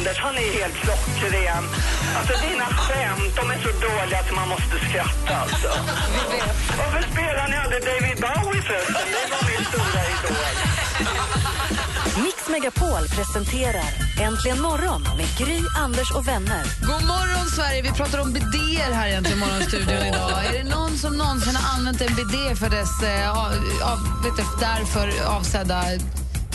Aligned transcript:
Anders, 0.00 0.18
han 0.18 0.34
är 0.34 0.52
helt 0.60 0.74
klockren. 0.74 1.64
Alltså 2.16 2.32
dina 2.48 2.64
skämt, 2.64 3.32
de 3.36 3.50
är 3.50 3.58
så 3.66 3.72
dåliga 3.88 4.18
att 4.18 4.34
man 4.34 4.48
måste 4.48 4.76
skratta 4.88 5.36
alltså. 5.36 5.68
Varför 6.78 7.02
spelar 7.12 7.48
ni 7.48 7.56
aldrig 7.56 7.82
David 7.90 8.16
Bowie 8.24 8.62
förresten? 8.62 9.06
Det 9.16 9.26
var 9.34 9.42
min 9.50 9.64
stora 9.70 10.02
idol. 10.14 10.54
Mix 12.24 12.48
Megapol 12.48 13.04
presenterar 13.16 13.90
Äntligen 14.20 14.60
morgon 14.60 15.02
med 15.18 15.28
Gry, 15.38 15.60
Anders 15.78 16.10
och 16.16 16.28
vänner. 16.28 16.64
God 16.80 17.04
morgon, 17.14 17.46
Sverige! 17.56 17.82
Vi 17.82 17.92
pratar 17.92 18.18
om 18.18 18.32
bidéer 18.32 18.92
här 18.92 19.08
i 19.08 19.36
morgonstudion 19.36 20.02
idag. 20.10 20.44
Är 20.46 20.52
det 20.52 20.70
någon 20.70 20.96
som 20.98 21.12
någonsin 21.16 21.56
har 21.56 21.78
använt 21.78 22.00
en 22.00 22.14
bidé 22.14 22.56
för 22.56 22.70
dess 22.70 23.02
eh, 23.02 23.30
av, 23.30 23.52
av, 23.92 23.98
vet 24.24 24.36
du, 24.36 24.44
därför 24.60 25.06
avsedda 25.36 25.82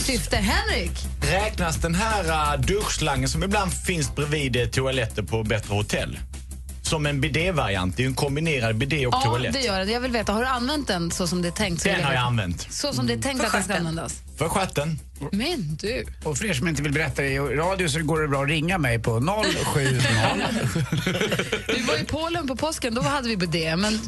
syfte? 0.06 0.36
Henrik? 0.36 0.90
Räknas 1.22 1.76
den 1.76 1.94
här 1.94 2.54
uh, 2.54 2.60
duschslangen 2.60 3.28
som 3.28 3.42
ibland 3.42 3.72
finns 3.72 4.14
bredvid 4.14 4.56
eh, 4.56 4.66
toaletter 4.66 5.22
på 5.22 5.42
bättre 5.42 5.74
hotell? 5.74 6.18
Som 6.82 7.06
en 7.06 7.20
bidé-variant. 7.20 7.96
Det 7.96 8.00
är 8.02 8.04
ju 8.04 8.08
en 8.08 8.14
kombinerad 8.14 8.76
bidé 8.76 9.06
och 9.06 9.14
Ja, 9.14 9.20
toalett. 9.20 9.52
det 9.52 9.60
gör 9.60 9.84
det. 9.84 9.92
Jag 9.92 10.00
vill 10.00 10.12
veta, 10.12 10.32
har 10.32 10.40
du 10.40 10.46
använt 10.46 10.88
den 10.88 11.10
så 11.10 11.26
som 11.26 11.42
det 11.42 11.48
är 11.48 11.52
tänkt? 11.52 11.82
Så 11.82 11.88
Den 11.88 12.04
har 12.04 12.12
jag 12.12 12.22
använt. 12.22 12.66
Så 12.70 12.92
som 12.92 13.06
det 13.06 13.12
är 13.12 13.18
tänkt 13.18 13.44
att 13.44 13.52
den 13.52 13.64
ska 13.64 13.74
användas? 13.74 14.22
För 14.38 14.48
stjärten. 14.48 14.98
Men 15.32 15.76
du. 15.76 16.04
Och 16.24 16.38
för 16.38 16.44
er 16.46 16.54
som 16.54 16.68
inte 16.68 16.82
vill 16.82 16.92
berätta 16.92 17.22
det 17.22 17.28
i 17.28 17.38
radio 17.38 17.88
så 17.88 18.02
går 18.02 18.20
det 18.20 18.28
bra 18.28 18.42
att 18.42 18.48
ringa 18.48 18.78
mig 18.78 18.98
på 18.98 19.20
070. 19.74 20.00
Vi 21.68 21.82
var 21.82 21.96
i 21.96 22.04
Polen 22.04 22.46
på 22.48 22.56
påsken, 22.56 22.94
då 22.94 23.02
hade 23.02 23.28
vi 23.28 23.36
bidé. 23.36 23.76
Men 23.76 24.00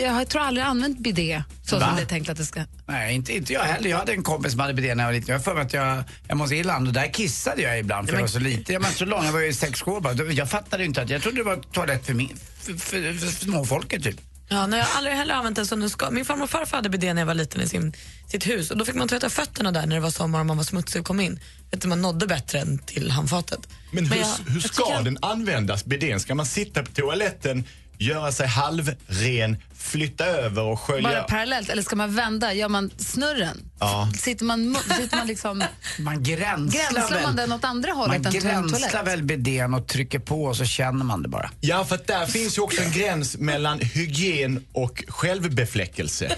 jag 0.00 0.28
tror 0.28 0.42
aldrig 0.42 0.66
använt 0.66 0.98
bidé 0.98 1.42
så 1.64 1.78
Va? 1.78 1.86
som 1.86 1.96
det 1.96 2.02
är 2.02 2.06
tänkt 2.06 2.28
att 2.28 2.36
det 2.36 2.44
ska. 2.44 2.62
Nej, 2.86 3.14
inte, 3.14 3.36
inte 3.36 3.52
jag 3.52 3.60
heller. 3.60 3.90
Jag 3.90 3.98
hade 3.98 4.12
en 4.12 4.22
kompis 4.22 4.52
som 4.52 4.60
hade 4.60 4.74
bidé 4.74 4.94
när 4.94 5.04
jag 5.04 5.08
var 5.08 5.14
liten. 5.14 5.32
Jag 5.32 5.38
har 5.38 5.42
för 5.44 5.54
mig 5.54 5.64
att 5.64 5.72
jag, 5.72 6.04
jag 6.28 6.36
måste 6.36 6.56
Irland 6.56 6.86
och 6.88 6.92
där 6.94 7.12
kissade 7.12 7.62
jag 7.62 7.78
ibland 7.78 8.08
för 8.08 8.14
jag 8.14 8.20
var 8.20 8.28
så 8.28 8.38
liten. 8.38 8.72
Jag 8.72 8.80
var 8.80 8.90
så 8.90 9.04
lång, 9.04 9.24
jag 9.24 9.32
var 9.32 9.40
ju 9.40 9.52
sex 9.52 9.82
år 9.82 10.00
bara. 10.00 10.14
Jag 10.32 10.50
fattade 10.50 10.84
inte 10.84 11.02
att, 11.02 11.10
jag 11.10 11.22
trodde 11.22 11.36
det 11.36 11.42
var 11.44 11.56
toalett 11.56 12.06
för, 12.06 12.14
min, 12.14 12.36
för, 12.60 12.72
för, 12.74 13.12
för 13.12 13.44
småfolket 13.44 14.02
typ. 14.02 14.20
Ja, 14.48 14.66
nej, 14.66 14.78
jag 14.78 14.86
har 14.86 14.96
aldrig 14.98 15.16
heller 15.16 15.34
använt 15.34 15.56
den 15.56 15.66
som 15.66 15.80
den 15.80 15.90
ska. 15.90 16.10
Min 16.10 16.24
farmor 16.24 16.44
och 16.44 16.50
farfar 16.50 16.76
hade 16.78 16.88
bidé 16.88 17.14
när 17.14 17.22
jag 17.22 17.26
var 17.26 17.34
liten 17.34 17.60
i 17.60 17.68
sin, 17.68 17.92
sitt 18.28 18.46
hus. 18.46 18.70
Och 18.70 18.76
Då 18.76 18.84
fick 18.84 18.94
man 18.94 19.08
tvätta 19.08 19.30
fötterna 19.30 19.72
där 19.72 19.86
när 19.86 19.96
det 19.96 20.02
var 20.02 20.10
sommar 20.10 20.40
och 20.40 20.46
man 20.46 20.56
var 20.56 20.64
smutsig 20.64 21.00
och 21.00 21.06
kom 21.06 21.20
in. 21.20 21.40
Vet 21.70 21.82
du, 21.82 21.88
man 21.88 22.02
nådde 22.02 22.26
bättre 22.26 22.58
än 22.58 22.78
till 22.78 23.10
handfatet. 23.10 23.60
Men 23.90 24.06
hur, 24.06 24.16
jag- 24.16 24.26
hur 24.46 24.60
jag 24.60 24.70
ska 24.74 24.84
tycker- 24.86 25.02
den 25.02 25.18
användas, 25.22 25.84
bidén? 25.84 26.20
Ska 26.20 26.34
man 26.34 26.46
sitta 26.46 26.82
på 26.82 26.92
toaletten, 26.92 27.64
göra 27.98 28.32
sig 28.32 28.46
halvren, 28.46 29.56
flytta 29.74 30.26
över 30.26 30.62
och 30.62 30.68
Bara 30.68 30.76
skölja... 30.76 31.22
parallellt, 31.22 31.68
eller 31.68 31.82
ska 31.82 31.96
man 31.96 32.14
vända? 32.14 32.54
Gör 32.54 32.68
man 32.68 32.90
snurren? 32.98 33.70
Ja. 33.80 34.08
Sitter 34.18 34.44
man, 34.44 34.76
sitter 34.96 35.16
man 35.16 35.26
liksom... 35.26 35.64
Man 35.98 36.22
gränslar, 36.22 36.92
Gränslar 36.92 37.22
man 37.22 37.36
den 37.36 37.52
åt 37.52 37.64
andra 37.64 37.92
hållet 37.92 38.22
Man 38.22 38.32
gränslar 38.32 39.04
väl 39.04 39.22
bidén 39.22 39.74
och 39.74 39.86
trycker 39.86 40.18
på 40.18 40.44
och 40.44 40.56
så 40.56 40.64
känner 40.64 41.04
man 41.04 41.22
det 41.22 41.28
bara. 41.28 41.50
Ja, 41.60 41.84
för 41.84 41.94
att 41.94 42.06
där 42.06 42.26
finns 42.26 42.58
ju 42.58 42.62
också 42.62 42.82
en 42.82 42.92
gräns 42.92 43.36
mellan 43.38 43.78
hygien 43.80 44.64
och 44.72 45.04
självbefläckelse. 45.08 46.36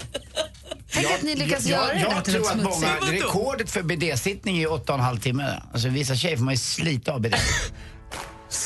Tänk 0.91 1.11
att 1.11 1.21
ni 1.21 1.35
lyckas 1.35 1.65
jag, 1.65 1.87
göra 1.87 1.99
jag, 1.99 2.09
det 2.09 2.15
jag 2.15 2.25
tror 2.25 2.41
att 2.41 2.47
smutsigt. 2.51 2.81
många, 2.81 3.11
rekordet 3.11 3.71
för 3.71 3.83
bidésittning 3.83 4.57
är 4.61 4.71
åtta 4.71 4.93
och 4.93 4.99
en 4.99 5.05
halv 5.05 5.19
timme. 5.19 5.61
Alltså 5.73 5.89
vissa 5.89 6.15
tjejer 6.15 6.37
får 6.37 6.43
man 6.43 6.53
ju 6.53 6.57
slita 6.57 7.11
av 7.11 7.21
bidé. 7.21 7.37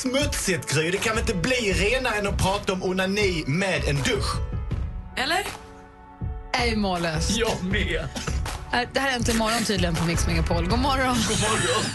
Smutsigt, 0.03 0.73
Gry. 0.73 0.91
Det 0.91 0.97
kan 0.97 1.15
väl 1.15 1.21
inte 1.29 1.33
bli 1.35 1.73
renare 1.73 2.15
än 2.15 2.27
att 2.27 2.37
prata 2.37 2.73
om 2.73 2.83
onani 2.83 3.43
med 3.47 3.87
en 3.87 3.95
dusch? 3.95 4.35
Eller? 5.17 5.45
är 6.53 6.65
ju 6.65 6.75
mållöst. 6.75 7.37
Jag 7.37 7.63
med. 7.63 8.07
Här- 8.71 8.87
Det 8.93 8.99
här 8.99 9.11
är 9.11 9.15
Äntligen 9.15 9.37
morgon 9.39 9.63
tydligen 9.63 9.95
på 9.95 10.03
Mix 10.05 10.27
Megapol. 10.27 10.67
God 10.67 10.79
morgon. 10.79 11.15
God 11.27 11.39
morgon. 11.39 11.85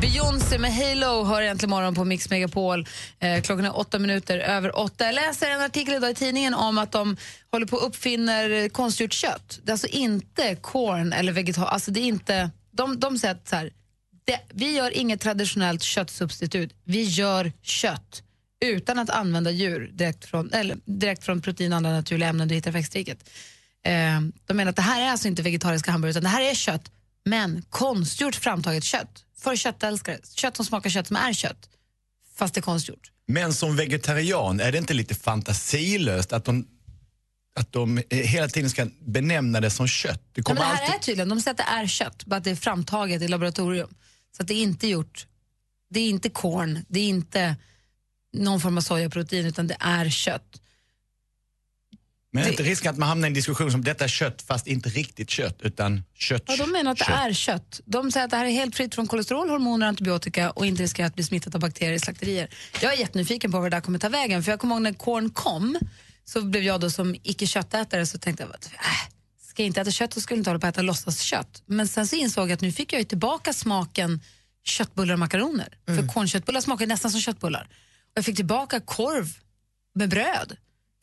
Beyoncé 0.00 0.58
med 0.58 0.74
Halo 0.74 1.24
hör 1.24 1.42
Äntligen 1.42 1.70
morgon 1.70 1.94
på 1.94 2.04
Mix 2.04 2.30
Megapol. 2.30 2.86
Eh, 3.20 3.42
klockan 3.42 3.64
är 3.64 3.78
åtta 3.78 3.98
minuter 3.98 4.38
över 4.38 4.78
åtta. 4.78 5.04
Jag 5.04 5.14
läser 5.14 5.50
en 5.50 5.60
artikel 5.60 5.94
idag 5.94 6.10
i 6.10 6.14
tidningen 6.14 6.54
om 6.54 6.78
att 6.78 6.92
de 6.92 7.16
håller 7.52 7.66
på 7.66 7.76
att 7.76 7.82
uppfinner 7.82 8.68
konstgjort 8.68 9.12
kött. 9.12 9.58
Det 9.62 9.70
är 9.70 9.72
alltså 9.72 9.86
inte 9.86 10.56
corn 10.60 11.12
eller 11.12 11.32
vegetal... 11.32 11.64
Alltså 11.66 11.90
det 11.90 12.00
är 12.00 12.04
inte... 12.04 12.50
De, 12.72 13.00
de 13.00 13.18
säger 13.18 13.34
att 13.34 13.48
så 13.48 13.56
här, 13.56 13.70
det, 14.24 14.40
vi 14.54 14.76
gör 14.76 14.90
inget 14.96 15.20
traditionellt 15.20 15.82
köttsubstitut. 15.82 16.72
Vi 16.84 17.02
gör 17.02 17.52
kött 17.62 18.22
utan 18.64 18.98
att 18.98 19.10
använda 19.10 19.50
djur 19.50 19.90
direkt 19.92 20.24
från, 20.24 20.52
eller 20.52 20.76
direkt 20.84 21.24
från 21.24 21.42
protein 21.42 21.72
och 21.72 21.76
andra 21.76 21.90
naturliga 21.92 22.28
ämnen 22.28 22.48
du 22.48 22.54
hittar 22.54 22.70
i 22.70 22.72
växtriket. 22.72 23.30
Eh, 23.86 23.92
de 24.46 24.54
menar 24.56 24.70
att 24.70 24.76
det 24.76 24.82
här 24.82 25.02
är 25.02 25.10
alltså 25.10 25.28
inte 25.28 25.42
vegetariska 25.42 25.90
hamburgare 25.90 26.10
utan 26.10 26.22
det 26.22 26.28
här 26.28 26.42
är 26.42 26.54
kött, 26.54 26.90
men 27.24 27.62
konstgjort 27.70 28.34
framtaget 28.34 28.84
kött. 28.84 29.24
För 29.38 29.56
köttälskare. 29.56 30.18
Kött 30.34 30.56
som 30.56 30.64
smakar 30.66 30.90
kött 30.90 31.06
som 31.06 31.16
är 31.16 31.32
kött, 31.32 31.68
fast 32.36 32.54
det 32.54 32.60
är 32.60 32.62
konstgjort. 32.62 33.10
Men 33.26 33.54
som 33.54 33.76
vegetarian, 33.76 34.60
är 34.60 34.72
det 34.72 34.78
inte 34.78 34.94
lite 34.94 35.14
fantasilöst 35.14 36.32
att 36.32 36.44
de, 36.44 36.66
att 37.60 37.72
de 37.72 38.02
hela 38.10 38.48
tiden 38.48 38.70
ska 38.70 38.86
benämna 39.06 39.60
det 39.60 39.70
som 39.70 39.88
kött? 39.88 40.22
Det 40.32 40.38
Ja, 40.40 40.42
kommer 40.42 40.60
men 40.60 40.68
det 40.70 40.74
här 40.76 40.82
alltid... 40.82 40.94
är 40.94 40.98
tydligen, 40.98 41.28
de 41.28 41.40
säger 41.40 41.50
att 41.50 41.56
det 41.56 41.72
är 41.82 41.86
kött, 41.86 42.24
bara 42.24 42.36
att 42.36 42.44
det 42.44 42.50
är 42.50 42.54
framtaget 42.56 43.22
i 43.22 43.28
laboratorium. 43.28 43.94
Så 44.36 44.42
det 44.42 44.54
är 44.54 44.62
inte 44.62 44.88
gjort, 44.88 45.26
det 45.90 46.00
är 46.00 46.08
inte 46.08 46.30
korn, 46.30 46.84
det 46.88 47.00
är 47.00 47.08
inte 47.08 47.56
någon 48.32 48.60
form 48.60 48.76
av 48.76 48.82
sojaprotein 48.82 49.46
utan 49.46 49.66
det 49.66 49.76
är 49.80 50.10
kött. 50.10 50.60
Men 52.34 52.42
är 52.42 52.46
det 52.46 52.50
inte 52.50 52.62
risken 52.62 52.90
att 52.90 52.98
man 52.98 53.08
hamnar 53.08 53.26
i 53.26 53.30
en 53.30 53.34
diskussion 53.34 53.70
som 53.70 53.84
detta 53.84 54.04
är 54.04 54.08
kött 54.08 54.42
fast 54.42 54.66
inte 54.66 54.88
riktigt 54.88 55.30
kött 55.30 55.62
utan 55.62 56.04
kött? 56.14 56.42
Ja, 56.46 56.56
de 56.56 56.72
menar 56.72 56.92
att 56.92 56.98
det 56.98 57.04
kött. 57.04 57.14
är 57.14 57.32
kött. 57.32 57.80
De 57.84 58.12
säger 58.12 58.24
att 58.24 58.30
det 58.30 58.36
här 58.36 58.44
är 58.44 58.50
helt 58.50 58.76
fritt 58.76 58.94
från 58.94 59.06
kolesterol, 59.06 59.50
hormoner 59.50 59.86
och 59.86 59.88
antibiotika 59.88 60.50
och 60.50 60.66
inte 60.66 60.82
riskerar 60.82 61.06
att 61.06 61.14
bli 61.14 61.24
smittat 61.24 61.54
av 61.54 61.60
bakterier 61.60 61.92
i 61.92 61.98
slakterier. 61.98 62.48
Jag 62.82 62.92
är 62.92 62.98
jättenyfiken 62.98 63.52
på 63.52 63.58
vad 63.58 63.70
det 63.70 63.76
där 63.76 63.80
kommer 63.80 63.98
ta 63.98 64.08
vägen. 64.08 64.42
För 64.42 64.52
jag 64.52 64.60
kommer 64.60 64.74
ihåg 64.74 64.82
när 64.82 64.92
korn 64.92 65.30
kom 65.30 65.78
så 66.24 66.42
blev 66.42 66.62
jag 66.62 66.80
då 66.80 66.90
som 66.90 67.14
icke 67.22 67.46
köttätare 67.46 68.06
så 68.06 68.18
tänkte 68.18 68.42
jag 68.42 68.54
att 68.54 68.66
äh, 68.66 69.13
ska 69.54 69.62
jag 69.62 69.66
inte 69.66 69.80
äta 69.80 69.90
kött 69.90 70.14
så 70.14 70.20
skulle 70.20 70.36
jag 70.36 70.40
inte 70.40 70.50
hålla 70.50 70.60
på 70.60 70.66
att 70.66 70.74
äta 70.74 70.82
låtsaskött. 70.82 71.62
Men 71.66 71.88
sen 71.88 72.06
så 72.06 72.16
insåg 72.16 72.48
jag 72.48 72.52
att 72.54 72.60
nu 72.60 72.72
fick 72.72 72.92
jag 72.92 73.00
ju 73.00 73.04
tillbaka 73.04 73.52
smaken 73.52 74.20
köttbullar 74.64 75.12
och 75.14 75.18
makaroner. 75.18 75.78
För 75.86 76.08
kornköttbullar 76.08 76.60
smakar 76.60 76.86
nästan 76.86 77.10
som 77.10 77.20
köttbullar. 77.20 77.68
Och 78.04 78.12
jag 78.14 78.24
fick 78.24 78.36
tillbaka 78.36 78.80
korv 78.80 79.28
med 79.94 80.08
bröd. 80.08 80.48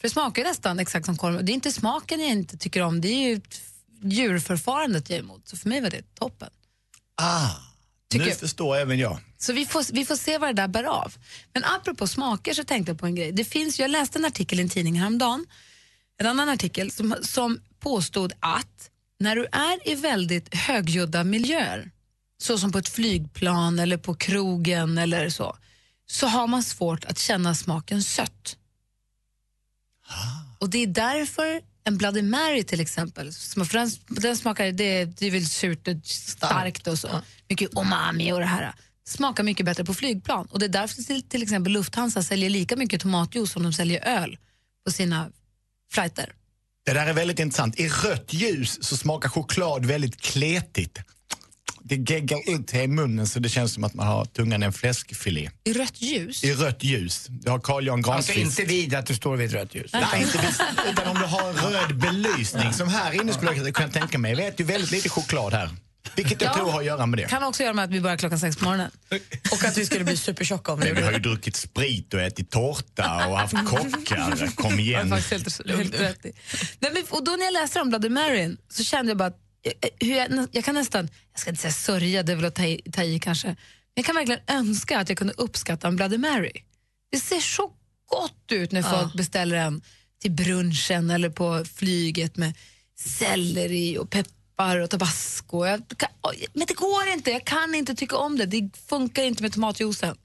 För 0.01 0.07
det 0.07 0.09
smakar 0.09 0.43
nästan 0.43 0.79
exakt 0.79 1.05
som 1.05 1.17
korv. 1.17 1.45
Det 1.45 1.51
är 1.51 1.53
inte 1.53 1.71
smaken 1.71 2.19
jag 2.19 2.29
inte 2.29 2.57
tycker 2.57 2.81
om, 2.81 3.01
det 3.01 3.07
är 3.07 3.29
ju 3.29 3.41
djurförfarandet 4.03 5.09
jag 5.09 5.17
är 5.17 5.23
emot. 5.23 5.47
Så 5.47 5.57
för 5.57 5.69
mig 5.69 5.81
var 5.81 5.89
det 5.89 6.15
toppen. 6.15 6.49
Ah, 7.15 7.49
Tycker 8.09 8.25
nu 8.25 8.31
jag. 8.31 8.39
förstår 8.39 8.75
även 8.77 8.99
jag. 8.99 9.17
Så 9.37 9.53
vi 9.53 9.65
får, 9.65 9.93
vi 9.93 10.05
får 10.05 10.15
se 10.15 10.37
vad 10.37 10.49
det 10.49 10.61
där 10.61 10.67
bär 10.67 10.83
av. 10.83 11.13
Men 11.53 11.63
apropå 11.63 12.07
smaker 12.07 12.53
så 12.53 12.63
tänkte 12.63 12.91
jag 12.91 12.99
på 12.99 13.05
en 13.05 13.15
grej. 13.15 13.31
Det 13.31 13.43
finns, 13.43 13.79
jag 13.79 13.91
läste 13.91 14.19
en 14.19 14.25
artikel 14.25 14.59
i 14.59 14.61
en 14.61 14.69
tidning 14.69 14.99
häromdagen, 14.99 15.45
en 16.17 16.25
annan 16.27 16.49
artikel 16.49 16.91
som, 16.91 17.15
som 17.21 17.59
påstod 17.81 18.33
att 18.39 18.89
när 19.19 19.35
du 19.35 19.45
är 19.51 19.89
i 19.91 19.95
väldigt 19.95 20.55
högljudda 20.55 21.23
miljöer, 21.23 21.91
så 22.41 22.57
som 22.57 22.71
på 22.71 22.77
ett 22.77 22.89
flygplan 22.89 23.79
eller 23.79 23.97
på 23.97 24.15
krogen 24.15 24.97
eller 24.97 25.29
så, 25.29 25.57
så 26.05 26.27
har 26.27 26.47
man 26.47 26.63
svårt 26.63 27.05
att 27.05 27.19
känna 27.19 27.55
smaken 27.55 28.03
sött. 28.03 28.57
Och 30.59 30.69
det 30.69 30.77
är 30.77 30.87
därför 30.87 31.61
en 31.83 31.97
Bloody 31.97 32.21
Mary 32.21 32.63
till 32.63 32.79
exempel, 32.79 33.33
som- 33.33 33.65
för 33.65 33.77
den, 33.77 33.91
den 34.07 34.37
smakar, 34.37 34.71
det, 34.71 35.05
det 35.05 35.25
är 35.27 35.31
väl 35.31 35.45
surt 35.45 35.87
och 35.87 35.95
starkt 36.05 36.87
och 36.87 36.99
så, 36.99 37.21
mycket 37.49 37.69
umami 37.77 38.31
och 38.31 38.39
det 38.39 38.45
här. 38.45 38.73
Smakar 39.07 39.43
mycket 39.43 39.65
bättre 39.65 39.85
på 39.85 39.93
flygplan. 39.93 40.45
Och 40.51 40.59
det 40.59 40.65
är 40.65 40.69
därför 40.69 41.03
till, 41.03 41.21
till 41.21 41.43
exempel 41.43 41.71
Lufthansa 41.73 42.23
säljer 42.23 42.49
lika 42.49 42.75
mycket 42.75 43.01
tomatjuice 43.01 43.51
som 43.51 43.63
de 43.63 43.73
säljer 43.73 44.05
öl 44.05 44.37
på 44.85 44.91
sina 44.91 45.31
flighter. 45.91 46.33
Det 46.85 46.93
där 46.93 47.05
är 47.07 47.13
väldigt 47.13 47.39
intressant. 47.39 47.79
I 47.79 47.87
rött 47.87 48.33
ljus 48.33 48.83
så 48.83 48.97
smakar 48.97 49.29
choklad 49.29 49.85
väldigt 49.85 50.21
kletigt. 50.21 50.99
Det 51.83 51.95
geggar 51.95 52.49
ut 52.55 52.71
här 52.71 52.81
i 52.81 52.87
munnen 52.87 53.27
så 53.27 53.39
det 53.39 53.49
känns 53.49 53.73
som 53.73 53.83
att 53.83 53.93
man 53.93 54.07
har 54.07 54.25
tungan 54.25 54.63
i 54.63 54.65
en 54.65 54.73
fläskfilé. 54.73 55.49
I 55.63 55.73
rött 55.73 56.01
ljus? 56.01 56.43
I 56.43 56.53
rött 56.53 56.83
ljus. 56.83 57.25
Det 57.29 57.49
har 57.51 57.59
Carl 57.59 57.87
Jan 57.87 58.05
Alltså 58.05 58.33
Granqvist. 58.33 58.59
inte 58.59 58.73
vid 58.73 58.93
att 58.95 59.05
du 59.05 59.15
står 59.15 59.35
vid 59.37 59.47
ett 59.47 59.53
rött 59.53 59.75
ljus. 59.75 59.93
Nej, 59.93 60.21
inte 60.21 60.37
vis, 60.37 60.59
utan 60.91 61.07
om 61.07 61.17
du 61.21 61.25
har 61.25 61.49
en 61.49 61.55
röd 61.55 61.97
belysning 61.97 62.73
som 62.73 62.87
här 62.87 63.21
inne 63.21 63.33
skulle 63.33 63.53
jag 63.55 63.75
kunna 63.75 63.89
tänka 63.89 64.17
mig. 64.17 64.31
Jag 64.31 64.37
vet 64.37 64.59
ju 64.59 64.63
väldigt 64.63 64.91
lite 64.91 65.09
choklad 65.09 65.53
här. 65.53 65.69
Vilket 66.15 66.41
jag 66.41 66.49
Ja. 66.51 66.55
tror 66.55 66.71
har 66.71 66.79
att 66.79 66.85
göra 66.85 67.05
med 67.05 67.19
det. 67.19 67.27
Kan 67.27 67.43
också 67.43 67.63
göra 67.63 67.73
med 67.73 67.85
att 67.85 67.91
vi 67.91 68.01
börjar 68.01 68.17
klockan 68.17 68.39
sex 68.39 68.57
på 68.57 68.63
morgonen. 68.65 68.91
Och 69.51 69.63
att 69.65 69.77
vi 69.77 69.85
skulle 69.85 70.05
bli 70.05 70.17
supertjocka 70.17 70.71
om 70.71 70.79
vi 70.79 70.91
vi 70.91 71.01
har 71.01 71.11
ju 71.11 71.19
druckit 71.19 71.55
sprit 71.55 72.13
och 72.13 72.21
ätit 72.21 72.49
tårta 72.49 73.27
och 73.27 73.37
haft 73.37 73.53
kockar. 73.65 74.55
Kom 74.55 74.71
Jag 74.71 74.79
igen. 74.79 75.09
faktiskt 75.09 75.61
helt, 75.65 75.77
helt 75.77 75.99
rätt 75.99 76.25
i. 76.25 76.33
Nej, 76.79 76.91
men, 76.93 77.03
och 77.09 77.23
då 77.23 77.31
när 77.31 77.43
jag 77.45 77.53
läste 77.53 77.81
om 77.81 77.89
Bloody 77.89 78.09
Mary 78.09 78.55
så 78.69 78.83
kände 78.83 79.09
jag 79.09 79.17
bara 79.17 79.27
att 79.27 79.39
eh, 79.81 79.89
hur 80.07 80.15
jag, 80.15 80.47
jag 80.51 80.65
kan 80.65 80.75
nästan, 80.75 81.09
jag 81.31 81.39
ska 81.39 81.49
inte 81.49 81.61
säga 81.61 81.71
sörja, 81.73 82.23
det 82.23 82.31
är 82.31 82.35
väl 82.35 82.45
att 82.45 82.55
ta 82.55 82.63
i, 82.65 82.81
ta 82.91 83.03
i 83.03 83.19
kanske, 83.19 83.47
men 83.47 83.57
jag 83.93 84.05
kan 84.05 84.15
verkligen 84.15 84.41
önska 84.47 84.99
att 84.99 85.09
jag 85.09 85.17
kunde 85.17 85.33
uppskatta 85.37 85.87
en 85.87 85.95
Bloody 85.95 86.17
Mary. 86.17 86.51
Det 87.11 87.19
ser 87.19 87.39
så 87.39 87.71
gott 88.09 88.51
ut 88.51 88.71
när 88.71 88.81
folk 88.81 89.13
beställer 89.13 89.57
en 89.57 89.81
till 90.21 90.31
brunchen 90.31 91.09
eller 91.09 91.29
på 91.29 91.65
flyget 91.75 92.37
med 92.37 92.53
selleri 92.99 93.97
och 93.97 94.09
peppar 94.09 94.31
och 94.61 94.89
tabasco. 94.89 95.65
Jag 95.65 95.81
kan, 95.97 96.09
men 96.53 96.67
det 96.67 96.73
går 96.73 97.07
inte, 97.07 97.31
jag 97.31 97.45
kan 97.45 97.75
inte 97.75 97.95
tycka 97.95 98.17
om 98.17 98.37
det. 98.37 98.45
Det 98.45 98.69
funkar 98.87 99.23
inte 99.23 99.43
med 99.43 99.53
tomatjuicen. 99.53 100.17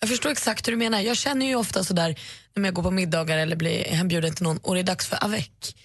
Jag 0.00 0.10
förstår 0.10 0.30
exakt 0.30 0.66
hur 0.66 0.72
du 0.72 0.76
menar. 0.76 1.00
Jag 1.00 1.16
känner 1.16 1.46
ju 1.46 1.54
ofta 1.54 1.84
sådär 1.84 2.20
när 2.54 2.64
jag 2.64 2.74
går 2.74 2.82
på 2.82 2.90
middagar 2.90 3.38
eller 3.38 3.56
blir 3.56 3.84
hembjuden 3.84 4.34
till 4.34 4.44
någon 4.44 4.58
och 4.58 4.74
det 4.74 4.80
är 4.80 4.84
dags 4.84 5.06
för 5.06 5.24
avec. 5.24 5.76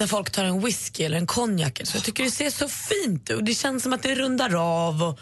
När 0.00 0.06
folk 0.06 0.30
tar 0.30 0.44
en 0.44 0.60
whisky 0.60 1.02
eller 1.02 1.18
en 1.18 1.26
konjak. 1.26 1.80
Så 1.84 1.96
jag 1.96 2.04
tycker 2.04 2.24
det 2.24 2.30
ser 2.30 2.50
så 2.50 2.68
fint 2.68 3.30
ut 3.30 3.36
och 3.36 3.44
det 3.44 3.54
känns 3.54 3.82
som 3.82 3.92
att 3.92 4.02
det 4.02 4.14
rundar 4.14 4.54
av. 4.54 5.02
Och 5.02 5.18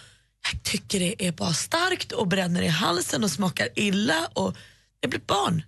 jag 0.52 0.62
tycker 0.62 1.00
det 1.00 1.26
är 1.26 1.32
bara 1.32 1.52
starkt 1.52 2.12
och 2.12 2.28
bränner 2.28 2.62
i 2.62 2.68
halsen 2.68 3.24
och 3.24 3.30
smakar 3.30 3.68
illa. 3.74 4.28
Och 4.32 4.56
jag 5.00 5.10
blir 5.10 5.20
barn. 5.26 5.62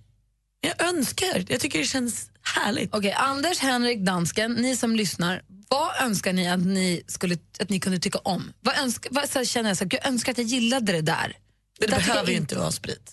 Jag 0.60 0.88
önskar, 0.88 1.44
jag 1.48 1.60
tycker 1.60 1.78
det 1.78 1.84
känns 1.84 2.30
härligt. 2.44 2.94
Okej, 2.94 3.12
Anders, 3.12 3.58
Henrik, 3.58 3.98
dansken, 4.00 4.52
ni 4.52 4.76
som 4.76 4.96
lyssnar, 4.96 5.42
vad 5.68 6.02
önskar 6.02 6.32
ni 6.32 6.48
att 6.48 6.60
ni, 6.60 7.02
skulle, 7.06 7.36
att 7.60 7.68
ni 7.68 7.80
kunde 7.80 7.98
tycka 7.98 8.18
om? 8.18 8.52
Vad, 8.60 8.78
önskar, 8.78 9.10
vad 9.12 9.28
så 9.28 9.44
känner 9.44 9.70
jag, 9.70 9.76
så 9.76 9.84
här, 9.84 9.88
"Gud, 9.88 10.00
jag 10.02 10.08
önskar 10.08 10.32
att 10.32 10.38
jag 10.38 10.46
gillade 10.46 10.92
det 10.92 11.00
där. 11.00 11.36
Det, 11.80 11.86
där 11.86 11.96
tycker 11.98 12.10
behöver 12.12 12.30
ju 12.30 12.36
inte 12.36 12.58
vara 12.58 12.70
sprit. 12.72 13.12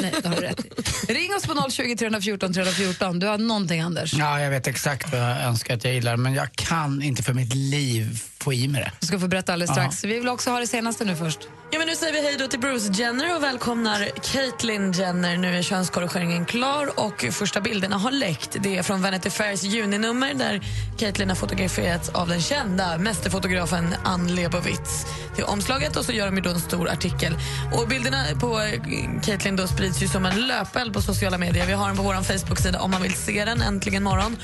Nej, 0.00 0.14
det 0.22 0.28
har 0.28 0.36
du 0.36 0.40
rätt 0.42 0.66
i. 0.66 0.70
Ring 1.12 1.34
oss 1.34 1.46
på 1.46 1.70
020 1.70 1.96
314 1.96 2.52
314. 2.54 3.18
Du 3.18 3.26
har 3.26 3.38
någonting, 3.38 3.80
Anders. 3.80 4.14
Ja, 4.14 4.40
jag 4.40 4.50
vet 4.50 4.66
exakt 4.66 5.12
vad 5.12 5.20
jag 5.20 5.42
önskar 5.42 5.74
att 5.76 5.84
jag 5.84 5.94
gillar 5.94 6.16
men 6.16 6.34
jag 6.34 6.52
kan 6.52 7.02
inte 7.02 7.22
för 7.22 7.34
mitt 7.34 7.54
liv 7.54 8.22
få 8.42 8.52
i 8.52 8.68
mig 8.68 8.80
det. 8.80 8.92
Du 9.00 9.06
ska 9.06 9.18
få 9.18 9.28
berätta 9.28 9.52
alldeles 9.52 9.70
strax. 9.70 10.04
Vi 10.04 10.14
vill 10.18 10.28
också 10.28 10.50
ha 10.50 10.60
det 10.60 10.66
senaste 10.66 11.04
nu 11.04 11.16
först. 11.16 11.48
Ja, 11.70 11.78
men 11.78 11.88
nu 11.88 11.96
säger 11.96 12.12
vi 12.12 12.22
hej 12.22 12.36
då 12.38 12.46
till 12.46 12.60
Bruce 12.60 12.92
Jenner 12.92 13.36
och 13.36 13.42
välkomnar 13.42 14.08
Caitlyn 14.32 14.92
Jenner. 14.92 15.36
Nu 15.36 15.58
är 15.58 15.62
könskorrigeringen 15.62 16.44
klar 16.44 16.90
och 16.96 17.24
första 17.30 17.60
bilderna 17.60 17.96
har 17.96 18.10
läckt. 18.10 18.56
Det 18.60 18.76
är 18.76 18.82
från 18.82 19.02
Vanity 19.02 19.30
Fairs 19.30 19.62
juninummer 19.62 20.34
där 20.34 20.60
Caitlyn 20.98 21.28
har 21.28 21.36
fotograferats 21.36 22.08
av 22.08 22.28
den 22.28 22.40
kända 22.40 22.98
mästerfotografen 22.98 23.94
Ann 24.04 24.34
Lebowitz. 24.34 25.06
Det 25.36 25.42
är 25.42 25.50
omslaget 25.50 25.96
och 25.96 26.04
så 26.04 26.12
gör 26.12 26.26
de 26.26 26.36
ju 26.36 26.42
då 26.42 26.50
en 26.50 26.60
stor 26.60 26.88
artikel. 26.88 27.34
Och 27.72 27.88
bilderna 27.88 28.24
på 28.40 28.60
eh, 28.60 29.20
Caitlyn 29.22 29.56
då 29.56 29.66
sprids 29.66 30.02
ju 30.02 30.08
som 30.08 30.26
en 30.26 30.46
löpeld 30.46 30.94
på 30.94 31.02
sociala 31.02 31.38
medier. 31.38 31.66
Vi 31.66 31.72
har 31.72 31.88
den 31.88 31.96
på 31.96 32.02
vår 32.02 32.22
Facebook-sida 32.22 32.80
om 32.80 32.90
man 32.90 33.02
vill 33.02 33.14
se 33.14 33.44
den 33.44 33.62
äntligen 33.62 34.02
morgon. 34.02 34.36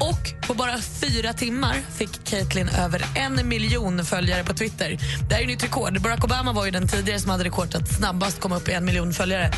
Och 0.00 0.46
på 0.46 0.54
bara 0.54 0.78
fyra 0.78 1.32
timmar 1.32 1.76
fick 1.96 2.24
Caitlyn 2.24 2.68
över 2.68 3.04
en 3.14 3.48
miljon 3.48 4.04
följare 4.04 4.44
på 4.44 4.54
Twitter. 4.54 4.98
Det 5.28 5.34
här 5.34 5.42
är 5.42 5.46
nytt 5.46 5.64
rekord. 5.64 6.00
Barack 6.00 6.24
Obama 6.24 6.52
var 6.52 6.64
ju 6.64 6.70
den 6.70 6.88
tidigare 6.88 7.20
som 7.20 7.30
hade 7.30 7.44
rekordet 7.44 7.74
att 7.74 7.88
snabbast 7.88 8.40
komma 8.40 8.56
upp 8.56 8.68
i 8.68 8.72
en 8.72 8.84
miljon 8.84 9.12
följare. 9.12 9.50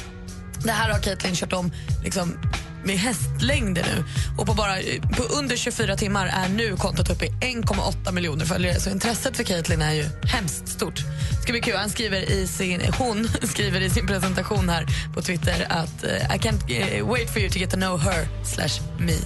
Det 0.64 0.72
här 0.72 0.90
har 0.90 0.98
Caitlyn 0.98 1.34
kört 1.34 1.52
om 1.52 1.72
liksom, 2.04 2.38
med 2.84 2.98
hästlängder 2.98 3.86
nu. 3.96 4.04
Och 4.38 4.46
på, 4.46 4.54
bara, 4.54 4.74
på 5.16 5.22
under 5.22 5.56
24 5.56 5.96
timmar 5.96 6.26
är 6.26 6.48
nu 6.48 6.76
kontot 6.76 7.10
uppe 7.10 7.24
i 7.24 7.28
1,8 7.28 8.12
miljoner 8.12 8.44
följare. 8.44 8.80
Så 8.80 8.90
intresset 8.90 9.36
för 9.36 9.44
Caitlyn 9.44 9.82
är 9.82 9.92
ju 9.92 10.04
hemskt 10.22 10.68
stort. 10.68 11.04
Det 11.30 11.42
ska 11.42 11.52
bli 11.52 11.60
kul. 11.60 11.76
Han 11.76 11.90
skriver 11.90 12.30
i 12.30 12.46
sin, 12.46 12.80
hon 12.98 13.28
skriver 13.42 13.80
i 13.80 13.90
sin 13.90 14.06
presentation 14.06 14.68
här 14.68 14.86
på 15.14 15.22
Twitter 15.22 15.66
att 15.68 16.04
eh, 16.04 16.36
I 16.36 16.38
can't 16.38 16.96
eh, 16.98 17.08
wait 17.08 17.30
for 17.32 17.40
you 17.40 17.50
to 17.50 17.58
get 17.58 17.70
to 17.70 17.76
know 17.76 18.00
her 18.00 18.26
slash 18.44 18.80
me. 18.98 19.16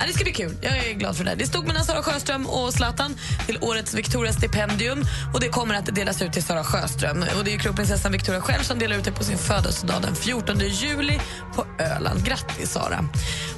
Ja, 0.00 0.06
det 0.06 0.12
ska 0.12 0.24
bli 0.24 0.32
kul. 0.32 0.56
Jag 0.60 0.76
är 0.76 0.92
glad 0.92 1.16
för 1.16 1.24
det. 1.24 1.34
Det 1.34 1.46
stod 1.46 1.66
mellan 1.66 1.84
Sara 1.84 2.02
Sjöström 2.02 2.46
och 2.46 2.72
Zlatan 2.72 3.16
till 3.46 3.58
årets 3.60 3.94
Victoria-stipendium. 3.94 5.04
Och 5.34 5.40
Det 5.40 5.48
kommer 5.48 5.74
att 5.74 5.94
delas 5.94 6.22
ut 6.22 6.32
till 6.32 6.42
Sara 6.42 6.64
Sjöström. 6.64 7.24
Och 7.38 7.44
Det 7.44 7.54
är 7.54 7.58
kronprinsessan 7.58 8.12
Victoria 8.12 8.40
själv 8.40 8.62
som 8.62 8.78
delar 8.78 8.96
ut 8.96 9.04
det 9.04 9.12
på 9.12 9.24
sin 9.24 9.38
födelsedag 9.38 10.02
den 10.02 10.14
14 10.14 10.58
juli 10.58 11.20
på 11.54 11.66
Öland. 11.78 12.24
Grattis, 12.24 12.70
Sara. 12.72 13.04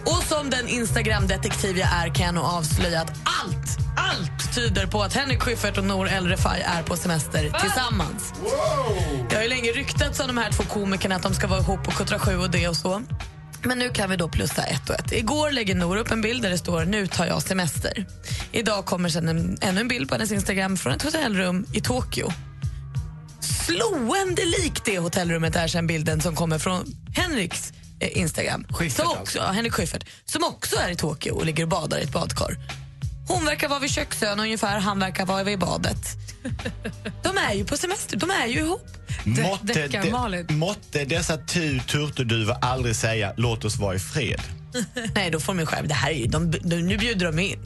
Och 0.04 0.22
som 0.28 0.50
den 0.50 0.68
Instagram-detektiv 0.68 1.78
jag 1.78 1.88
är 1.92 2.14
kan 2.14 2.26
jag 2.26 2.34
nog 2.34 2.44
avslöja 2.44 3.00
att 3.00 3.10
allt, 3.24 3.78
allt 3.96 4.54
tyder 4.54 4.86
på 4.86 5.02
att 5.02 5.14
Henrik 5.14 5.42
Schyffert 5.42 5.78
och 5.78 5.84
Nour 5.84 6.08
El 6.08 6.26
Refai 6.28 6.60
är 6.60 6.82
på 6.82 6.96
semester 6.96 7.50
tillsammans. 7.60 8.32
Det 9.30 9.36
har 9.36 9.42
ju 9.42 9.48
länge 9.48 9.70
ryktats 9.70 10.20
om 10.20 10.26
de 10.26 10.38
här 10.38 10.52
två 10.52 10.62
komikerna 10.62 11.14
att 11.14 11.22
de 11.22 11.34
ska 11.34 11.46
vara 11.46 11.60
ihop 11.60 11.94
kuttra 11.94 12.18
sju 12.18 12.36
och 12.36 12.50
det 12.50 12.68
och 12.68 12.76
så. 12.76 13.02
Men 13.64 13.78
nu 13.78 13.88
kan 13.88 14.10
vi 14.10 14.16
då 14.16 14.28
plussa 14.28 14.62
ett 14.62 14.90
och 14.90 15.00
ett. 15.00 15.12
Igår 15.12 15.50
lägger 15.50 15.74
Nor 15.74 15.96
upp 15.96 16.10
en 16.10 16.20
bild 16.20 16.42
där 16.42 16.50
det 16.50 16.58
står 16.58 16.84
nu 16.84 17.06
tar 17.06 17.26
jag 17.26 17.42
semester. 17.42 18.06
Idag 18.52 18.84
kommer 18.84 19.08
sen 19.08 19.28
en, 19.28 19.58
ännu 19.60 19.80
en 19.80 19.88
bild 19.88 20.08
på 20.08 20.14
hennes 20.14 20.32
Instagram 20.32 20.76
från 20.76 20.92
ett 20.92 21.02
hotellrum 21.02 21.66
i 21.72 21.80
Tokyo. 21.80 22.28
Slående 23.40 24.44
likt 24.44 24.84
det 24.84 24.98
hotellrummet 24.98 25.56
är 25.56 25.68
sen 25.68 25.86
bilden 25.86 26.20
som 26.20 26.36
kommer 26.36 26.58
från 26.58 26.96
Henriks 27.14 27.72
eh, 28.00 28.18
Instagram. 28.18 28.66
Schyffert 28.68 28.96
som 28.96 29.06
alltså. 29.06 29.22
också, 29.22 29.38
ja, 29.38 29.52
Henrik 29.52 29.72
Schyffert. 29.72 30.04
Som 30.24 30.44
också 30.44 30.76
är 30.76 30.90
i 30.90 30.96
Tokyo 30.96 31.32
och 31.32 31.46
ligger 31.46 31.62
och 31.62 31.68
badar 31.68 31.98
i 31.98 32.02
ett 32.02 32.12
badkar. 32.12 32.56
Hon 33.28 33.44
verkar 33.44 33.68
vara 33.68 33.78
vid 33.78 33.90
köksön 33.90 34.40
ungefär, 34.40 34.78
han 34.78 34.98
verkar 34.98 35.26
vara 35.26 35.44
vid 35.44 35.58
badet. 35.58 36.16
De 37.22 37.38
är 37.38 37.54
ju 37.54 37.64
på 37.64 37.76
semester, 37.76 38.16
de 38.16 38.30
är 38.30 38.46
ju 38.46 38.58
ihop. 38.58 38.86
Måtte, 39.24 39.88
de, 39.88 40.46
måtte 40.54 41.04
dessa 41.04 41.36
tu 41.36 41.80
turturduvor 41.80 42.56
aldrig 42.60 42.96
säga 42.96 43.32
låt 43.36 43.64
oss 43.64 43.76
vara 43.76 43.94
i 43.94 43.98
fred. 43.98 44.40
Nej, 45.14 45.30
då 45.30 45.40
får 45.40 45.52
de 45.54 45.60
ju 45.60 45.66
själv. 45.66 45.88
Det 45.88 45.94
här 45.94 46.10
är 46.10 46.14
ju, 46.14 46.26
de, 46.26 46.50
de, 46.50 46.76
nu 46.76 46.98
bjuder 46.98 47.26
de 47.26 47.38
in. 47.38 47.58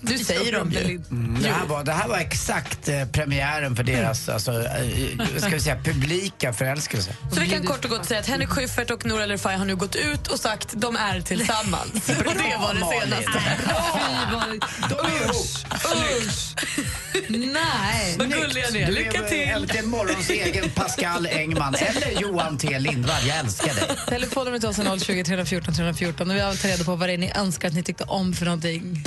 Du 0.00 0.18
säger 0.18 0.52
de 0.52 0.70
ju. 0.70 0.98
Det 1.42 1.48
här 1.48 1.66
var, 1.66 1.84
det 1.84 1.92
här 1.92 2.08
var 2.08 2.18
exakt 2.18 2.88
eh, 2.88 3.04
premiären 3.04 3.76
för 3.76 3.84
deras 3.84 4.28
alltså, 4.28 4.52
eh, 4.52 5.38
ska 5.38 5.48
vi 5.48 5.60
säga, 5.60 5.76
publika 5.84 6.52
förälskelse. 6.52 7.16
Så 7.32 7.40
vi 7.40 7.48
kan 7.48 7.64
kort 7.66 7.84
och 7.84 7.90
gott 7.90 8.06
säga 8.06 8.20
att 8.20 8.26
Henrik 8.26 8.48
Schyffert 8.48 8.90
och 8.90 9.06
Nour 9.06 9.22
El 9.22 9.30
Refai 9.30 9.56
har 9.56 9.64
nu 9.64 9.76
gått 9.76 9.96
ut 9.96 10.26
och 10.26 10.40
sagt 10.40 10.68
de 10.72 10.96
är 10.96 11.20
tillsammans. 11.20 11.92
och 12.08 12.34
det 12.34 12.56
var 12.60 12.74
det 12.74 13.00
senaste. 13.00 13.40
Usch! 14.52 15.64
Usch! 15.74 16.54
Nej! 17.28 18.16
Vad 18.18 18.32
gulliga 18.32 18.66
ni 18.72 18.78
är. 18.78 18.86
Du 18.86 18.92
Lycka 18.92 19.24
är 19.24 19.28
till! 19.28 19.48
Äntligen 19.48 19.88
morgons 19.88 20.30
egen 20.30 20.70
Pascal 20.70 21.26
Engman 21.26 21.74
eller 21.74 22.20
Johan 22.20 22.58
T 22.58 22.78
Lindvall. 22.78 23.26
Jag 23.26 23.38
älskar 23.38 23.74
dig. 23.74 23.84
Telefonnumret 24.08 24.60
till 24.60 24.70
oss 24.70 24.78
är 24.78 24.98
020 24.98 25.24
314 25.24 25.74
314 25.74 26.30
och 26.30 26.36
vi 26.36 26.40
har 26.40 26.50
tagit 26.50 26.64
reda 26.64 26.84
på 26.84 26.96
vad 26.96 27.08
det 27.08 27.12
är 27.12 27.18
ni 27.18 27.32
önskar 27.36 27.68
att 27.68 27.74
ni 27.74 27.82
tyckte 27.82 28.04
om 28.04 28.32
för 28.32 28.44
någonting. 28.44 29.04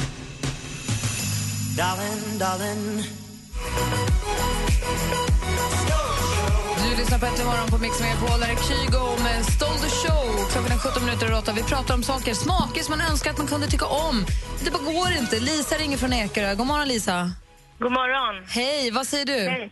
Du 6.93 6.99
lyssnar 6.99 7.19
på 7.19 7.25
Äntligen 7.25 7.49
morgon 7.51 7.69
på 7.73 7.77
Mix 7.85 7.93
Megapol. 8.03 8.39
Där 8.41 8.49
är 8.55 8.59
Kygo 8.69 9.03
med 9.27 9.39
Stole 9.55 9.79
the 9.85 9.91
show. 10.01 10.25
Klockan 10.51 10.71
är 10.77 10.81
17 10.87 11.05
minuter 11.05 11.25
över 11.27 11.37
8. 11.37 11.51
Vi 11.61 11.63
pratar 11.73 11.93
om 11.97 12.03
saker, 12.11 12.33
smaker 12.45 12.81
som 12.85 12.91
man 12.95 13.01
önskar 13.11 13.27
att 13.31 13.39
man 13.43 13.49
kunde 13.53 13.67
tycka 13.73 13.87
om. 14.07 14.15
Det 14.63 14.71
bara 14.75 14.85
går 14.93 15.09
inte. 15.21 15.35
Lisa 15.49 15.73
ringer 15.81 15.97
från 16.03 16.13
Ekerö. 16.21 16.49
God 16.59 16.67
morgon, 16.71 16.87
Lisa. 16.93 17.17
God 17.83 17.93
morgon. 17.99 18.35
Hej, 18.59 18.91
vad 18.97 19.05
säger 19.11 19.27
du? 19.33 19.39
Hej. 19.55 19.71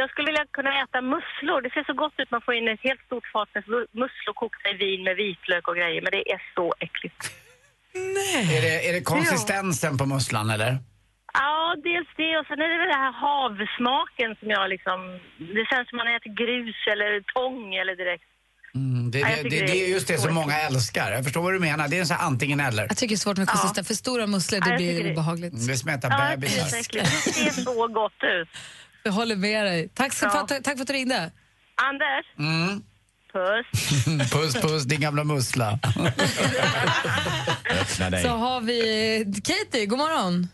Jag 0.00 0.06
skulle 0.10 0.26
vilja 0.30 0.46
kunna 0.58 0.70
äta 0.82 0.98
musslor. 1.14 1.58
Det 1.64 1.70
ser 1.74 1.84
så 1.90 1.94
gott 2.02 2.16
ut. 2.22 2.30
Man 2.36 2.42
får 2.46 2.54
in 2.58 2.68
ett 2.74 2.84
helt 2.88 3.02
stort 3.08 3.26
fat 3.32 3.48
med 3.54 3.64
musslor 4.02 4.34
kokta 4.42 4.66
i 4.74 4.76
vin 4.84 5.00
med 5.08 5.14
vitlök 5.22 5.64
och 5.70 5.76
grejer. 5.80 6.00
Men 6.04 6.10
det 6.16 6.22
är 6.34 6.40
så 6.56 6.66
äckligt. 6.86 7.22
Är 8.56 8.60
det, 8.66 8.88
är 8.88 8.92
det 8.96 9.02
konsistensen 9.14 9.92
på 10.00 10.04
musslan 10.14 10.50
eller? 10.50 10.72
Ja, 11.42 11.74
dels 11.88 12.08
det 12.20 12.32
och 12.40 12.46
sen 12.48 12.58
är 12.64 12.68
det 12.72 12.78
den 12.86 12.96
här 13.04 13.12
havsmaken 13.24 14.30
som 14.40 14.48
jag 14.56 14.64
liksom... 14.74 14.98
Det 15.56 15.64
känns 15.70 15.86
som 15.90 15.96
man 16.00 16.08
äter 16.16 16.30
grus 16.42 16.78
eller 16.92 17.10
tång 17.36 17.74
eller 17.80 17.94
direkt. 18.02 18.24
Mm, 18.74 19.10
det, 19.10 19.18
Ja, 19.18 19.28
det, 19.42 19.42
det, 19.42 19.66
det 19.66 19.84
är 19.84 19.88
just 19.88 20.08
det 20.08 20.18
som 20.18 20.34
många 20.34 20.56
älskar. 20.68 21.12
Jag 21.12 21.24
förstår 21.24 21.42
vad 21.42 21.52
du 21.52 21.58
menar. 21.60 21.88
Det 21.88 21.96
är 21.96 22.00
en 22.00 22.06
sån 22.06 22.16
här 22.16 22.26
antingen 22.26 22.60
eller. 22.60 22.82
Jag 22.82 22.96
tycker 22.96 23.14
det 23.14 23.14
är 23.14 23.26
svårt 23.26 23.38
med 23.38 23.48
konsistens. 23.48 23.86
För 23.88 23.94
stora 23.94 24.26
musslor 24.26 24.60
Ja, 24.64 24.76
det 24.76 24.84
jag 24.84 25.02
blir 25.02 25.12
obehagligt. 25.12 25.52
Mm, 25.54 25.66
Det 25.66 25.76
smätar 25.76 26.10
Ja, 26.10 26.30
det 26.30 26.36
bebisar. 26.36 26.62
är 26.66 26.70
så 26.70 26.76
äckligt. 26.76 27.04
Det 27.24 27.32
ser 27.32 27.50
så 27.62 27.88
gott 27.88 28.12
ut. 28.22 28.48
Jag 29.02 29.12
håller 29.12 29.36
med 29.36 29.64
dig. 29.66 29.88
Tack, 29.94 30.12
så, 30.12 30.24
Ja. 30.26 30.30
för, 30.30 30.38
att- 30.56 30.64
tack 30.64 30.74
för 30.76 30.82
att 30.82 30.86
du 30.86 30.92
ringde. 30.92 31.30
Anders, 31.74 32.26
Mm. 32.38 32.82
puss. 33.32 33.66
puss 34.32 34.54
puss 34.62 34.84
din 34.84 35.00
gamla 35.00 35.24
mussla. 35.24 35.78
Öppna 37.80 38.10
dig. 38.10 38.22
Så 38.22 38.28
har 38.28 38.60
vi 38.60 39.24
Katie, 39.44 39.86
god 39.86 39.98
morgon. 39.98 40.48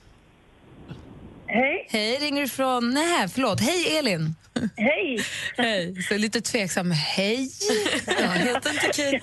Hej. 1.53 1.87
Hej, 1.91 2.17
ringer 2.17 2.43
du 2.43 2.49
från... 2.49 2.91
Nej, 2.95 3.29
förlåt. 3.29 3.61
Hej, 3.61 3.99
Elin. 3.99 4.35
Hej. 4.77 5.19
Hej. 5.57 6.03
Så 6.03 6.17
lite 6.19 6.41
tveksam. 6.41 6.91
Hej. 6.91 7.49
Jag 8.07 8.29
heter 8.31 8.71
inte 8.71 8.87
Katie. 8.87 9.21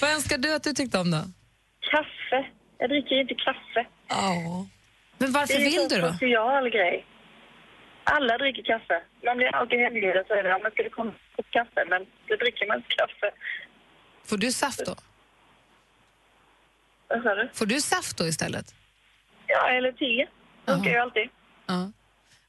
Vad 0.00 0.10
önskar 0.10 0.38
du 0.38 0.54
att 0.54 0.62
du 0.62 0.72
tyckte 0.72 0.98
om 0.98 1.10
då? 1.10 1.22
Kaffe. 1.90 2.46
Jag 2.78 2.90
dricker 2.90 3.14
ju 3.14 3.20
inte 3.20 3.34
kaffe. 3.34 3.86
Ja. 4.08 4.66
Men 5.18 5.32
varför 5.32 5.54
det 5.54 5.60
är 5.60 5.64
vill 5.70 5.80
en 5.82 5.88
du 5.88 6.00
då? 6.00 6.12
social 6.12 6.70
grej. 6.70 7.06
Alla 8.04 8.38
dricker 8.38 8.62
kaffe. 8.62 9.02
Man 9.26 9.36
blir 9.36 9.46
alltid 9.54 9.78
hembjuden 9.78 10.24
så 10.28 10.34
är 10.34 10.42
det, 10.42 10.48
ja 10.48 10.58
men 10.62 10.72
ska 10.72 10.82
det 10.82 10.90
komma 10.90 11.10
en 11.10 11.16
kopp 11.36 11.50
kaffe? 11.50 11.84
Men 11.88 12.06
då 12.28 12.36
dricker 12.36 12.66
man 12.66 12.76
inte 12.76 12.88
kaffe. 12.96 13.30
Får 14.26 14.36
du 14.36 14.52
saft 14.52 14.86
då? 14.86 14.94
Vad 17.08 17.22
sa 17.22 17.34
du? 17.34 17.48
Får 17.54 17.66
du 17.66 17.80
saft 17.80 18.16
då 18.18 18.26
istället? 18.26 18.74
Ja, 19.46 19.68
eller 19.68 19.92
te. 19.92 20.26
Funkar 20.66 20.90
ju 20.90 20.96
alltid. 20.98 21.22
Ja. 21.66 21.90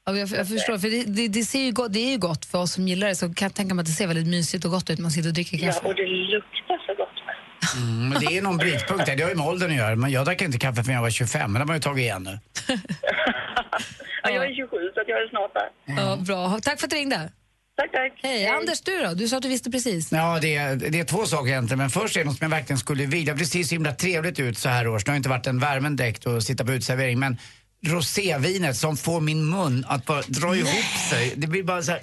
Ja, 0.06 0.16
jag, 0.16 0.28
jag 0.28 0.48
förstår, 0.48 0.78
för 0.78 0.90
det, 0.90 1.04
det, 1.04 1.28
det, 1.28 1.42
ser 1.44 1.60
ju 1.60 1.72
gott, 1.72 1.92
det 1.92 1.98
är 1.98 2.10
ju 2.10 2.18
gott 2.18 2.44
för 2.44 2.58
oss 2.58 2.72
som 2.72 2.88
gillar 2.88 3.08
det, 3.08 3.14
så 3.14 3.34
kan 3.34 3.46
jag 3.46 3.54
tänka 3.54 3.74
mig 3.74 3.82
att 3.82 3.86
det 3.86 3.92
ser 3.92 4.06
väldigt 4.06 4.26
mysigt 4.26 4.64
och 4.64 4.70
gott 4.70 4.90
ut 4.90 4.98
man 4.98 5.10
sitter 5.10 5.28
och 5.28 5.34
dricker 5.34 5.58
Ja, 5.58 5.72
kaffe. 5.72 5.86
och 5.86 5.94
det 5.94 6.06
luktar 6.06 6.78
så 6.86 6.94
gott. 6.94 7.08
Mm, 7.76 8.08
men 8.08 8.20
det 8.20 8.38
är 8.38 8.42
någon 8.42 8.56
brytpunkt 8.56 9.06
där. 9.06 9.16
Det 9.16 9.22
har 9.22 9.30
ju 9.30 9.36
med 9.36 9.46
åldern 9.46 9.70
att 9.70 9.76
göra. 9.76 9.96
Men 9.96 10.10
jag 10.10 10.24
drack 10.24 10.42
inte 10.42 10.58
kaffe 10.58 10.82
förrän 10.82 10.94
jag 10.94 11.02
var 11.02 11.10
25, 11.10 11.52
men 11.52 11.52
det 11.52 11.58
har 11.58 11.66
man 11.66 11.76
ju 11.76 11.80
tagit 11.80 12.02
igen 12.02 12.22
nu. 12.22 12.38
Ja, 14.22 14.30
jag 14.30 14.44
är 14.44 14.54
27 14.54 14.76
så 14.94 15.02
jag 15.06 15.22
är 15.22 15.28
snart 15.28 15.54
där. 15.54 15.94
Ja, 15.96 16.16
bra. 16.16 16.60
Tack 16.62 16.80
för 16.80 16.86
att 16.86 16.90
du 16.90 16.96
ringde. 16.96 17.32
Tack, 17.76 17.92
tack. 17.92 18.12
Hej, 18.22 18.46
Anders, 18.46 18.80
du 18.80 18.98
då? 19.02 19.14
Du 19.14 19.28
sa 19.28 19.36
att 19.36 19.42
du 19.42 19.48
visste 19.48 19.70
precis. 19.70 20.12
Ja, 20.12 20.38
det 20.42 20.56
är, 20.56 20.76
det 20.76 21.00
är 21.00 21.04
två 21.04 21.24
saker 21.26 21.48
egentligen. 21.50 21.78
Men 21.78 21.90
först 21.90 22.16
är 22.16 22.20
det 22.20 22.26
något 22.26 22.38
som 22.38 22.44
jag 22.44 22.50
verkligen 22.50 22.78
skulle 22.78 23.06
vilja. 23.06 23.34
Det 23.34 23.44
ser 23.44 23.62
så 23.62 23.74
himla 23.74 23.92
trevligt 23.92 24.40
ut 24.40 24.58
så 24.58 24.68
här 24.68 24.88
års. 24.88 25.04
Det 25.04 25.10
har 25.10 25.16
inte 25.16 25.28
varit 25.28 25.46
en 25.46 25.58
värmen 25.58 25.96
direkt 25.96 26.26
att 26.26 26.42
sitta 26.42 26.64
på 26.64 26.72
uteservering. 26.72 27.18
Men 27.18 27.36
rosévinet 27.86 28.76
som 28.76 28.96
får 28.96 29.20
min 29.20 29.50
mun 29.50 29.84
att 29.88 30.06
bara 30.06 30.22
dra 30.26 30.56
ihop 30.56 31.08
sig. 31.10 31.32
Det 31.36 31.46
blir 31.46 31.62
bara 31.62 31.82
så 31.82 31.90
här... 31.92 32.00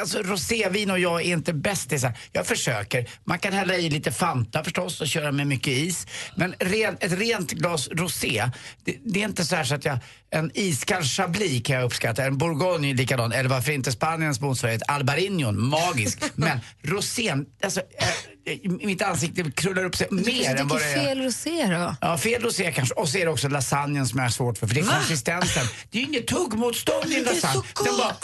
Alltså 0.00 0.22
rosévin 0.22 0.90
och 0.90 0.98
jag 0.98 1.20
är 1.20 1.24
inte 1.24 1.52
bästisar. 1.52 2.18
Jag 2.32 2.46
försöker. 2.46 3.10
Man 3.24 3.38
kan 3.38 3.52
hälla 3.52 3.76
i 3.76 3.90
lite 3.90 4.12
Fanta 4.12 4.64
förstås 4.64 5.00
och 5.00 5.08
köra 5.08 5.32
med 5.32 5.46
mycket 5.46 5.72
is. 5.72 6.06
Men 6.36 6.54
ren, 6.58 6.96
ett 7.00 7.12
rent 7.12 7.50
glas 7.52 7.88
rosé, 7.88 8.50
det, 8.84 8.96
det 9.04 9.20
är 9.20 9.24
inte 9.24 9.44
så 9.44 9.56
här 9.56 9.64
så 9.64 9.74
att 9.74 9.84
jag... 9.84 9.98
En 10.32 10.50
iskall 10.54 11.02
chablis 11.02 11.62
kan 11.66 11.76
jag 11.76 11.84
uppskatta. 11.84 12.24
En 12.24 12.38
bourgogne 12.38 12.94
likadan. 12.94 13.32
Eller 13.32 13.48
varför 13.50 13.72
inte 13.72 13.92
Spaniens 13.92 14.40
motsvarighet 14.40 14.82
Albarinion, 14.88 15.68
magisk. 15.68 16.18
Men 16.34 16.60
rosén, 16.82 17.46
alltså 17.64 17.80
äh, 17.80 18.70
mitt 18.70 19.02
ansikte 19.02 19.50
krullar 19.50 19.84
upp 19.84 19.96
sig 19.96 20.06
Du 20.10 20.16
mer 20.16 20.56
än 20.56 20.68
vad 20.68 20.80
det 20.80 20.84
är. 20.92 21.04
fel 21.04 21.22
rosé 21.22 21.66
då? 21.66 21.96
Ja, 22.00 22.18
fel 22.18 22.42
rosé 22.42 22.72
kanske. 22.72 22.94
Och 22.94 23.08
så 23.08 23.18
är 23.18 23.24
det 23.24 23.30
också 23.30 23.48
lasagnen 23.48 24.06
som 24.06 24.18
jag 24.18 24.24
har 24.24 24.30
svårt 24.30 24.58
för, 24.58 24.66
för 24.66 24.74
det 24.74 24.80
är 24.80 24.84
konsistensen. 24.84 25.66
Det 25.90 25.98
är 25.98 26.02
ju 26.02 26.08
inget 26.08 26.26
tuggmotstånd 26.26 27.12
i 27.12 27.16
en 27.18 27.24
lasagne. 27.24 27.62
Den, 27.84 27.96
bara, 27.96 28.16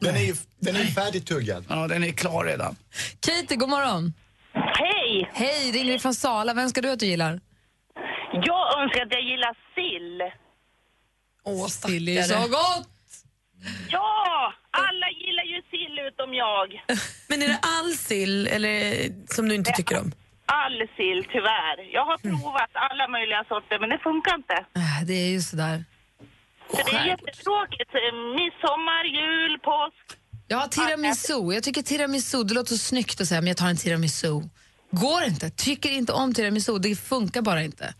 Den 0.00 0.16
är 0.16 0.20
ju, 0.20 0.34
den 0.60 0.76
är 0.76 0.80
ju 0.80 0.86
färdigtuggad. 0.86 1.64
ja, 1.68 1.88
den 1.88 2.04
är 2.04 2.12
klar 2.12 2.44
redan. 2.44 2.76
Katie, 3.20 3.56
god 3.56 3.68
morgon. 3.68 4.12
Hej! 4.52 5.30
Hej, 5.32 5.72
ringer 5.72 5.98
från 5.98 6.14
Sala. 6.14 6.54
Vem 6.54 6.68
ska 6.68 6.80
du 6.80 6.90
att 6.90 6.98
du 6.98 7.06
gillar? 7.06 7.40
Jag 8.32 8.82
önskar 8.82 9.02
att 9.02 9.12
jag 9.12 9.22
gillar 9.22 9.54
sill. 9.74 10.22
Åh, 11.44 11.66
Sill 11.66 12.08
är 12.08 12.22
så 12.22 12.28
stackare. 12.28 12.48
gott! 12.48 12.88
Ja! 13.88 14.52
Alla 14.70 15.06
gillar 15.10 15.44
ju 15.44 15.62
sill 15.70 15.98
utom 16.08 16.34
jag. 16.34 16.68
Men 17.28 17.42
är 17.42 17.48
det 17.48 17.58
all 17.62 17.92
sill 17.92 18.46
eller, 18.46 19.08
som 19.34 19.48
du 19.48 19.54
inte 19.54 19.72
tycker 19.72 19.98
om? 20.00 20.12
All 20.46 20.78
sill, 20.96 21.24
tyvärr. 21.32 21.92
Jag 21.92 22.04
har 22.04 22.18
provat 22.18 22.70
alla 22.72 23.08
möjliga 23.08 23.44
sorter, 23.48 23.78
men 23.80 23.88
det 23.88 23.98
funkar 23.98 24.34
inte. 24.34 24.54
Äh, 24.54 25.06
Det 25.06 25.12
är 25.14 25.28
ju 25.30 25.40
sådär. 25.40 25.84
Så 26.70 26.76
det 26.76 26.96
är 26.96 27.06
jättetråkigt. 27.06 27.90
Midsommar, 28.36 29.04
jul, 29.04 29.58
påsk. 29.58 30.20
Jag 30.48 30.58
har 30.58 30.68
tiramisu. 30.68 31.52
Jag 31.54 31.62
tycker 31.62 31.82
tiramisu, 31.82 32.44
det 32.44 32.54
låter 32.54 32.70
så 32.72 32.78
snyggt 32.78 33.20
att 33.20 33.28
säga, 33.28 33.40
men 33.40 33.48
jag 33.48 33.56
tar 33.56 33.68
en 33.68 33.76
tiramisu. 33.76 34.42
Går 34.90 35.22
inte. 35.24 35.50
Tycker 35.50 35.90
inte 35.90 36.12
om 36.12 36.34
tiramisu. 36.34 36.78
Det 36.78 36.96
funkar 36.96 37.42
bara 37.42 37.62
inte. 37.62 37.94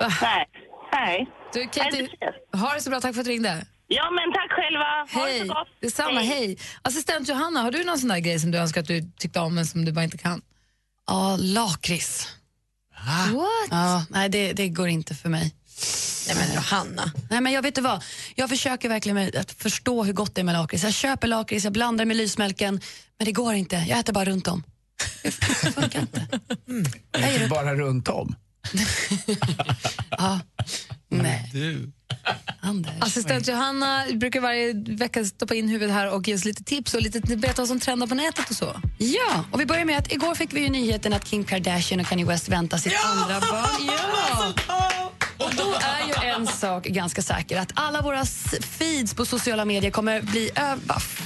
Nej. 0.00 0.46
Nej. 0.92 1.26
Du, 1.52 1.66
Katie, 1.66 2.08
ha 2.52 2.74
det 2.74 2.80
så 2.80 2.90
bra. 2.90 3.00
Tack 3.00 3.14
för 3.14 3.20
att 3.20 3.26
du 3.26 3.32
ringde. 3.32 3.66
Ja, 3.86 4.10
men 4.10 4.32
tack 4.32 4.50
själva. 4.52 5.20
Ha 5.20 5.26
det 5.26 5.32
Hej. 5.32 5.40
så 5.40 5.54
gott. 5.54 5.68
Detsamma, 5.80 6.20
hej. 6.20 6.58
Assistent 6.82 7.28
Johanna, 7.28 7.60
har 7.60 7.70
du 7.70 7.84
någon 7.84 7.98
sån 7.98 8.08
där 8.08 8.18
grej 8.18 8.38
som 8.40 8.50
du 8.50 8.58
önskar 8.58 8.80
att 8.80 8.86
du 8.86 9.02
tyckte 9.18 9.40
om 9.40 9.54
men 9.54 9.66
som 9.66 9.84
du 9.84 9.92
bara 9.92 10.04
inte 10.04 10.18
kan? 10.18 10.42
Ja, 11.06 11.36
lakrits. 11.40 12.28
What? 13.32 13.68
Ja, 13.70 14.04
nej, 14.10 14.28
det, 14.28 14.52
det 14.52 14.68
går 14.68 14.88
inte 14.88 15.14
för 15.14 15.28
mig. 15.28 15.54
Nej 16.26 16.36
men 16.36 16.54
Johanna. 16.54 17.12
Nej, 17.30 17.40
men 17.40 17.52
jag 17.52 17.62
vet 17.62 17.74
du 17.74 17.80
vad? 17.80 18.04
Jag 18.34 18.48
försöker 18.48 18.88
verkligen 18.88 19.16
med 19.16 19.36
att 19.36 19.52
förstå 19.52 20.04
hur 20.04 20.12
gott 20.12 20.34
det 20.34 20.40
är 20.40 20.44
med 20.44 20.52
lakrits. 20.52 20.84
Jag 20.84 20.92
köper 20.92 21.28
lakrits, 21.28 21.64
jag 21.64 21.72
blandar 21.72 22.04
med 22.04 22.16
lysmjölken, 22.16 22.80
men 23.18 23.24
det 23.24 23.32
går 23.32 23.54
inte. 23.54 23.76
Jag 23.88 23.98
äter 23.98 24.12
bara 24.12 24.24
runt 24.24 24.48
om. 24.48 24.62
Det 25.22 25.30
funkar 25.72 26.00
inte. 26.00 26.28
Jag 27.12 27.22
är 27.34 27.48
bara 27.48 27.74
runt 27.74 28.08
om. 28.08 28.36
Ja. 30.10 30.40
Nej. 31.08 31.50
Du. 31.52 31.92
Anders. 32.60 32.92
Assistent 33.00 33.48
Johanna 33.48 34.04
brukar 34.14 34.40
varje 34.40 34.72
vecka 34.74 35.24
stoppa 35.24 35.54
in 35.54 35.68
huvudet 35.68 35.94
här 35.94 36.10
och 36.10 36.28
ge 36.28 36.34
oss 36.34 36.44
lite 36.44 36.64
tips 36.64 36.94
och 36.94 37.02
lite 37.02 37.20
berätta 37.20 37.62
vad 37.62 37.68
som 37.68 37.80
trendar 37.80 38.06
på 38.06 38.14
nätet 38.14 38.50
och 38.50 38.56
så. 38.56 38.80
Ja, 38.98 39.44
och 39.52 39.60
vi 39.60 39.66
börjar 39.66 39.84
med 39.84 39.98
att 39.98 40.12
igår 40.12 40.34
fick 40.34 40.52
vi 40.52 40.60
ju 40.60 40.68
nyheten 40.68 41.12
att 41.12 41.24
Kim 41.24 41.44
Kardashian 41.44 42.00
och 42.00 42.06
Kanye 42.06 42.26
West 42.26 42.48
väntar 42.48 42.78
sitt 42.78 42.92
andra 43.04 43.40
barn. 43.40 43.88
Ja! 44.68 45.13
Då 45.56 45.74
är 45.74 46.06
ju 46.06 46.28
en 46.28 46.46
sak 46.46 46.84
ganska 46.84 47.22
säker, 47.22 47.60
att 47.60 47.72
alla 47.74 48.02
våra 48.02 48.24
feeds 48.78 49.14
på 49.14 49.26
sociala 49.26 49.64
medier 49.64 49.90
kommer 49.90 50.22
bli 50.22 50.50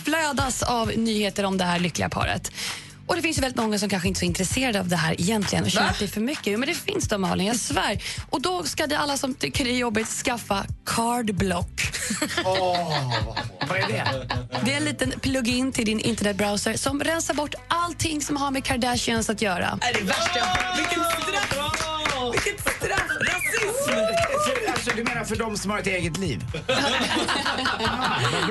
flödas 0.05 0.63
av 0.63 0.93
nyheter 0.97 1.45
om 1.45 1.59
det 1.59 1.65
här 1.65 1.79
lyckliga 1.79 2.09
paret. 2.09 2.53
Och 3.07 3.17
det 3.17 3.23
finns 3.23 3.39
ju 3.39 3.41
väldigt 3.41 3.57
många 3.61 3.79
som 3.79 3.89
kanske 3.89 4.09
inte 4.09 4.19
är 4.19 4.21
så 4.21 4.25
intresserade 4.25 4.81
av 4.81 4.89
det 4.89 4.97
här 4.97 5.21
egentligen 5.21 5.65
och 5.65 5.71
känner 5.71 5.89
att 5.89 5.99
det 5.99 6.05
är 6.05 6.09
för 6.09 6.21
mycket. 6.21 6.47
Jo, 6.47 6.59
men 6.59 6.69
det 6.69 6.75
finns 6.75 7.09
de 7.09 7.21
Malin, 7.21 7.47
jag 7.47 7.57
svär. 7.57 8.03
Och 8.31 8.43
då 8.43 8.63
ska 8.65 8.87
det 8.87 8.99
alla 8.99 9.17
som 9.17 9.35
tycker 9.35 9.65
det 9.65 9.71
är 9.71 9.77
jobbigt 9.79 10.09
skaffa 10.09 10.65
cardblock. 10.87 11.83
Vad 13.69 13.79
är 13.79 13.89
det? 13.89 14.05
Det 14.65 14.73
är 14.73 14.77
en 14.77 14.85
liten 14.85 15.11
plugin 15.21 15.73
till 15.73 15.85
din 15.85 16.01
internetbrowser 16.01 16.77
som 16.77 17.01
rensar 17.01 17.35
bort 17.35 17.55
allting 17.69 18.23
som 18.23 18.37
har 18.37 18.51
med 18.51 18.65
Kardashians 18.65 19.31
att 19.31 19.43
göra. 19.43 19.79
Är 19.83 19.95
det 19.95 20.01
värsta? 20.05 20.41
Vilket 20.77 20.99
straff! 21.23 21.57
Vilket 22.33 22.61
straff! 22.61 23.11
Rasism! 23.21 24.78
Alltså, 24.89 25.05
du 25.05 25.05
menar 25.15 25.25
för 25.25 25.37
de 25.37 25.57
som 25.57 25.71
har 25.71 25.79
ett 25.79 25.87
eget 25.87 26.17
liv? 26.19 26.45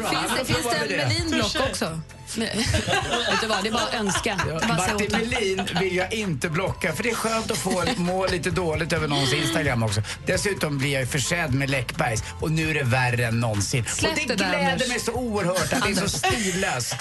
Finns 0.10 0.32
det, 0.40 0.46
finns 0.46 0.68
det 0.72 0.96
en 0.96 1.08
Melin-block 1.10 1.56
också? 1.70 2.00
Vet 2.36 3.42
du 3.42 3.48
vad, 3.48 3.64
det 3.64 3.70
är 3.70 3.74
bara 3.74 3.84
att 3.84 3.94
önska. 3.94 4.38
Säga 4.38 4.68
Martin 4.68 5.10
dem. 5.10 5.20
Melin 5.22 5.68
vill 5.80 5.96
jag 5.96 6.14
inte 6.14 6.50
blocka 6.50 6.94
för 6.94 7.04
det 7.04 7.10
är 7.10 7.16
skönt 7.16 7.52
att 7.52 7.58
få 7.58 7.84
må 7.98 8.28
lite 8.28 8.50
dåligt 8.50 8.94
över 8.94 9.08
någons 9.08 9.34
Instagram 9.34 9.84
också. 9.84 10.02
Dessutom 10.26 10.78
blir 10.78 10.94
jag 10.94 11.02
ju 11.02 11.08
försedd 11.08 11.54
med 11.54 11.70
Läckbergs 11.70 12.24
och 12.42 12.52
nu 12.52 12.70
är 12.70 12.74
det 12.74 12.84
värre 12.84 13.26
än 13.26 13.40
någonsin. 13.40 13.86
Släpp 13.86 14.12
och 14.12 14.18
det 14.18 14.26
det 14.26 14.36
där, 14.36 14.50
gläder 14.50 14.72
Anders. 14.72 14.88
mig 14.88 15.00
så 15.00 15.12
oerhört 15.12 15.74
att 15.74 15.84
det 15.84 15.90
är 15.90 15.96
så 15.96 16.10
stilöst. 16.10 16.96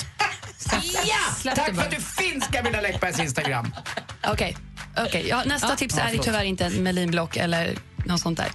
Ja! 1.05 1.52
Tack 1.55 1.75
för 1.75 1.83
att 1.83 1.90
du 1.90 2.00
finns 2.00 2.47
Camilla 2.52 2.81
Läckbergs 2.81 3.21
Instagram. 3.21 3.75
Okej, 4.26 4.57
okej. 4.97 5.26
ja, 5.28 5.43
nästa 5.47 5.69
Ja. 5.69 5.76
tips 5.76 5.95
Ja, 5.99 6.02
är 6.02 6.19
tyvärr 6.19 6.45
inte 6.45 6.64
en 6.64 6.83
Melin-block 6.83 7.37
eller 7.37 7.76
något 8.06 8.20
sånt 8.20 8.38
där. 8.38 8.48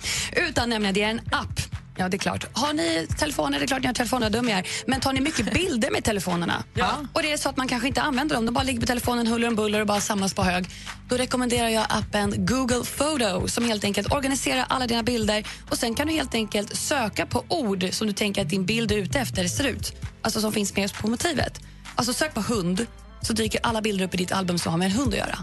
Utan 0.49 0.69
nämligen 0.69 0.93
det 0.93 1.03
är 1.03 1.09
en 1.09 1.21
app. 1.31 1.59
Ja, 1.97 2.09
det 2.09 2.17
är 2.17 2.19
klart. 2.19 2.45
Har 2.53 2.73
ni 2.73 3.07
telefoner, 3.17 3.59
det 3.59 3.65
är 3.65 3.67
klart 3.67 3.81
ni 3.81 3.87
har 3.87 3.93
telefoner, 3.93 4.29
dum 4.29 4.49
jag 4.49 4.59
är. 4.59 4.67
Men 4.87 4.99
tar 5.01 5.13
ni 5.13 5.21
mycket 5.21 5.53
bilder 5.53 5.91
med 5.91 6.03
telefonerna 6.03 6.63
Ja. 6.73 6.91
och 7.13 7.21
det 7.21 7.31
är 7.31 7.37
så 7.37 7.49
att 7.49 7.57
man 7.57 7.67
kanske 7.67 7.87
inte 7.87 8.01
använder 8.01 8.35
dem, 8.35 8.45
de 8.45 8.51
bara 8.53 8.63
ligger 8.63 8.79
på 8.79 8.85
telefonen 8.85 9.27
huller 9.27 9.47
om 9.47 9.55
buller 9.55 9.79
och 9.81 9.87
bara 9.87 10.01
samlas 10.01 10.33
på 10.33 10.43
hög. 10.43 10.65
Då 11.09 11.17
rekommenderar 11.17 11.69
jag 11.69 11.85
appen 11.89 12.45
Google 12.45 12.83
Photo 12.97 13.47
som 13.47 13.65
helt 13.65 13.83
enkelt 13.83 14.13
organiserar 14.13 14.65
alla 14.69 14.87
dina 14.87 15.03
bilder 15.03 15.43
och 15.69 15.77
sen 15.77 15.95
kan 15.95 16.07
du 16.07 16.13
helt 16.13 16.33
enkelt 16.35 16.75
söka 16.77 17.25
på 17.25 17.43
ord 17.47 17.87
som 17.91 18.07
du 18.07 18.13
tänker 18.13 18.41
att 18.41 18.49
din 18.49 18.65
bild 18.65 18.91
är 18.91 18.95
ute 18.95 19.19
efter 19.19 19.47
ser 19.47 19.63
ut. 19.67 19.93
Alltså 20.21 20.41
som 20.41 20.51
finns 20.53 20.75
med 20.75 20.93
på 20.93 21.07
motivet. 21.07 21.59
Alltså 21.95 22.13
sök 22.13 22.33
på 22.33 22.41
hund 22.41 22.85
så 23.21 23.33
dyker 23.33 23.59
alla 23.63 23.81
bilder 23.81 24.05
upp 24.05 24.13
i 24.13 24.17
ditt 24.17 24.31
album 24.31 24.59
som 24.59 24.71
har 24.71 24.77
med 24.77 24.85
en 24.85 24.91
hund 24.91 25.13
att 25.13 25.19
göra. 25.19 25.37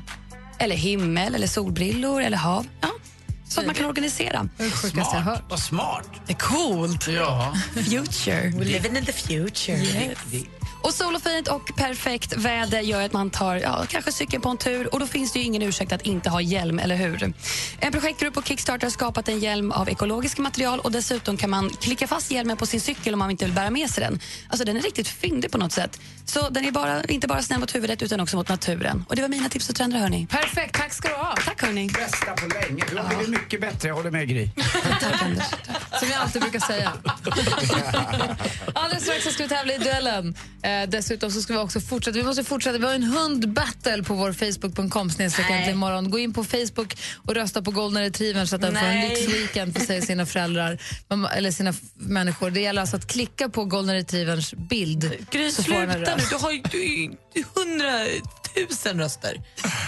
Eller 0.58 0.76
himmel, 0.76 1.34
eller 1.34 1.46
solbrillor, 1.46 2.22
eller 2.22 2.36
hav. 2.36 2.66
Ja. 2.80 2.88
Så 3.48 3.60
att 3.60 3.66
man 3.66 3.74
kan 3.74 3.86
organisera. 3.86 4.48
Hört. 5.24 5.42
Vad 5.48 5.60
smart. 5.60 6.10
Det 6.26 6.32
är 6.32 6.36
coolt. 6.36 7.08
Ja. 7.08 7.54
Future. 7.74 8.50
Living 8.50 8.96
in 8.96 9.04
the 9.04 9.12
future. 9.12 9.76
Och 10.82 10.94
solofint 10.94 11.48
och 11.48 11.76
perfekt 11.76 12.36
väder 12.36 12.80
gör 12.80 13.02
att 13.02 13.12
man 13.12 13.30
tar 13.30 13.56
ja, 13.56 13.84
kanske 13.88 14.12
cykeln 14.12 14.42
på 14.42 14.48
en 14.48 14.56
tur 14.56 14.94
och 14.94 15.00
då 15.00 15.06
finns 15.06 15.32
det 15.32 15.38
ju 15.38 15.44
ingen 15.44 15.62
ursäkt 15.62 15.92
att 15.92 16.02
inte 16.02 16.30
ha 16.30 16.40
hjälm, 16.40 16.78
eller 16.78 16.96
hur? 16.96 17.32
En 17.80 17.92
projektgrupp 17.92 18.34
på 18.34 18.42
Kickstarter 18.42 18.86
har 18.86 18.90
skapat 18.90 19.28
en 19.28 19.38
hjälm 19.38 19.72
av 19.72 19.88
ekologiskt 19.88 20.38
material 20.38 20.80
och 20.80 20.92
dessutom 20.92 21.36
kan 21.36 21.50
man 21.50 21.70
klicka 21.70 22.06
fast 22.06 22.30
hjälmen 22.30 22.56
på 22.56 22.66
sin 22.66 22.80
cykel 22.80 23.12
om 23.12 23.18
man 23.18 23.30
inte 23.30 23.44
vill 23.44 23.54
bära 23.54 23.70
med 23.70 23.90
sig 23.90 24.04
den. 24.04 24.20
Alltså 24.48 24.64
den 24.64 24.76
är 24.76 24.80
riktigt 24.80 25.08
fyndig 25.08 25.50
på 25.50 25.58
något 25.58 25.72
sätt. 25.72 26.00
Så 26.24 26.48
den 26.48 26.64
är 26.64 26.72
bara, 26.72 27.04
inte 27.04 27.26
bara 27.26 27.42
snäll 27.42 27.60
mot 27.60 27.74
huvudet 27.74 28.02
utan 28.02 28.20
också 28.20 28.36
mot 28.36 28.48
naturen. 28.48 29.04
Och 29.08 29.16
det 29.16 29.22
var 29.22 29.28
mina 29.28 29.48
tips 29.48 29.68
och 29.68 29.74
trender 29.76 29.98
hörni. 29.98 30.26
Perfekt, 30.30 30.74
tack 30.74 30.92
ska 30.92 31.08
du 31.08 31.14
ha. 31.14 31.34
Tack 31.44 31.62
hörni. 31.62 31.88
Bästa 31.88 32.32
på 32.32 32.46
länge. 32.46 32.84
Du 32.90 32.96
har 32.96 33.08
blivit 33.08 33.28
mycket 33.28 33.60
bättre, 33.60 33.88
jag 33.88 33.94
håller 33.94 34.10
med 34.10 34.28
Gry. 34.28 34.50
Som 36.00 36.08
jag 36.08 36.20
alltid 36.20 36.42
brukar 36.42 36.60
säga. 36.60 36.92
Alldeles 38.74 39.02
strax 39.02 39.24
så 39.24 39.30
ska 39.30 39.42
vi 39.42 39.48
tävla 39.48 39.74
i 39.74 39.78
duellen. 39.78 40.34
Eh, 40.68 40.88
dessutom 40.88 41.30
så 41.30 41.42
ska 41.42 41.52
vi 41.52 41.58
också 41.58 41.80
fortsätta. 41.80 42.18
Vi 42.18 42.24
måste 42.24 42.44
fortsätta. 42.44 42.78
Vi 42.78 42.86
har 42.86 42.94
en 42.94 43.02
hundbattle 43.02 44.02
på 44.02 44.14
vår 44.14 44.32
Facebook.com 44.32 45.10
Nej. 45.18 45.70
imorgon. 45.70 46.10
Gå 46.10 46.18
in 46.18 46.32
på 46.32 46.44
Facebook 46.44 46.96
och 47.16 47.34
rösta 47.34 47.62
på 47.62 47.70
Golden 47.70 48.02
Retrievern 48.02 48.46
så 48.46 48.56
att 48.56 48.62
den 48.62 48.76
får 48.76 48.86
en 48.86 48.94
Nej. 48.96 49.08
lyxweekend 49.08 49.78
för 49.78 49.86
sig 49.86 50.02
sina 50.02 50.26
föräldrar 50.26 50.78
eller 51.36 51.50
sina 51.50 51.74
människor. 51.94 52.50
Det 52.50 52.60
gäller 52.60 52.80
alltså 52.80 52.96
att 52.96 53.06
klicka 53.06 53.48
på 53.48 53.64
Golden 53.64 53.94
Retrieverns 53.94 54.54
bild. 54.54 55.12
Gry, 55.30 55.50
sluta 55.50 55.86
nu. 55.86 56.04
Du 56.30 56.36
har 56.36 56.52
ju 56.52 56.62
du, 56.70 57.16
hundratusen 58.54 58.98
röster. 59.00 59.40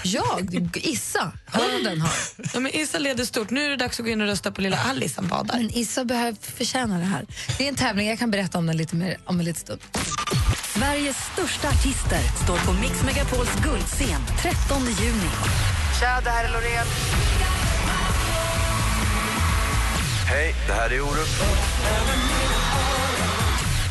Jag? 0.05 0.71
Issa? 0.75 1.33
Hör 1.47 1.69
du 1.73 1.83
den 1.83 2.00
har? 2.00 2.12
Ja, 2.55 2.61
men 2.61 2.75
Issa 2.76 2.99
leder 2.99 3.25
stort. 3.25 3.50
Nu 3.50 3.64
är 3.64 3.71
det 3.71 3.76
dags 3.76 4.00
att 4.00 4.07
gå 4.07 4.12
in 4.12 4.21
och 4.21 4.26
rösta 4.26 4.52
på 4.52 4.61
lilla 4.61 4.79
Alice 4.79 5.14
som 5.14 5.29
badar. 5.29 5.57
Men 5.57 5.71
Issa 5.75 6.05
behöver 6.05 6.37
förtjäna 6.40 6.99
det 6.99 7.05
här. 7.05 7.26
Det 7.59 7.64
är 7.64 7.69
en 7.69 7.75
tävling, 7.75 8.09
jag 8.09 8.19
kan 8.19 8.31
berätta 8.31 8.59
om 8.59 8.67
den 8.67 8.76
lite 8.76 8.97
mer 8.97 9.19
om 9.25 9.38
en 9.38 9.45
liten 9.45 9.61
stund. 9.61 9.81
Sveriges 10.75 11.17
största 11.33 11.69
artister 11.69 12.21
står 12.45 12.57
på 12.57 12.73
Mix 12.73 13.02
Megapols 13.05 13.50
guldscen 13.64 14.21
13 14.43 14.83
juni. 14.83 15.31
Tja, 16.00 16.21
det 16.25 16.31
här 16.31 16.45
är 16.45 16.52
Loreen. 16.52 16.87
Hej, 20.26 20.55
det 20.67 20.73
här 20.73 20.90
är 20.90 21.00
Orup. 21.00 21.29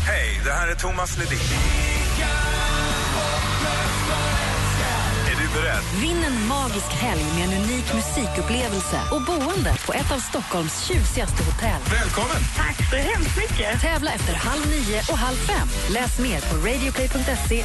Hej, 0.08 0.42
det 0.46 0.52
här 0.52 0.68
är 0.68 0.76
Thomas 0.76 1.18
Ledin. 1.18 1.38
Beredd? 5.70 6.02
Vinn 6.02 6.24
en 6.24 6.48
magisk 6.48 6.92
helg 6.94 7.24
med 7.36 7.44
en 7.44 7.64
unik 7.64 7.94
musikupplevelse 7.94 9.00
och 9.12 9.22
boende 9.22 9.76
på 9.86 9.94
ett 9.94 10.12
av 10.12 10.20
Stockholms 10.20 10.84
tjusigaste 10.88 11.44
hotell. 11.44 11.82
Välkommen! 11.92 12.42
Tack 12.56 12.90
så 12.90 12.96
hemskt 12.96 13.38
mycket. 13.38 13.82
Tävla 13.82 14.12
efter 14.12 14.34
halv 14.34 14.68
nio 14.68 15.00
och 15.12 15.18
halv 15.18 15.36
fem. 15.38 15.68
Läs 15.90 16.20
mer 16.20 16.42
på 16.50 16.56
radioplay.se 16.68 17.64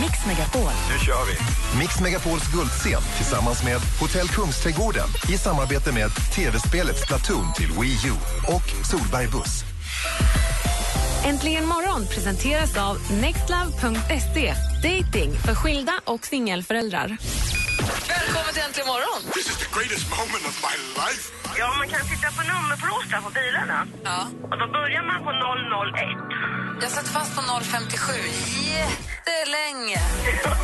mixmegapol. 0.00 0.72
Nu 0.90 0.98
kör 1.06 1.24
vi! 1.28 1.34
Mix 1.78 2.00
Megapols 2.00 2.52
guldscen 2.52 3.02
tillsammans 3.16 3.64
med 3.64 3.80
Hotell 4.00 4.28
Kungsträdgården 4.28 5.08
i 5.28 5.38
samarbete 5.38 5.92
med 5.92 6.10
tv-spelet 6.34 6.98
Splatoon 6.98 7.52
till 7.52 7.70
Wii 7.80 7.98
U 8.06 8.14
och 8.46 8.86
Solberg 8.90 9.28
Buss. 9.28 9.64
Äntligen 11.24 11.66
morgon 11.66 12.06
presenteras 12.06 12.76
av 12.76 12.96
nextlove.se. 13.20 14.54
Dating 14.82 15.32
för 15.46 15.54
skilda 15.54 15.92
och 16.04 16.24
singelföräldrar. 16.26 17.08
Välkommen 18.08 18.52
till 18.54 18.62
Äntligen 18.66 18.88
morgon! 18.92 19.32
This 19.32 19.46
is 19.52 19.56
the 19.64 19.70
greatest 19.78 20.06
moment 20.10 20.44
of 20.50 20.56
my 20.68 20.76
life. 21.02 21.22
Ja, 21.58 21.66
man 21.78 21.88
kan 21.88 22.00
titta 22.12 22.28
på 22.36 22.42
nummerplåtar 22.52 23.20
på 23.26 23.30
bilarna. 23.30 23.86
Ja. 24.04 24.20
Och 24.50 24.58
då 24.62 24.66
börjar 24.78 25.02
man 25.10 25.18
på 25.26 25.30
001. 25.32 26.67
Jag 26.82 26.90
satt 26.90 27.08
fast 27.08 27.34
på 27.36 27.42
057 27.64 28.12
jättelänge. 28.78 30.00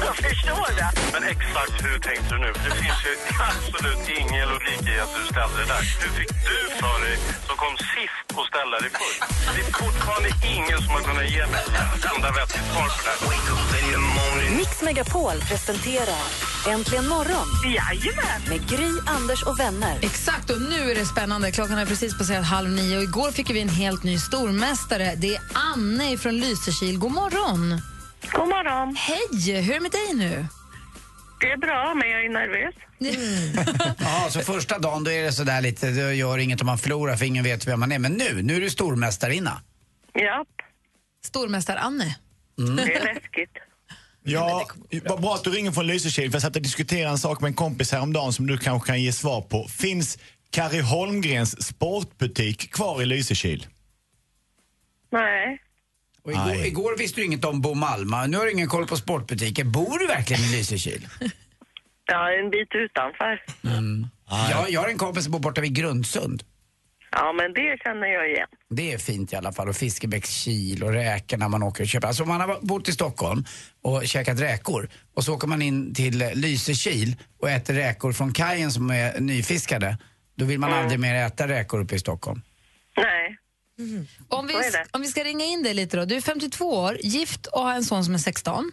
Jag 0.07 0.17
förstår 0.17 0.69
det. 0.77 0.91
Men 1.13 1.23
exakt 1.23 1.77
hur 1.87 1.99
tänkte 1.99 2.35
du 2.35 2.39
nu? 2.39 2.55
För 2.55 2.71
det 2.71 2.77
finns 2.85 3.01
ju 3.09 3.13
absolut 3.51 4.09
ingen 4.21 4.49
logik 4.49 4.83
i 4.95 5.01
att 5.05 5.13
du 5.19 5.23
ställde 5.33 5.57
det 5.63 5.69
där. 5.75 5.83
Hur 6.03 6.11
fick 6.19 6.29
du 6.51 6.59
för 6.81 6.97
dig 7.05 7.17
som 7.47 7.57
kom 7.57 7.75
sist 7.95 8.27
och 8.39 8.47
ställa 8.53 8.77
dig 8.83 8.91
först? 9.01 9.21
Det 9.55 9.61
är 9.65 9.69
fortfarande 9.85 10.31
ingen 10.57 10.79
som 10.85 10.91
har 10.97 11.03
kunnat 11.09 11.29
ge 11.35 11.47
mig 11.55 11.65
ett 11.97 12.05
enda 12.15 12.29
vettigt 12.39 12.67
svar 12.73 12.89
på 12.97 13.01
det 13.05 13.11
här. 13.11 14.57
Mix 14.57 14.83
Megapol 14.83 15.41
presenterar 15.49 16.25
Äntligen 16.69 17.09
morgon 17.09 17.47
Jajamän. 17.65 18.41
med 18.49 18.69
Gry, 18.69 18.91
Anders 19.07 19.43
och 19.43 19.61
vänner. 19.61 19.99
Exakt, 20.03 20.51
och 20.51 20.61
nu 20.61 20.91
är 20.91 20.95
det 20.95 21.07
spännande. 21.07 21.53
Klockan 21.53 21.79
är 21.79 21.87
precis 21.87 22.19
passerat 22.19 22.45
halv 22.47 22.71
nio 22.71 22.97
och 22.97 23.03
igår 23.03 23.31
fick 23.31 23.51
vi 23.51 23.61
en 23.61 23.69
helt 23.69 24.03
ny 24.03 24.19
stormästare. 24.19 25.15
Det 25.17 25.35
är 25.35 25.43
Anne 25.53 26.04
från 26.13 26.37
Lysekil. 26.37 26.99
God 26.99 27.13
morgon! 27.13 27.81
God 28.33 28.49
morgon. 28.49 28.97
Hej! 28.97 29.63
Hur 29.63 29.71
är 29.71 29.75
det 29.75 29.81
med 29.81 29.93
dig 29.93 30.15
nu? 30.15 30.47
Det 31.41 31.51
är 31.51 31.57
bra, 31.57 31.95
men 31.95 32.11
jag 32.11 32.25
är 32.25 32.29
nervös. 32.29 32.75
Ja, 33.99 34.29
så 34.31 34.41
första 34.41 34.79
dagen 34.79 35.05
då 35.05 35.11
är 35.11 35.23
det 35.23 35.33
sådär 35.33 35.61
lite, 35.61 35.91
det 35.91 36.15
gör 36.15 36.39
inget 36.39 36.61
om 36.61 36.67
man 36.67 36.79
förlorar 36.79 37.17
för 37.17 37.25
ingen 37.25 37.45
vet 37.45 37.67
vem 37.67 37.81
man 37.81 37.93
är. 37.93 37.99
Men 37.99 38.13
nu, 38.13 38.43
nu 38.43 38.57
är 38.57 38.61
du 38.61 38.71
stormästarinna. 38.71 39.61
Japp, 40.15 40.49
Stormästar-Anne. 41.27 42.15
det 42.57 42.95
är 42.95 43.15
läskigt. 43.15 43.51
Ja, 44.23 44.69
vad 45.05 45.21
bra 45.21 45.35
att 45.35 45.45
du 45.45 45.51
ringer 45.51 45.73
från 45.73 45.87
Lysekil 45.87 46.31
för 46.31 46.35
jag 46.37 46.43
satt 46.43 46.57
och 46.57 46.63
diskuterade 46.63 47.11
en 47.11 47.19
sak 47.19 47.41
med 47.41 47.49
en 47.49 47.55
kompis 47.55 47.93
häromdagen 47.93 48.33
som 48.33 48.47
du 48.47 48.59
kanske 48.59 48.87
kan 48.87 49.03
ge 49.03 49.13
svar 49.13 49.41
på. 49.43 49.69
Finns 49.69 50.19
Kari 50.51 50.81
Holmgrens 50.81 51.67
sportbutik 51.67 52.73
kvar 52.73 53.03
i 53.03 53.07
Lysekil? 53.07 53.67
Nej. 55.13 55.61
Och 56.25 56.33
igår, 56.33 56.67
igår 56.67 56.99
visste 56.99 57.21
du 57.21 57.25
inget 57.27 57.45
om 57.45 57.61
Bo 57.61 57.75
Malma. 57.75 58.27
Nu 58.27 58.37
har 58.37 58.45
du 58.45 58.53
ingen 58.53 58.69
koll 58.69 58.87
på 58.87 58.97
sportbutiker. 58.97 59.65
Bor 59.65 59.99
du 59.99 60.07
verkligen 60.07 60.43
i 60.43 60.57
Lysekil? 60.57 61.09
Ja, 62.07 62.31
en 62.33 62.51
bit 62.51 62.69
utanför. 62.75 63.43
Jag, 64.51 64.71
jag 64.71 64.81
har 64.81 64.89
en 64.89 64.99
kompis 64.99 65.25
som 65.25 65.33
bor 65.33 65.39
borta 65.41 65.61
vid 65.61 65.75
Grundsund. 65.75 66.43
Ja, 67.11 67.33
men 67.33 67.53
det 67.53 67.79
känner 67.85 68.07
jag 68.07 68.29
igen. 68.31 68.47
Det 68.71 68.93
är 68.93 68.99
fint 68.99 69.33
i 69.33 69.37
alla 69.37 69.53
fall. 69.53 69.69
Och 69.69 69.77
Fiskebäckskil 69.77 70.83
och 70.83 70.93
räkor 70.93 71.37
när 71.37 71.49
man 71.49 71.63
åker 71.63 71.83
och 71.85 71.89
köper. 71.89 72.09
Alltså 72.09 72.23
om 72.23 72.29
man 72.29 72.41
har 72.41 72.59
bott 72.61 72.89
i 72.89 72.93
Stockholm 72.93 73.45
och 73.83 74.07
käkat 74.07 74.41
räkor 74.41 74.89
och 75.15 75.25
så 75.25 75.35
åker 75.35 75.49
man 75.49 75.63
in 75.63 75.95
till 75.95 76.19
Lysekil 76.35 77.17
och 77.41 77.51
äter 77.51 77.75
räkor 77.75 78.13
från 78.13 78.33
kajen 78.33 78.71
som 78.73 78.91
är 78.91 79.21
nyfiskade. 79.21 79.99
Då 80.37 80.45
vill 80.45 80.59
man 80.59 80.73
aldrig 80.73 81.01
mer 81.01 81.15
äta 81.15 81.49
räkor 81.49 81.81
uppe 81.81 81.95
i 81.95 81.99
Stockholm. 81.99 82.43
Nej. 82.97 83.37
Om 84.29 84.47
vi, 84.47 84.55
om 84.93 85.01
vi 85.01 85.07
ska 85.07 85.25
ringa 85.25 85.45
in 85.45 85.63
dig 85.63 85.75
lite 85.75 85.97
då. 85.97 86.05
Du 86.05 86.17
är 86.17 86.21
52 86.21 86.65
år, 86.65 86.97
gift 87.01 87.47
och 87.47 87.61
har 87.61 87.75
en 87.75 87.85
son 87.85 88.05
som 88.05 88.15
är 88.15 88.19
16. 88.19 88.73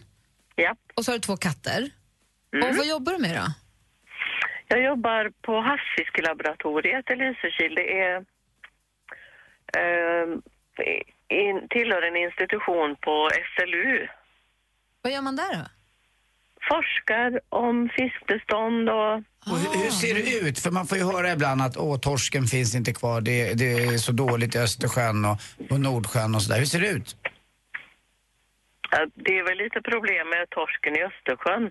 Japp. 0.56 0.78
Och 0.94 1.04
så 1.04 1.10
har 1.10 1.16
du 1.18 1.20
två 1.20 1.36
katter. 1.36 1.90
Och 2.62 2.76
vad 2.76 2.86
jobbar 2.86 3.12
du 3.12 3.18
med 3.18 3.36
då? 3.36 3.46
Jag 4.68 4.84
jobbar 4.84 5.32
på 5.42 5.60
havsfiskelaboratoriet 5.60 7.10
i 7.10 7.16
Lysekil. 7.16 7.74
Det 7.74 8.00
är 8.00 8.16
eh, 9.78 10.28
in, 11.28 11.68
tillhör 11.70 12.02
en 12.02 12.16
institution 12.16 12.96
på 13.00 13.30
SLU. 13.56 14.08
Vad 15.02 15.12
gör 15.12 15.22
man 15.22 15.36
där 15.36 15.54
då? 15.54 15.64
Forskar 16.70 17.40
om 17.48 17.88
fiskbestånd 17.88 18.88
och... 18.88 19.22
Och 19.50 19.58
hur, 19.58 19.82
hur 19.82 19.90
ser 19.90 20.14
det 20.14 20.48
ut? 20.48 20.58
För 20.58 20.70
man 20.70 20.86
får 20.86 20.98
ju 20.98 21.04
höra 21.04 21.32
ibland 21.32 21.62
att 21.62 21.76
åh, 21.76 21.98
torsken 21.98 22.46
finns 22.46 22.74
inte 22.74 22.92
kvar, 22.92 23.20
det, 23.20 23.54
det 23.54 23.72
är 23.72 23.98
så 23.98 24.12
dåligt 24.12 24.54
i 24.54 24.58
Östersjön 24.58 25.24
och, 25.24 25.36
och 25.70 25.80
Nordsjön 25.80 26.34
och 26.34 26.42
sådär. 26.42 26.58
Hur 26.58 26.66
ser 26.66 26.80
det 26.80 26.88
ut? 26.88 27.16
ja, 28.90 29.06
Det 29.14 29.38
är 29.38 29.44
väl 29.44 29.58
lite 29.58 29.80
problem 29.82 30.28
med 30.28 30.50
torsken 30.50 30.96
i 30.96 31.02
Östersjön. 31.02 31.70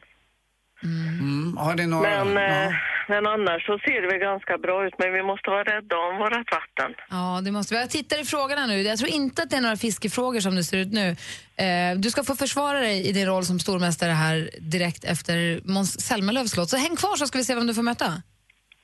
Mm. 0.84 1.58
Har 1.58 1.76
det 1.76 1.88
några... 1.88 2.24
Men, 2.24 2.34
ja. 2.36 2.64
eh, 2.64 2.72
men 3.08 3.28
annars 3.28 3.66
så 3.66 3.80
ser 3.86 4.02
det 4.02 4.08
väl 4.08 4.20
ganska 4.20 4.58
bra 4.58 4.88
ut. 4.88 4.94
Men 4.98 5.14
vi 5.14 5.24
måste 5.24 5.50
vara 5.50 5.64
rädda 5.64 5.96
om 5.98 6.18
vårt 6.18 6.52
vatten. 6.52 6.92
Ja, 7.10 7.42
det 7.46 7.52
måste 7.52 7.74
vi. 7.74 7.80
Jag 7.80 7.90
tittar 7.90 8.22
i 8.22 8.26
frågorna 8.26 8.66
nu. 8.66 8.82
Jag 8.82 8.98
tror 9.00 9.10
inte 9.10 9.44
att 9.44 9.50
det 9.50 9.58
är 9.58 9.62
några 9.62 9.78
fiskefrågor 9.78 10.40
som 10.40 10.56
det 10.56 10.64
ser 10.64 10.78
ut 10.78 10.92
nu. 10.92 11.08
Eh, 11.56 11.98
du 11.98 12.12
ska 12.12 12.24
få 12.24 12.36
försvara 12.36 12.80
dig 12.80 13.08
i 13.08 13.12
din 13.12 13.28
roll 13.28 13.46
som 13.46 13.60
stormästare 13.60 14.12
här 14.12 14.50
direkt 14.60 15.04
efter 15.04 15.62
Måns 15.64 16.02
Zelmerlöws 16.02 16.58
låt. 16.58 16.70
Så 16.70 16.78
häng 16.78 16.96
kvar 16.96 17.16
så 17.16 17.28
ska 17.28 17.38
vi 17.38 17.44
se 17.46 17.56
vem 17.56 17.68
du 17.68 17.74
får 17.74 17.84
möta. 17.84 18.22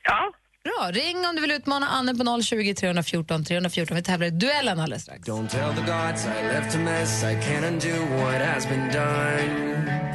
Ja. 0.03 0.31
Bra. 0.63 0.91
Ring 0.91 1.25
om 1.25 1.35
du 1.35 1.41
vill 1.41 1.51
utmana 1.51 1.87
Anne 1.87 2.15
på 2.15 2.41
020 2.41 2.73
314 2.73 3.45
314. 3.45 3.95
Vi 3.95 4.03
tävlar 4.03 4.27
i 4.27 4.29
duellen 4.29 4.79
alldeles 4.79 5.03
strax. 5.03 5.29
Don't 5.29 5.47
tell 5.47 5.73
the 5.75 5.91
gods 5.91 6.25
I 6.25 6.43
left 6.53 6.75
a 6.75 6.79
mess. 6.79 7.23
I 7.23 7.35
can't 7.35 7.65
undo 7.67 8.15
what 8.15 8.41
has 8.41 8.67
been 8.69 8.87
done. 8.93 10.06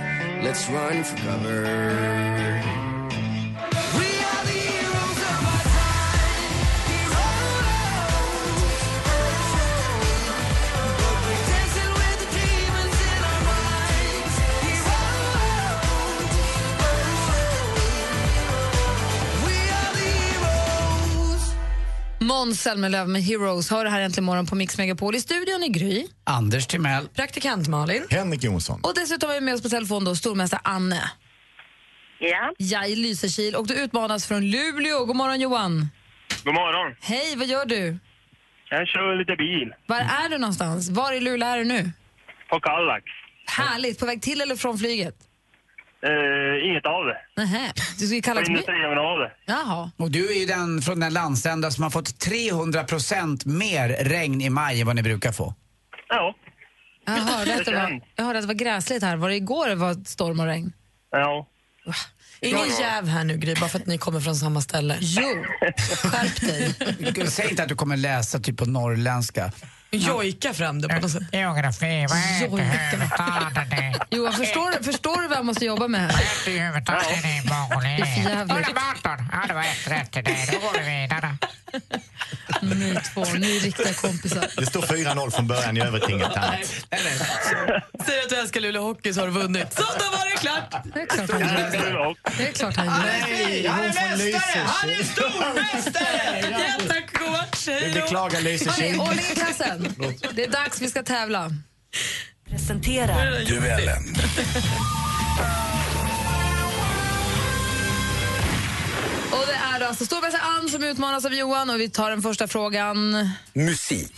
Let's 0.43 0.69
run 0.69 1.05
for 1.05 1.17
cover. 1.19 2.32
Måns 22.23 22.61
Zelmerlöw 22.63 23.09
med 23.09 23.23
Heroes 23.23 23.71
har 23.71 23.85
det 23.85 23.91
här 23.91 24.01
äntligen 24.01 24.25
morgon 24.25 24.47
på 24.47 24.55
Mix 24.55 24.79
Megapol. 24.79 25.15
I 25.15 25.21
studion 25.21 25.63
i 25.63 25.69
Gry. 25.69 26.07
Anders 26.25 26.67
Timell. 26.67 27.09
Praktikant 27.09 27.69
Malin. 27.69 28.07
Henrik 28.11 28.43
Jonsson. 28.45 28.81
Och 28.83 28.95
dessutom 28.95 29.29
har 29.29 29.35
vi 29.35 29.41
med 29.41 29.55
oss 29.55 29.63
på 29.63 29.69
telefon 29.69 30.05
då 30.05 30.15
stormästare 30.15 30.61
Anne. 30.65 31.11
Ja. 32.19 32.53
Ja, 32.59 32.87
i 32.87 32.97
Lysekil. 32.97 33.57
Och 33.57 33.67
du 33.67 33.75
utmanas 33.75 34.27
från 34.27 34.51
Luleå. 34.51 35.05
God 35.05 35.17
morgon 35.17 35.41
Johan. 35.41 35.89
God 36.45 36.55
morgon. 36.55 36.97
Hej, 37.01 37.37
vad 37.37 37.47
gör 37.47 37.67
du? 37.67 37.99
Jag 38.71 38.89
kör 38.89 39.19
lite 39.19 39.37
bil. 39.37 39.73
Var 39.87 39.97
är 39.99 40.29
du 40.29 40.39
någonstans? 40.39 40.91
Var 40.91 41.13
i 41.13 41.21
Luleå 41.21 41.49
är 41.49 41.59
du 41.59 41.65
nu? 41.65 41.91
På 42.51 42.61
Kallax. 42.61 43.05
Härligt. 43.47 43.99
På 43.99 44.07
väg 44.07 44.23
till 44.23 44.41
eller 44.41 44.57
från 44.57 44.79
flyget? 44.79 45.15
Eh, 46.07 46.69
inget 46.69 46.87
av 46.87 47.05
det. 47.05 47.19
Nähä. 47.37 47.73
Du 47.99 48.21
På 48.21 48.27
kalla 48.27 48.41
industriområdet. 48.41 49.33
Jaha. 49.47 49.91
Och 49.97 50.11
du 50.11 50.33
är 50.33 50.41
ju 50.41 50.47
den 50.47 50.83
från 50.83 51.01
den 51.01 51.13
landsända 51.13 51.71
som 51.71 51.83
har 51.83 51.91
fått 51.91 52.09
300% 52.09 53.47
mer 53.47 53.89
regn 53.89 54.41
i 54.41 54.51
maj 54.51 54.81
än 54.81 54.87
vad 54.87 54.97
ni 54.97 55.03
brukar 55.03 55.33
få. 55.33 55.55
Ja. 56.09 56.35
Jag 57.07 57.13
hörde, 57.13 57.55
att 57.55 57.65
det 57.65 57.73
var, 57.73 58.01
jag 58.17 58.25
hörde 58.25 58.39
att 58.39 58.43
det 58.43 58.47
var 58.47 58.55
gräsligt 58.55 59.03
här. 59.03 59.17
Var 59.17 59.29
det 59.29 59.37
igår 59.37 59.69
det 59.69 59.75
var 59.75 60.05
storm 60.05 60.41
och 60.41 60.47
regn? 60.47 60.73
Ja. 61.11 61.47
Ingen 62.41 62.69
jäv 62.81 63.07
här 63.09 63.25
nu 63.25 63.37
Gry, 63.37 63.55
bara 63.55 63.69
för 63.69 63.79
att 63.79 63.87
ni 63.87 63.99
kommer 63.99 64.21
från 64.21 64.37
samma 64.37 64.61
ställe. 64.61 64.97
Jo, 65.01 65.45
skärp 66.03 66.41
dig. 66.41 67.31
Säg 67.31 67.51
inte 67.51 67.63
att 67.63 67.69
du 67.69 67.75
kommer 67.75 67.97
läsa 67.97 68.39
typ 68.39 68.59
på 68.59 68.65
norrländska. 68.65 69.53
Jojka 69.95 70.55
fram 70.55 70.81
det 70.81 70.89
på 70.89 70.95
något 71.01 71.11
sätt. 71.11 71.23
Geografi, 71.33 72.07
vad 72.09 72.19
heter 72.19 72.49
huvudstaden 72.97 73.73
i? 73.85 74.17
Johan, 74.17 74.33
förstår, 74.33 74.79
du- 74.79 74.85
förstår 74.85 75.23
du 75.23 75.29
vad 75.29 75.39
jag 75.39 75.45
måste 75.47 75.65
jobba 75.65 75.89
med 75.89 76.01
Vad 76.03 76.11
här? 76.11 76.25
heter 76.25 76.65
huvudstaden 76.67 77.31
i 77.31 77.43
Mongoliet? 77.49 77.99
Det 77.99 78.21
är 78.21 78.23
för 78.23 78.31
jävligt. 78.31 78.57
Ulaanbaatar. 78.59 79.25
Ja, 79.33 79.45
det 79.49 79.55
var 79.55 79.63
ett 79.63 79.87
rätt 79.91 80.11
till 80.13 80.25
dig. 80.25 80.49
Då 80.53 80.59
går 80.59 80.73
vi 80.85 81.01
vidare. 81.01 81.37
Ni 82.63 82.99
två, 83.15 83.25
ni 83.25 83.57
är 83.57 83.61
riktiga 83.61 83.95
kompisar. 83.95 84.47
Det 84.57 84.67
står 84.67 84.83
4-0 84.83 85.31
från 85.31 85.47
början 85.47 85.77
i 85.77 85.81
övertinget. 85.81 86.29
här. 86.37 86.65
Säg 88.07 88.21
att 88.23 88.29
du 88.29 88.37
älskar 88.37 88.61
Luleå 88.61 88.83
Hockey 88.83 89.13
så 89.15 89.21
har 89.21 89.27
du 89.27 89.33
vunnit. 89.33 89.73
Så, 89.73 89.83
då 89.83 90.05
var 90.17 90.31
det 90.31 90.37
klart! 90.41 90.85
Det 90.95 91.01
är 91.01 91.07
klart 91.07 91.31
han 91.31 91.41
gör. 91.41 92.17
Det 92.39 92.49
är 92.49 92.53
klart 92.53 92.77
han 92.77 92.87
gör. 92.87 92.93
Nej, 93.05 93.69
hon 93.69 93.93
från 93.93 94.19
Lysekil. 94.19 95.07
stormästare! 95.13 96.45
Ja, 96.51 96.85
tack 96.89 97.23
och 97.27 97.31
match, 97.33 97.67
Vi 97.67 97.73
hej 97.73 97.93
då! 97.95 98.01
beklagar 98.01 98.41
Lysekil. 98.41 99.01
ordning 99.01 99.25
i 99.33 99.35
klassen. 99.35 99.95
Det 100.33 100.45
är 100.45 100.51
dags, 100.51 100.81
vi 100.81 100.89
ska 100.91 101.03
tävla. 101.03 101.51
Presenterar 102.51 103.45
Duellen. 103.45 104.15
Och 109.33 109.47
det 109.47 109.55
är 109.75 109.81
då 109.81 109.87
alltså 109.87 110.05
stormästare 110.05 110.43
Ann 110.43 110.69
som 110.69 110.83
utmanas 110.85 111.25
av 111.25 111.35
Johan 111.35 111.71
och 111.71 111.81
vi 111.81 111.91
tar 111.91 112.11
den 112.11 112.23
första 112.23 112.49
frågan. 112.49 113.29
Musik. 113.53 114.13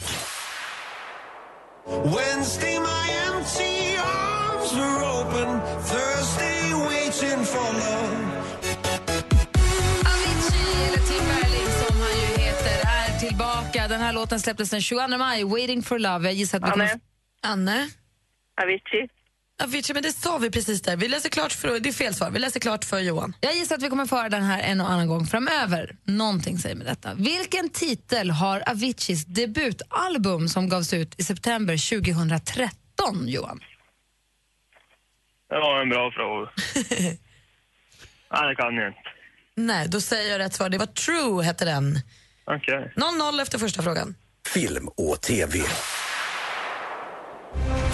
Wednesday, 1.87 2.79
my 2.79 3.05
empty 3.27 3.97
arms 3.97 4.73
were 4.73 5.07
open. 5.21 5.61
Thursday, 5.91 6.73
waiting 6.73 7.45
for 7.47 7.73
love. 7.73 8.17
Avicii, 10.13 10.87
eller 10.89 11.03
Tim 11.09 11.25
Berling 11.29 11.71
som 11.87 11.97
han 12.01 12.11
ju 12.21 12.43
heter, 12.43 12.81
är 12.87 13.19
tillbaka. 13.29 13.89
Den 13.89 14.01
här 14.01 14.13
låten 14.13 14.41
släpptes 14.41 14.71
den 14.71 14.81
22 14.81 15.19
maj, 15.19 15.45
Waiting 15.45 15.83
for 15.83 15.99
love. 15.99 16.29
Jag 16.29 16.35
gissar 16.35 16.59
att 16.59 16.65
vi 16.67 16.71
kommer... 16.71 16.85
Anne. 16.85 17.01
Anne? 17.43 17.89
Avicii. 18.63 19.09
Avicii, 19.63 19.95
men 19.95 20.03
det 20.03 20.13
sa 20.13 20.39
vi 20.39 20.51
precis 20.51 20.83
där. 20.83 20.97
Vi 20.97 21.09
läser 21.09 21.29
klart 21.29 21.53
för, 21.53 21.81
det 21.81 21.89
är 21.89 21.93
fel 21.93 22.15
svar. 22.15 22.31
Vi 22.31 22.39
läser 22.39 22.61
klart 22.61 22.85
för 22.85 22.99
Johan. 22.99 23.37
Jag 23.41 23.55
gissar 23.55 23.75
att 23.77 23.83
vi 23.83 23.89
kommer 23.89 24.07
få 24.07 24.17
höra 24.17 24.29
den 24.29 24.43
här 24.43 24.63
en 24.63 24.81
och 24.81 24.91
annan 24.91 25.09
gång 25.09 25.27
framöver. 25.27 25.97
Någonting 26.05 26.59
säger 26.59 26.77
med 26.77 26.87
detta. 26.87 27.15
Vilken 27.15 27.69
titel 27.69 28.31
har 28.31 28.63
Aviciis 28.71 29.25
debutalbum 29.25 30.49
som 30.49 30.69
gavs 30.69 30.93
ut 30.93 31.21
i 31.21 31.25
september 31.25 32.01
2013, 32.01 33.29
Johan? 33.29 33.61
Det 35.49 35.55
var 35.61 35.83
en 35.83 35.89
bra 35.89 36.11
fråga. 36.11 36.51
Nej, 38.33 38.49
det 38.49 38.55
kan 38.57 38.77
jag 38.77 38.89
inte. 38.89 39.01
Nej, 39.57 39.89
då 39.89 40.01
säger 40.01 40.31
jag 40.31 40.39
rätt 40.39 40.55
svar. 40.55 40.69
Det 40.69 40.79
var 40.79 40.87
True, 40.87 41.45
hette 41.45 41.65
den. 41.65 42.01
Okej. 42.45 42.93
0-0 42.97 43.43
efter 43.43 43.59
första 43.59 43.83
frågan. 43.83 44.15
Film 44.55 44.89
och 44.89 45.21
TV. 45.21 45.59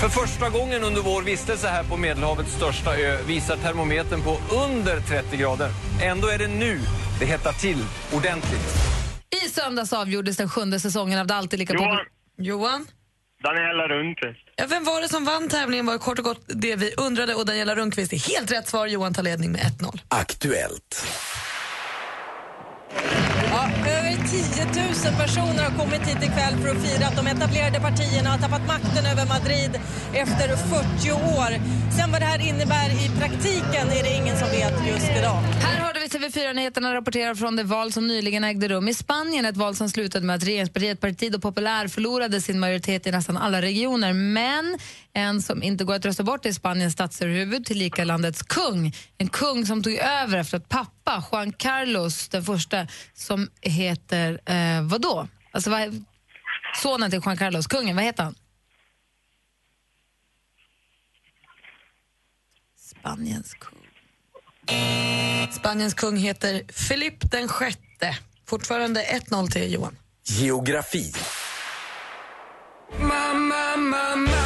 För 0.01 0.09
första 0.09 0.51
gången 0.51 0.85
under 0.85 1.03
vår 1.03 1.23
vistelse 1.23 1.69
här 1.69 1.85
på 1.85 1.97
Medelhavets 1.97 2.53
största 2.53 2.97
ö 2.97 3.19
visar 3.27 3.57
termometern 3.57 4.23
på 4.23 4.39
under 4.69 5.01
30 5.01 5.37
grader. 5.37 5.71
Ändå 6.03 6.29
är 6.29 6.39
det 6.39 6.49
nu 6.49 6.81
det 7.21 7.27
hettar 7.27 7.53
till 7.53 7.85
ordentligt. 8.15 8.75
I 9.45 9.49
söndags 9.49 9.93
avgjordes 9.93 10.37
den 10.37 10.49
sjunde 10.49 10.81
säsongen 10.81 11.19
av 11.19 11.27
Det 11.27 11.35
alltid 11.35 11.59
lika 11.59 11.75
Johan. 11.75 11.99
Johan? 12.39 12.87
Daniela 13.43 13.89
Rundqvist. 13.89 14.41
Ja, 14.57 14.65
vem 14.69 14.85
var 14.85 15.01
det 15.01 15.09
som 15.09 15.25
vann 15.25 15.49
tävlingen 15.49 15.87
var 15.87 15.99
kort 15.99 16.19
och 16.19 16.25
gott 16.25 16.43
det 16.47 16.77
vi 16.77 16.95
undrade 16.97 17.35
och 17.35 17.47
Daniela 17.47 17.75
Rundqvist 17.75 18.13
är 18.13 18.35
helt 18.35 18.53
rätt 18.53 18.69
svar. 18.69 18.87
Johan 18.87 19.15
tar 19.15 19.23
ledning 19.23 19.53
med 19.53 19.61
1-0. 19.61 20.01
Aktuellt. 20.09 21.07
10 24.21 24.65
000 24.65 25.15
personer 25.23 25.63
har 25.69 25.79
kommit 25.79 26.03
hit 26.09 26.23
ikväll 26.23 26.55
för 26.63 26.69
att 26.69 26.83
fira 26.87 27.07
att 27.07 27.17
de 27.17 27.27
etablerade 27.27 27.81
partierna 27.81 28.31
har 28.31 28.39
tappat 28.39 28.67
makten 28.67 29.07
över 29.13 29.27
Madrid 29.27 29.73
efter 30.13 30.49
40 30.57 31.13
år. 31.13 31.51
Sen 31.97 32.13
vad 32.13 32.21
det 32.21 32.25
här 32.27 32.41
innebär 32.49 32.89
i 33.05 33.09
praktiken 33.21 33.89
är 33.99 34.03
det 34.03 34.15
ingen 34.21 34.37
som 34.37 34.49
vet 34.49 34.75
just 34.89 35.11
idag. 35.19 35.39
Här 35.63 35.81
hörde 35.85 36.01
vi 36.01 36.07
TV4-nyheterna 36.07 36.95
rapportera 36.95 37.35
från 37.35 37.57
det 37.57 37.63
val 37.63 37.93
som 37.93 38.07
nyligen 38.07 38.45
ägde 38.45 38.69
rum 38.69 38.89
i 38.89 38.95
Spanien. 38.95 39.45
Ett 39.47 39.57
val 39.57 39.77
som 39.77 39.89
slutade 39.89 40.27
med 40.27 40.37
att 40.37 40.45
regeringspartiet 40.45 41.01
Partido 41.01 41.41
Popular 41.41 41.89
förlorade 41.89 42.41
sin 42.41 42.61
majoritet 42.61 43.07
i 43.07 43.11
nästan 43.11 43.37
alla 43.37 43.63
regioner. 43.63 44.13
Men 44.13 44.79
en 45.13 45.43
som 45.43 45.63
inte 45.63 45.85
går 45.85 45.95
att 45.95 46.05
rösta 46.05 46.23
bort 46.23 46.47
är 46.47 46.53
Spaniens 46.53 46.93
statsöverhuvud, 46.93 47.67
tillika 47.67 48.05
landets 48.05 48.43
kung. 48.43 48.95
En 49.19 49.29
kung 49.29 49.67
som 49.67 49.83
tog 49.83 49.95
över 49.95 50.39
efter 50.39 50.57
att 50.57 50.69
pappa, 50.69 51.25
Juan 51.33 51.53
Carlos 51.53 52.29
den 52.29 52.45
första, 52.45 52.87
som 53.15 53.51
heter, 53.61 54.41
eh, 54.47 54.83
vadå? 54.83 55.29
Alltså, 55.53 55.71
vad, 55.71 56.05
sonen 56.83 57.11
till 57.11 57.21
Juan 57.25 57.37
Carlos, 57.37 57.67
kungen, 57.67 57.97
vad 57.97 58.05
heter 58.05 58.23
han? 58.23 58.35
Spaniens 62.77 63.55
kung. 63.55 63.79
Spaniens 65.51 65.95
kung 65.95 66.17
heter 66.17 66.63
Filip 66.73 67.31
den 67.31 67.49
sjätte. 67.49 68.19
Fortfarande 68.47 69.03
1-0 69.03 69.51
till 69.51 69.73
Johan. 69.73 69.97
Geografi. 70.25 71.13
Mamma, 72.99 73.77
mamma, 73.77 74.40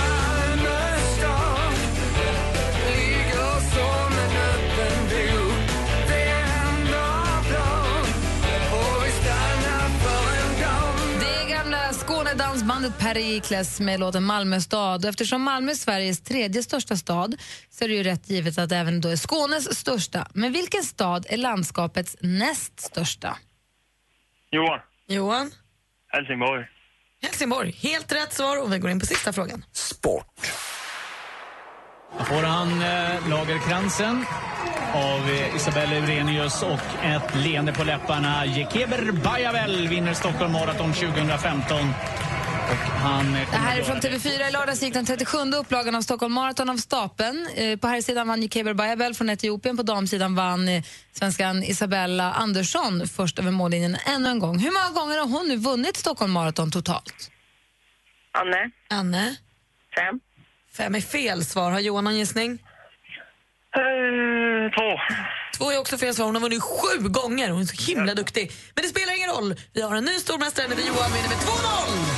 Skånedansbandet 12.84 12.98
Perikles 12.98 13.80
med 13.80 14.00
låten 14.00 14.24
Malmö 14.24 14.60
stad. 14.60 15.04
Och 15.04 15.08
eftersom 15.08 15.42
Malmö 15.42 15.70
är 15.70 15.74
Sveriges 15.74 16.20
tredje 16.20 16.62
största 16.62 16.96
stad 16.96 17.34
så 17.70 17.84
är 17.84 17.88
det 17.88 17.94
ju 17.94 18.02
rätt 18.02 18.30
givet 18.30 18.58
att 18.58 18.72
även 18.72 19.00
då 19.00 19.08
är 19.08 19.16
Skånes 19.16 19.78
största. 19.78 20.26
Men 20.34 20.52
vilken 20.52 20.82
stad 20.82 21.26
är 21.28 21.36
landskapets 21.36 22.16
näst 22.20 22.80
största? 22.80 23.36
Johan. 24.50 24.80
Johan? 25.08 25.50
Helsingborg. 26.08 26.66
Helsingborg. 27.22 27.70
Helt 27.70 28.12
rätt 28.12 28.32
svar 28.32 28.62
och 28.62 28.72
vi 28.72 28.78
går 28.78 28.90
in 28.90 29.00
på 29.00 29.06
sista 29.06 29.32
frågan. 29.32 29.64
Sport. 29.72 30.26
Då 32.18 32.24
får 32.24 32.42
han 32.42 32.68
eh, 32.82 33.28
Lagerkransen 33.28 34.24
av 34.94 35.30
eh, 35.30 35.56
Isabelle 35.56 35.96
Eurenius 35.96 36.62
och 36.62 37.04
ett 37.04 37.34
leende 37.34 37.72
på 37.72 37.84
läpparna. 37.84 38.46
Jekeber 38.46 39.12
Bajavel 39.12 39.88
vinner 39.88 40.14
Stockholm 40.14 40.52
Marathon 40.52 40.92
2015. 40.92 41.78
Och 42.74 43.00
han 43.00 43.32
Det 43.32 43.56
här 43.56 43.78
är 43.78 43.82
från 43.82 43.96
göra 43.96 44.00
TV4. 44.00 44.48
I 44.48 44.52
lördags 44.52 44.82
gick 44.82 44.94
den 44.94 45.06
37 45.06 45.38
upplagan 45.38 45.94
av 45.94 46.00
Stockholm 46.00 46.32
Marathon 46.32 46.70
av 46.70 46.76
stapeln. 46.76 47.48
Eh, 47.56 47.78
På 47.78 47.86
här 47.86 48.00
sidan 48.00 48.28
vann 48.28 48.42
Jekeber 48.42 48.74
Bayabel 48.74 49.14
från 49.14 49.30
Etiopien. 49.30 49.76
På 49.76 49.82
damsidan 49.82 50.34
vann 50.34 50.68
eh, 50.68 50.82
svenskan 51.12 51.62
Isabella 51.62 52.32
Andersson 52.32 53.08
först 53.08 53.38
över 53.38 53.50
mållinjen 53.50 53.96
ännu 54.06 54.28
en 54.28 54.38
gång. 54.38 54.58
Hur 54.58 54.70
många 54.70 54.90
gånger 55.00 55.18
har 55.18 55.26
hon 55.26 55.48
nu 55.48 55.56
vunnit 55.56 55.96
Stockholm 55.96 56.32
Marathon 56.32 56.70
totalt? 56.70 57.30
Anne. 58.38 58.70
Anne? 58.90 59.36
Fem. 59.96 60.20
Fem 60.76 60.94
är 60.94 61.00
fel 61.00 61.44
svar. 61.44 61.70
Har 61.70 61.80
Johan 61.80 62.04
någon 62.04 62.16
gissning? 62.16 62.52
Eh, 63.76 64.70
två. 64.78 64.98
Två 65.58 65.70
är 65.72 65.78
också 65.78 65.98
fel 65.98 66.14
svar. 66.14 66.26
Hon 66.26 66.34
har 66.34 66.42
vunnit 66.42 66.62
sju 66.62 67.08
gånger. 67.08 67.50
Hon 67.50 67.60
är 67.62 67.66
så 67.66 67.92
himla 67.92 68.14
duktig. 68.14 68.52
Men 68.74 68.82
det 68.82 68.88
spelar 68.88 69.16
ingen 69.16 69.30
roll. 69.30 69.54
Vi 69.72 69.82
har 69.82 69.96
en 69.96 70.04
ny 70.04 70.12
stormästare. 70.12 70.66
Johan 70.66 71.12
vinner 71.12 71.28
med 71.28 71.38
2-0! 71.38 72.13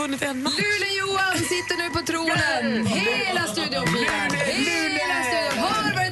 Vunnit 0.00 0.22
en 0.22 0.42
match. 0.42 0.54
Luleå-Johan 0.58 1.38
sitter 1.38 1.76
nu 1.76 1.90
på 1.90 2.00
tronen. 2.06 2.86
Hela 2.86 3.46
studion 3.46 3.86
firar. 3.86 4.99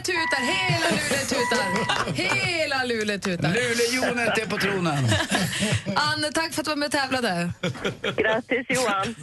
Tutar. 0.09 0.43
Hela 0.43 0.85
Luleå 0.91 1.19
tutar. 1.29 2.13
Hela 2.15 2.85
Luleå 2.85 3.19
tutar. 3.19 3.49
Luleåjonet 3.49 4.39
är 4.39 4.47
på 4.47 4.59
tronen. 4.59 5.05
Anne, 5.95 6.33
tack 6.35 6.53
för 6.53 6.61
att 6.61 6.65
du 6.65 6.71
var 6.71 6.77
med 6.77 6.87
och 6.87 6.93
tävlade. 6.93 7.53
Grattis 8.17 8.67
Johan. 8.69 9.15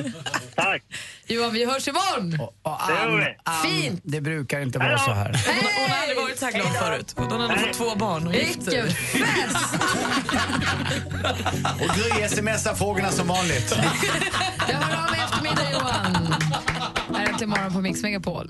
Tack. 0.56 0.84
Johan, 1.28 1.54
vi 1.54 1.66
hörs 1.66 1.88
imorgon. 1.88 2.40
Ann, 2.64 3.26
Ann, 3.44 3.64
Fint. 3.64 4.02
Det 4.04 4.22
brukar 4.22 4.60
inte 4.60 4.80
vara 4.80 4.98
så 4.98 5.12
här. 5.12 5.42
Hon, 5.46 5.56
hon 5.82 5.90
har 5.92 5.98
aldrig 6.02 6.18
varit 6.18 6.40
så 6.40 6.46
här 6.46 6.52
glad 6.52 6.76
förut. 6.76 7.14
Hon 7.18 7.42
hade 7.42 7.60
fått 7.60 7.74
två 7.74 7.96
barn 7.96 8.28
och 8.28 8.34
gift 8.36 8.64
sig. 8.64 8.82
Vilken 8.82 8.96
fest! 8.96 9.76
Och 11.82 11.96
Gry 11.96 12.28
smsar 12.28 12.76
frågorna 12.76 13.12
som 13.12 13.28
vanligt. 13.28 13.78
Jag 14.70 14.76
hör 14.76 15.06
av 15.06 15.12
mig 15.12 15.20
i 15.20 15.24
eftermiddag, 15.24 15.72
Johan. 15.72 16.25
Äntligen 17.36 17.50
morgon 17.50 17.74
på 17.74 17.82
Mix 17.82 18.04
Megapol. 18.04 18.50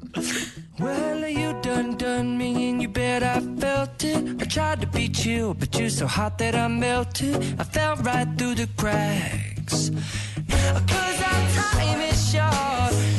Well, 0.78 1.30
you 1.30 1.54
done 1.64 1.98
done 1.98 2.38
me 2.38 2.70
and 2.70 2.82
you 2.82 2.92
bet 2.92 3.24
I 3.24 3.60
felt 3.60 4.04
it. 4.04 4.42
I 4.42 4.46
tried 4.46 4.82
to 4.82 4.88
be 4.88 5.08
chill, 5.08 5.54
but 5.54 5.80
you're 5.80 5.90
so 5.90 6.06
hot 6.06 6.38
that 6.38 6.54
I 6.54 6.68
melted. 6.68 7.36
I 7.60 7.64
fell 7.64 7.96
right 7.96 8.38
through 8.38 8.56
the 8.56 8.68
cracks. 8.78 9.90
Cause 10.88 11.22
our 11.22 11.48
time 11.56 12.02
is 12.02 12.32
short. 12.32 13.15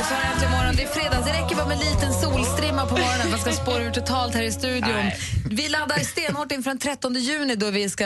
Har 0.00 0.32
äntligen 0.32 0.50
morgon. 0.52 0.76
Det 0.76 0.82
är 0.82 0.86
fredag. 0.88 1.22
Det 1.24 1.32
räcker 1.32 1.56
bara 1.56 1.66
med 1.66 1.78
en 1.78 1.84
liten 1.84 2.12
solstrimma 2.12 2.86
på 2.86 2.96
morgonen. 2.96 3.30
Man 3.30 3.38
ska 3.40 3.52
spåra 3.52 3.82
ur 3.82 3.90
totalt 3.90 4.34
här 4.34 4.42
i 4.42 4.52
studion. 4.52 5.10
Vi 5.50 5.68
laddar 5.68 5.98
stenhårt 5.98 6.52
inför 6.52 6.70
den 6.70 6.78
13 6.78 7.14
juni 7.14 7.54
då 7.54 7.70
vi 7.70 7.90
ska 7.90 8.04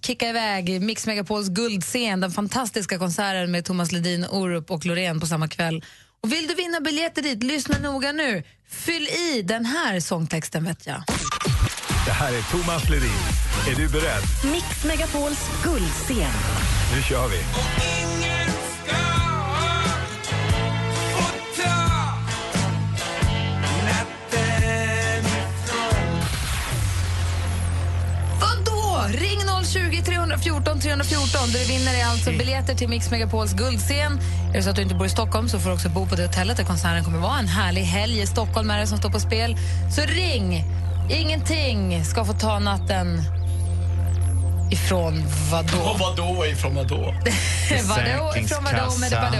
kicka 0.00 0.28
iväg 0.28 0.82
Mix 0.82 1.06
Megapols 1.06 1.48
guldscen. 1.48 2.20
Den 2.20 2.30
fantastiska 2.30 2.98
konserten 2.98 3.50
med 3.50 3.64
Thomas 3.64 3.92
Ledin, 3.92 4.26
Orup 4.30 4.70
och 4.70 4.86
Loreen 4.86 5.20
på 5.20 5.26
samma 5.26 5.48
kväll. 5.48 5.84
Och 6.22 6.32
vill 6.32 6.46
du 6.46 6.54
vinna 6.54 6.80
biljetter 6.80 7.22
dit, 7.22 7.42
lyssna 7.42 7.78
noga 7.78 8.12
nu. 8.12 8.42
Fyll 8.70 9.08
i 9.08 9.42
den 9.42 9.64
här 9.64 10.00
sångtexten 10.00 10.64
vet 10.64 10.86
jag. 10.86 11.02
Det 12.06 12.12
här 12.12 12.32
är 12.32 12.42
Thomas 12.42 12.88
Ledin. 12.88 13.10
Är 13.70 13.76
du 13.76 13.88
beredd? 13.88 14.52
Mix 14.52 14.84
Megapols 14.84 15.50
guldscen. 15.64 16.32
Nu 16.96 17.02
kör 17.02 17.28
vi. 17.28 17.91
Ring 29.08 29.64
020 29.64 30.02
314 30.02 30.80
314. 30.80 31.40
Det 31.52 31.58
du 31.58 31.64
vinner 31.64 31.94
är 31.94 32.04
alltså 32.04 32.30
biljetter 32.30 32.74
till 32.74 32.88
Mix 32.88 33.10
Megapols 33.10 33.52
guldscen. 33.52 34.20
Är 34.50 34.56
det 34.56 34.62
så 34.62 34.70
att 34.70 34.76
du 34.76 34.82
inte 34.82 34.94
bor 34.94 35.06
i 35.06 35.10
Stockholm 35.10 35.48
så 35.48 35.58
får 35.58 35.70
du 35.70 35.74
också 35.74 35.88
bo 35.88 36.06
på 36.06 36.14
det 36.14 36.22
hotellet 36.22 36.56
där 36.56 36.64
konserten 36.64 37.04
kommer 37.04 37.18
vara. 37.18 37.38
En 37.38 37.48
härlig 37.48 37.82
helg 37.82 38.20
i 38.20 38.26
Stockholm 38.26 38.70
är 38.70 38.78
det 38.78 38.86
som 38.86 38.98
står 38.98 39.10
på 39.10 39.20
spel. 39.20 39.56
Så 39.96 40.02
ring! 40.02 40.64
Ingenting 41.10 42.04
ska 42.04 42.24
få 42.24 42.32
ta 42.32 42.58
natten 42.58 43.22
ifrån 44.72 45.24
vadå? 45.50 45.78
Och 45.78 45.98
vadå 45.98 46.46
ifrån 46.46 46.74
vadå? 46.74 46.96
vadå 47.88 48.36
ifrån 48.36 48.64
vadå 48.64 48.98
med 48.98 49.32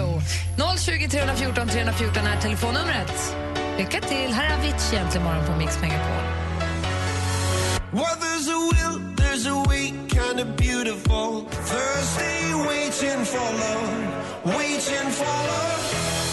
vadå? 0.57 0.77
020 0.79 1.09
314 1.09 1.68
314 1.68 2.27
är 2.27 2.40
telefonnumret. 2.40 3.37
Lycka 3.79 4.01
till. 4.01 4.33
Här 4.33 4.51
är 4.51 4.55
Avicii 4.55 4.98
egentligen 4.98 5.27
morgon 5.27 5.46
på 5.46 5.53
Mix 5.53 5.81
Megapol. 5.81 6.22
Well, 7.92 9.12
there's 9.33 9.47
a 9.47 9.57
way, 9.68 9.92
kind 10.09 10.40
of 10.40 10.57
beautiful. 10.57 11.42
Thursday, 11.71 12.55
waiting 12.68 13.25
for 13.25 13.49
love, 13.64 14.57
waiting 14.57 15.09
for 15.18 15.35
love. 15.51 15.83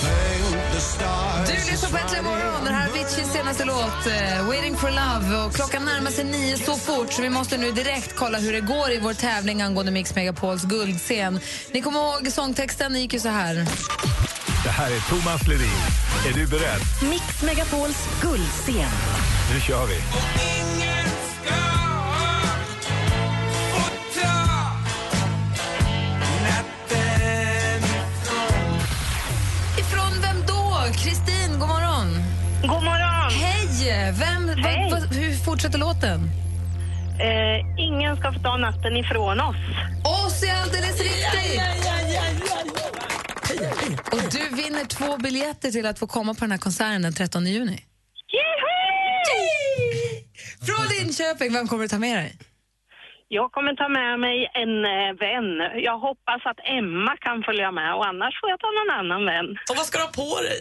Thank 0.03 0.73
the 0.73 0.79
stars. 0.79 1.49
Du 1.49 1.71
lyssnar 1.71 1.89
på 1.89 1.97
Äntligen 1.97 2.25
morgon. 2.25 2.65
Det 2.65 2.71
här 2.71 2.85
är 2.85 2.89
Aviciis 2.89 3.31
senaste 3.33 3.65
låt, 3.65 4.07
eh, 4.07 4.47
Waiting 4.47 4.77
for 4.77 4.89
love. 4.89 5.45
Och 5.45 5.53
klockan 5.53 5.85
närmar 5.85 6.12
sig 6.12 6.23
nio 6.23 6.57
så 6.57 6.75
fort 6.75 7.13
så 7.13 7.21
vi 7.21 7.29
måste 7.29 7.57
nu 7.57 7.71
direkt 7.71 8.15
kolla 8.15 8.38
hur 8.38 8.53
det 8.53 8.62
går 8.62 8.91
i 8.91 8.99
vår 8.99 9.13
tävling 9.13 9.62
angående 9.62 9.91
Mix 9.91 10.15
Megapols 10.15 10.63
guldscen. 10.63 11.39
Ni 11.73 11.81
kommer 11.81 11.99
ihåg 11.99 12.31
sångtexten, 12.31 12.93
den 12.93 13.01
gick 13.01 13.13
ju 13.13 13.19
så 13.19 13.29
här. 13.29 13.55
Det 14.63 14.69
här 14.69 14.91
är 14.91 15.09
Thomas 15.09 15.47
Ledin. 15.47 15.69
Är 16.29 16.33
du 16.33 16.47
beredd? 16.47 16.81
Mix 17.09 17.41
Megapols 17.41 18.07
guldscen. 18.21 18.91
Nu 19.53 19.59
kör 19.59 19.85
vi. 19.85 19.95
Vem, 34.11 34.47
vad- 34.47 34.91
vad- 34.91 35.15
hur 35.15 35.33
fortsätter 35.45 35.77
låten? 35.79 36.19
Eh, 37.21 37.79
ingen 37.87 38.17
ska 38.17 38.33
få 38.33 38.39
ta 38.39 38.57
natten 38.57 38.97
ifrån 38.97 39.39
oss. 39.39 39.55
Oss 40.25 40.43
är 40.43 40.53
alldeles 40.61 40.99
riktigt! 41.01 41.61
Och 44.11 44.21
du 44.31 44.55
vinner 44.63 44.85
två 44.85 45.17
biljetter 45.17 45.71
till 45.71 45.85
att 45.85 45.99
få 45.99 46.07
komma 46.07 46.33
på 46.33 46.39
den 46.39 46.51
här 46.51 46.57
konserten 46.57 47.01
den 47.01 47.13
13 47.13 47.45
juni. 47.47 47.79
Från 50.67 50.85
Linköping, 50.87 51.53
vem 51.53 51.67
kommer 51.67 51.83
du 51.83 51.87
ta 51.87 51.99
med 51.99 52.17
dig? 52.17 52.37
Jag 53.27 53.51
kommer 53.51 53.73
ta 53.75 53.87
med 53.89 54.19
mig 54.19 54.37
en 54.53 54.85
eh, 54.85 55.11
vän. 55.25 55.49
Jag 55.83 55.99
hoppas 55.99 56.41
att 56.45 56.59
Emma 56.77 57.17
kan 57.25 57.43
följa 57.43 57.71
med 57.71 57.93
och 57.95 58.05
annars 58.07 58.33
får 58.41 58.49
jag 58.49 58.59
ta 58.59 58.67
någon 58.77 58.91
annan 58.99 59.25
vän. 59.25 59.45
Och 59.69 59.75
vad 59.77 59.85
ska 59.85 59.97
du 59.97 60.03
ha 60.03 60.11
på 60.11 60.41
dig? 60.41 60.59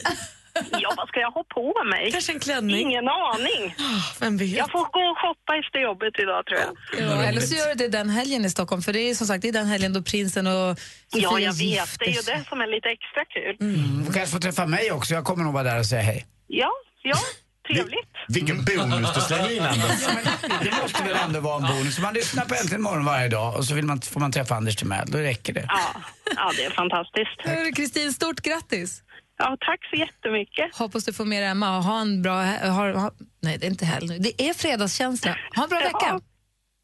Ja, 0.84 0.94
vad 0.96 1.08
ska 1.08 1.20
jag 1.20 1.30
ha 1.30 1.44
på 1.54 1.84
mig? 1.84 2.12
Kanske 2.12 2.32
en 2.32 2.40
klänning? 2.40 2.76
Ingen 2.80 3.08
aning. 3.08 3.74
Vem 4.20 4.36
vet? 4.36 4.48
Jag 4.48 4.70
får 4.70 4.78
gå 4.78 5.00
och 5.10 5.18
shoppa 5.18 5.56
efter 5.56 5.78
jobbet 5.78 6.14
idag 6.18 6.46
tror 6.46 6.58
jag. 6.60 6.70
Ja, 7.08 7.22
eller 7.22 7.40
så 7.40 7.54
gör 7.54 7.68
du 7.68 7.74
det 7.74 7.88
den 7.88 8.10
helgen 8.10 8.44
i 8.44 8.50
Stockholm, 8.50 8.82
för 8.82 8.92
det 8.92 9.00
är 9.00 9.14
som 9.14 9.26
sagt 9.26 9.42
det 9.42 9.48
är 9.48 9.52
den 9.52 9.66
helgen 9.66 9.92
då 9.92 10.02
prinsen 10.02 10.46
och 10.46 10.78
Sofia 11.12 11.28
Ja, 11.30 11.38
jag 11.40 11.52
vet. 11.52 11.60
gifter 11.60 12.04
Det 12.04 12.10
är 12.10 12.14
ju 12.14 12.22
det 12.22 12.44
som 12.48 12.60
är 12.60 12.66
lite 12.66 12.88
extra 12.88 13.24
kul. 13.24 13.56
Mm. 13.60 14.04
Du 14.06 14.12
kanske 14.12 14.32
får 14.32 14.40
träffa 14.40 14.66
mig 14.66 14.92
också. 14.92 15.14
Jag 15.14 15.24
kommer 15.24 15.44
nog 15.44 15.52
vara 15.52 15.62
där 15.64 15.78
och 15.78 15.86
säga 15.86 16.02
hej. 16.02 16.26
Ja, 16.46 16.70
ja, 17.02 17.16
trevligt. 17.68 18.14
Vilken 18.28 18.64
bonus 18.64 19.14
du 19.14 19.20
slänger 19.20 19.50
in, 19.56 19.62
Anders. 19.62 20.06
Det 20.62 20.82
måste 20.82 21.02
väl 21.02 21.16
ändå 21.24 21.40
vara 21.40 21.56
en 21.56 21.76
bonus. 21.76 21.98
Man 21.98 22.14
lyssnar 22.14 22.44
på 22.44 22.54
Äntligen 22.54 22.82
morgon 22.82 23.04
varje 23.04 23.28
dag 23.28 23.56
och 23.56 23.64
så 23.64 23.74
vill 23.74 23.84
man, 23.84 24.00
får 24.00 24.20
man 24.20 24.32
träffa 24.32 24.54
Anders 24.54 24.76
Timell. 24.76 25.10
Då 25.10 25.18
räcker 25.18 25.52
det. 25.52 25.64
Ja, 25.68 26.00
ja 26.36 26.52
det 26.56 26.64
är 26.64 26.70
fantastiskt. 26.70 27.76
Kristin, 27.76 28.12
stort 28.12 28.40
grattis! 28.40 29.02
Ja, 29.38 29.56
tack 29.60 29.80
så 29.90 29.96
jättemycket. 29.96 30.74
Hoppas 30.76 31.04
du 31.04 31.12
får 31.12 31.24
med 31.24 31.42
dig 31.42 31.48
Emma 31.50 31.76
och 31.78 31.84
ha 31.84 32.00
en 32.00 32.22
bra... 32.22 32.44
Ha, 32.44 32.92
ha, 32.92 33.12
nej, 33.42 33.58
det 33.58 33.66
är 33.66 33.70
inte 33.70 33.84
helg 33.84 34.08
nu. 34.08 34.18
Det 34.18 34.42
är 34.48 34.54
fredagskänsla. 34.54 35.36
Ha 35.56 35.62
en 35.62 35.68
bra 35.68 35.78
vecka! 35.78 36.20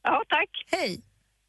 Ja, 0.03 0.23
tack. 0.29 0.49
Hej! 0.71 1.01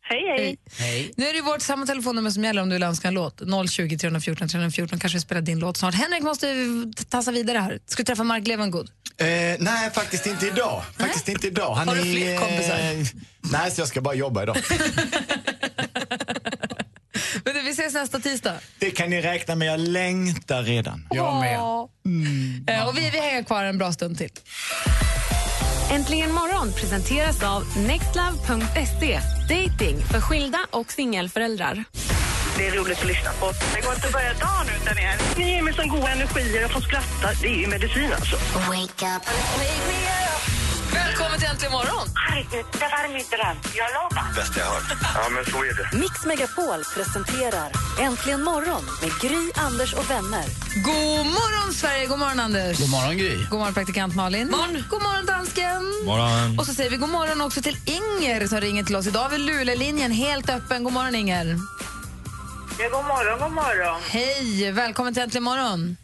Hej, 0.08 0.58
hej. 0.78 1.14
Nu 1.18 1.26
är 1.26 1.34
det 1.34 1.42
vårt 1.42 1.62
samma 1.62 1.86
telefonnummer 1.86 2.30
som 2.30 2.44
gäller 2.44 2.62
om 2.62 2.70
du 2.70 2.76
vill 2.76 2.84
önska 2.84 3.08
en 3.08 3.14
låt. 3.14 3.42
020 3.70 3.98
314 3.98 4.48
314. 4.48 5.00
Kanske 5.00 5.20
spelar 5.20 5.42
din 5.42 5.60
låt 5.60 5.78
snart. 5.78 5.94
Henrik 5.96 6.24
måste 6.24 6.48
tassa 7.10 7.32
vidare 7.32 7.58
här. 7.58 7.80
Ska 7.86 8.04
du 8.04 8.06
träffa 8.06 8.24
Mark 8.24 8.48
Levengood? 8.48 8.90
Eh, 9.18 9.26
nej, 9.60 9.92
faktiskt 9.94 10.26
inte 10.28 10.48
idag. 10.48 10.84
Faktiskt 10.98 11.30
inte 11.30 11.48
idag. 11.48 11.74
Han 11.76 11.88
Har 11.88 11.96
du 11.96 12.02
är, 12.02 12.16
fler 12.16 12.38
kompisar? 12.38 12.78
eh, 12.80 13.06
nej, 13.52 13.72
så 13.72 13.82
jag 13.82 13.88
ska 13.88 14.02
bara 14.02 14.14
jobba 14.16 14.44
idag. 14.44 14.58
Ses 17.86 17.94
nästa 17.94 18.20
tisdag. 18.20 18.54
Det 18.80 18.92
kan 18.92 19.10
ni 19.10 19.22
räkna 19.22 19.56
med. 19.56 19.68
Jag 19.68 19.80
längtar 19.80 20.64
redan. 20.64 21.08
Jag 21.10 21.40
med. 21.40 21.60
Eh, 22.76 22.88
och 22.88 22.98
vi, 22.98 23.10
vi 23.10 23.20
hänger 23.20 23.44
kvar 23.44 23.64
en 23.64 23.78
bra 23.78 23.92
stund 23.92 24.18
till. 24.18 24.30
Äntligen 25.92 26.32
morgon 26.32 26.74
presenteras 26.74 27.44
av 27.44 27.64
nextlove.se. 27.78 29.20
Dating 29.50 29.98
för 30.12 30.22
skilda 30.22 30.60
och 30.72 30.92
singelföräldrar. 30.92 31.84
Det 32.58 32.68
är 32.68 32.72
roligt 32.72 33.00
att 33.00 33.08
lyssna 33.08 33.32
på. 33.40 33.52
Det 33.76 33.82
går 33.82 33.94
inte 33.94 34.08
att 34.08 34.14
börja 34.14 34.34
dagen 34.34 34.68
utan 34.82 34.98
er. 34.98 35.38
Ni 35.38 35.52
ger 35.52 35.62
mig 35.62 35.74
sån 35.74 35.88
god 35.88 36.06
energi 36.06 36.58
och 36.58 36.62
jag 36.62 36.72
får 36.72 36.82
skratta. 36.82 37.42
Det 37.42 37.48
är 37.48 37.60
ju 37.60 37.68
medicin 37.68 38.12
alltså. 38.14 38.36
Wake 38.56 39.06
up. 39.16 39.24
Välkommen 41.04 41.40
till 41.40 41.50
Äntligen 41.50 41.72
morgon! 41.72 42.08
Herregud, 42.28 42.66
det 42.72 42.80
var 42.94 43.08
min 43.18 43.26
dröm. 43.36 43.58
Jag 43.82 43.90
lovar. 43.98 44.26
Bästa 44.36 44.60
jag 44.60 44.66
hört. 44.66 44.84
Ja, 45.16 45.30
men 45.30 45.46
så 45.46 45.58
är 45.64 45.74
det. 45.80 45.98
Mix 45.98 46.26
Megapol 46.26 46.80
presenterar 46.96 47.70
Äntligen 48.00 48.44
morgon 48.44 48.84
med 49.02 49.12
Gry, 49.22 49.52
Anders 49.56 49.94
och 49.94 50.10
vänner. 50.10 50.46
God 50.90 51.26
morgon, 51.40 51.74
Sverige! 51.74 52.06
God 52.06 52.20
morgon, 52.20 52.40
Anders! 52.40 52.80
God 52.80 52.90
morgon, 52.90 53.18
Gry. 53.18 53.36
God 53.50 53.60
morgon, 53.60 53.74
praktikant 53.74 54.16
Malin. 54.16 54.48
God 54.90 55.02
morgon, 55.02 55.26
dansken! 55.26 55.84
Morgon. 56.06 56.60
Och 56.60 56.66
så 56.66 56.74
säger 56.74 56.90
vi 56.90 56.98
god 56.98 57.10
morgon 57.10 57.42
också 57.42 57.62
till 57.62 57.78
Inger 57.98 58.48
som 58.48 58.62
ringer 58.62 58.84
till 58.84 58.96
oss. 58.96 59.08
Idag 59.08 59.22
har 59.22 59.30
vi 59.30 59.38
Luleå-linjen 59.38 60.12
helt 60.12 60.50
öppen. 60.50 60.84
God 60.84 60.94
morgon, 60.94 61.16
Inger. 61.16 61.46
Ja, 62.80 62.90
god 62.90 63.06
morgon, 63.06 63.40
god 63.40 63.52
morgon. 63.52 64.02
Hej! 64.10 64.72
Välkommen 64.72 65.14
till 65.14 65.24
Äntligen 65.24 65.44
morgon. 65.44 65.98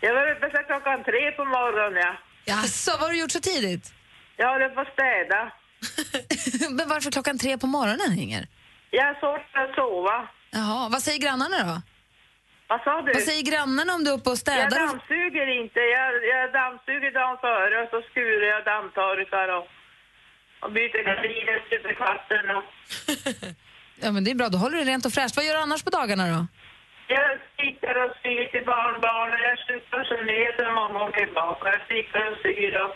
Jag 0.00 0.14
var 0.14 0.30
uppe 0.32 0.46
sedan 0.50 0.64
klockan 0.66 0.98
tre 1.04 1.22
på 1.36 1.44
morgonen. 1.44 2.02
Ja. 2.44 2.54
Jaså, 2.54 2.90
vad 2.90 3.00
har 3.00 3.08
du 3.10 3.18
gjort 3.18 3.30
så 3.32 3.40
tidigt? 3.40 3.92
Jag 4.36 4.48
håller 4.52 4.68
på 4.68 4.80
att 4.80 4.92
städa. 4.92 5.52
Men 6.76 6.88
varför 6.88 7.10
klockan 7.10 7.38
tre 7.38 7.58
på 7.58 7.66
morgonen, 7.66 8.18
Inger? 8.18 8.46
Jag 8.90 9.04
har 9.04 9.14
svårt 9.14 9.46
att 9.52 9.74
sova. 9.74 10.28
Jaha, 10.50 10.88
vad 10.88 11.02
säger 11.02 11.18
grannarna 11.18 11.58
då? 11.70 11.82
Vad 12.68 12.80
sa 12.84 13.02
du? 13.02 13.12
Vad 13.12 13.22
säger 13.22 13.42
grannarna 13.50 13.94
om 13.94 14.04
du 14.04 14.10
är 14.10 14.14
uppe 14.18 14.30
och 14.30 14.32
Jag 14.32 14.38
städar? 14.46 14.78
dammsuger 14.86 15.46
inte. 15.60 15.80
Jag, 15.80 16.10
jag 16.32 16.52
dammsuger 16.52 17.10
dagen 17.20 17.36
före 17.46 17.74
och 17.82 17.88
så 17.92 17.98
skurar 18.10 18.46
jag 18.54 18.64
dammtorkar 18.64 19.48
och, 19.58 19.66
och 20.62 20.72
byter 20.72 21.02
gardiner, 21.08 21.56
super 21.70 21.94
katten 22.04 22.44
och... 22.56 22.64
Ja, 24.04 24.12
men 24.12 24.24
det 24.24 24.30
är 24.30 24.34
bra, 24.34 24.48
då 24.48 24.58
håller 24.58 24.76
du 24.78 24.84
rent 24.84 25.06
och 25.06 25.12
fräscht. 25.12 25.36
Vad 25.36 25.44
gör 25.44 25.54
du 25.54 25.60
annars 25.60 25.82
på 25.82 25.90
dagarna 25.90 26.24
då? 26.34 26.40
Jag 27.16 27.28
stickar 27.54 27.94
och 28.04 28.12
syr 28.22 28.44
till 28.52 28.64
barnbarnen. 28.74 29.38
Jag 29.46 29.58
så 30.10 30.16
ner 30.30 30.50
sen 30.56 30.74
mamma 30.74 31.00
och 31.04 31.14
tillbaka. 31.14 31.64
Jag 31.74 31.82
stickar 31.88 32.22
och 32.30 32.38
syr 32.42 32.74
och, 32.84 32.92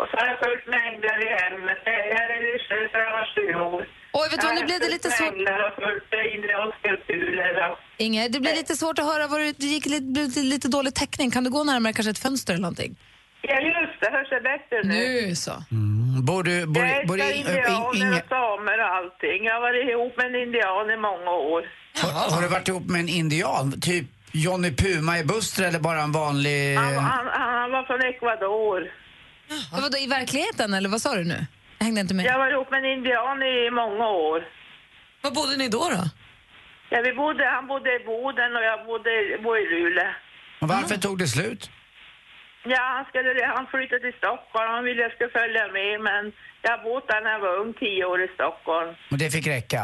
Och 0.00 0.08
så 0.10 0.14
har 0.20 0.26
jag 0.32 0.38
följt 0.44 0.66
med 0.72 0.80
änglar 0.90 1.18
i 1.26 1.28
hemmet. 1.42 1.78
Jag 1.84 2.24
är 2.36 2.40
lyssnare 2.52 2.84
sedan 2.92 3.00
jag 3.06 3.14
var 3.18 3.26
sju 3.34 3.46
år. 3.74 3.82
Oj, 4.12 4.26
vet 4.30 4.40
du 4.40 4.46
vad, 4.46 4.54
nu 4.54 4.64
blev 4.64 4.80
det 4.80 4.90
lite 4.96 5.10
svårt. 5.10 5.34
Inge, 7.96 8.28
det 8.28 8.40
blir 8.40 8.54
lite 8.54 8.74
svårt 8.76 8.98
att 8.98 9.04
höra. 9.04 9.26
Var 9.26 9.38
du, 9.38 9.52
det 9.52 9.66
gick 9.66 9.86
lite, 9.86 10.06
blev 10.16 10.26
lite, 10.54 10.68
dålig 10.68 10.94
täckning. 10.94 11.30
Kan 11.30 11.44
du 11.44 11.50
gå 11.50 11.64
närmare 11.64 11.92
kanske 11.92 12.10
ett 12.10 12.18
fönster 12.18 12.52
eller 12.52 12.62
någonting? 12.62 12.96
Ja, 13.42 13.60
just 13.60 13.96
det. 14.00 14.10
Hörs 14.16 14.30
det 14.30 14.40
bättre 14.40 14.76
nu? 14.82 14.94
Nu 14.94 15.34
så. 15.34 15.52
Mm. 15.70 16.24
Bor 16.26 16.42
du... 16.42 16.66
Bor, 16.66 16.84
jag 16.84 17.06
bor, 17.06 17.20
älskar 17.20 17.36
indianer 17.36 18.06
Inge, 18.06 18.20
och 18.20 18.28
samer 18.28 18.78
och 18.84 18.90
allting. 18.96 19.44
Jag 19.44 19.54
har 19.54 19.60
varit 19.60 19.88
ihop 19.92 20.16
med 20.16 20.26
en 20.26 20.36
indian 20.44 20.90
i 20.90 20.96
många 21.08 21.30
år. 21.30 21.62
har, 22.02 22.30
har 22.34 22.42
du 22.42 22.48
varit 22.48 22.68
ihop 22.68 22.86
med 22.86 23.00
en 23.00 23.08
indian? 23.08 23.80
Typ 23.80 24.06
Johnny 24.32 24.70
Puma 24.76 25.18
i 25.18 25.24
Buster 25.24 25.64
eller 25.68 25.78
bara 25.78 26.00
en 26.00 26.12
vanlig... 26.12 26.76
Han, 26.76 26.94
han, 26.94 27.26
han 27.26 27.70
var 27.70 27.82
från 27.82 28.00
Ecuador. 28.02 28.80
Ja. 29.50 29.56
Vadå, 29.82 29.96
I 29.98 30.06
verkligheten 30.06 30.74
eller 30.74 30.88
vad 30.88 31.00
sa 31.00 31.14
du 31.14 31.24
nu? 31.24 31.46
Jag 31.78 31.84
hängde 31.84 32.00
inte 32.00 32.14
med. 32.14 32.24
Jag 32.24 32.38
var 32.38 32.50
ihop 32.50 32.70
med 32.70 32.78
en 32.84 32.90
indian 32.98 33.42
i 33.42 33.70
många 33.70 34.06
år. 34.08 34.38
Var 35.22 35.30
bodde 35.30 35.56
ni 35.56 35.68
då? 35.68 35.84
då? 35.96 36.02
Ja, 36.90 37.00
vi 37.04 37.12
bodde, 37.12 37.44
han 37.46 37.66
bodde 37.66 37.90
i 38.00 38.04
Boden 38.04 38.56
och 38.56 38.62
jag 38.70 38.86
bodde, 38.86 39.10
bodde 39.44 39.60
i 39.60 39.66
Luleå. 39.74 40.08
Och 40.60 40.68
varför 40.68 40.96
tog 40.96 41.18
det 41.18 41.26
slut? 41.26 41.70
Ja, 42.64 42.82
han, 42.96 43.04
skulle, 43.04 43.46
han 43.56 43.66
flyttade 43.66 44.00
till 44.00 44.18
Stockholm. 44.18 44.68
Han 44.76 44.84
ville 44.84 45.02
jag 45.02 45.12
skulle 45.12 45.30
följa 45.30 45.68
med, 45.78 46.00
men 46.00 46.32
jag 46.62 46.70
har 46.76 46.84
bott 46.84 47.08
där 47.08 47.20
när 47.20 47.30
jag 47.30 47.40
var 47.40 47.56
ung, 47.62 47.74
tio 47.74 48.04
år 48.04 48.22
i 48.22 48.28
Stockholm. 48.34 48.94
Och 49.10 49.18
det 49.18 49.30
fick 49.30 49.46
räcka? 49.46 49.82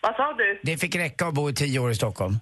Vad 0.00 0.14
sa 0.16 0.32
du? 0.32 0.60
Det 0.62 0.76
fick 0.76 0.94
räcka 0.96 1.26
att 1.26 1.34
bo 1.34 1.50
i 1.50 1.54
tio 1.54 1.78
år 1.78 1.90
i 1.90 1.94
Stockholm? 1.94 2.34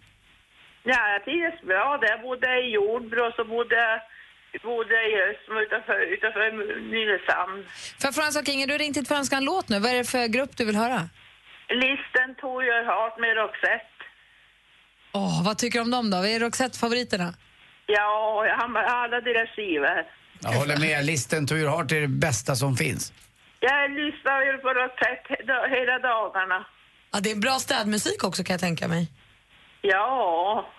Ja, 0.82 1.00
jag 1.12 1.24
trivdes 1.24 1.60
bra 1.62 1.98
där. 2.00 2.08
Jag 2.08 2.20
bodde 2.22 2.60
i 2.60 2.70
Jordbro 2.70 3.20
och 3.28 3.34
så 3.36 3.44
bodde 3.44 3.74
jag 3.74 4.00
bodde 4.62 4.94
i 4.94 5.14
Ösmo 5.30 5.60
utanför, 5.60 6.00
utanför 6.14 6.44
Nynäshamn. 6.92 7.64
Får 8.00 8.06
jag 8.08 8.14
fråga 8.14 8.26
en 8.26 8.32
sak, 8.32 8.48
Inge? 8.48 8.66
Du 8.66 8.72
har 8.72 8.78
ringt 8.78 8.96
hit 8.96 9.08
för 9.08 9.14
att 9.14 9.18
önska 9.18 9.36
en 9.36 9.44
låt 9.44 9.68
nu. 9.68 9.78
Vad 9.78 9.90
är 9.90 9.96
det 9.96 10.04
för 10.04 10.26
grupp 10.26 10.56
du 10.56 10.64
vill 10.64 10.76
höra? 10.76 11.00
Listen 11.68 12.34
To 12.40 12.62
Your 12.62 12.84
Heart 12.84 13.18
med 13.18 13.36
Roxette. 13.36 13.84
Åh, 15.12 15.44
vad 15.44 15.58
tycker 15.58 15.78
du 15.78 15.82
om 15.84 15.90
dem 15.90 16.10
då? 16.10 16.16
Vad 16.16 16.26
är 16.26 16.40
Roxette-favoriterna? 16.40 17.34
Ja, 17.86 18.46
alla 18.86 19.20
deras 19.20 19.48
skivor. 19.56 20.06
Jag 20.40 20.50
håller 20.50 20.76
med. 20.76 21.04
Listen 21.04 21.46
to 21.46 21.54
your 21.54 21.70
heart 21.70 21.92
är 21.92 22.00
det 22.00 22.08
bästa 22.08 22.54
som 22.54 22.76
finns. 22.76 23.12
Jag 23.60 23.90
lyssnar 23.90 24.42
ju 24.42 24.58
på 24.58 24.68
Roxette 24.68 25.24
he- 25.28 25.68
hela 25.70 25.98
dagarna. 25.98 26.66
Ja, 27.12 27.20
det 27.20 27.30
är 27.30 27.36
bra 27.36 27.50
städmusik 27.58 28.24
också 28.24 28.44
kan 28.44 28.54
jag 28.54 28.60
tänka 28.60 28.88
mig. 28.88 29.06
Ja. 29.82 30.70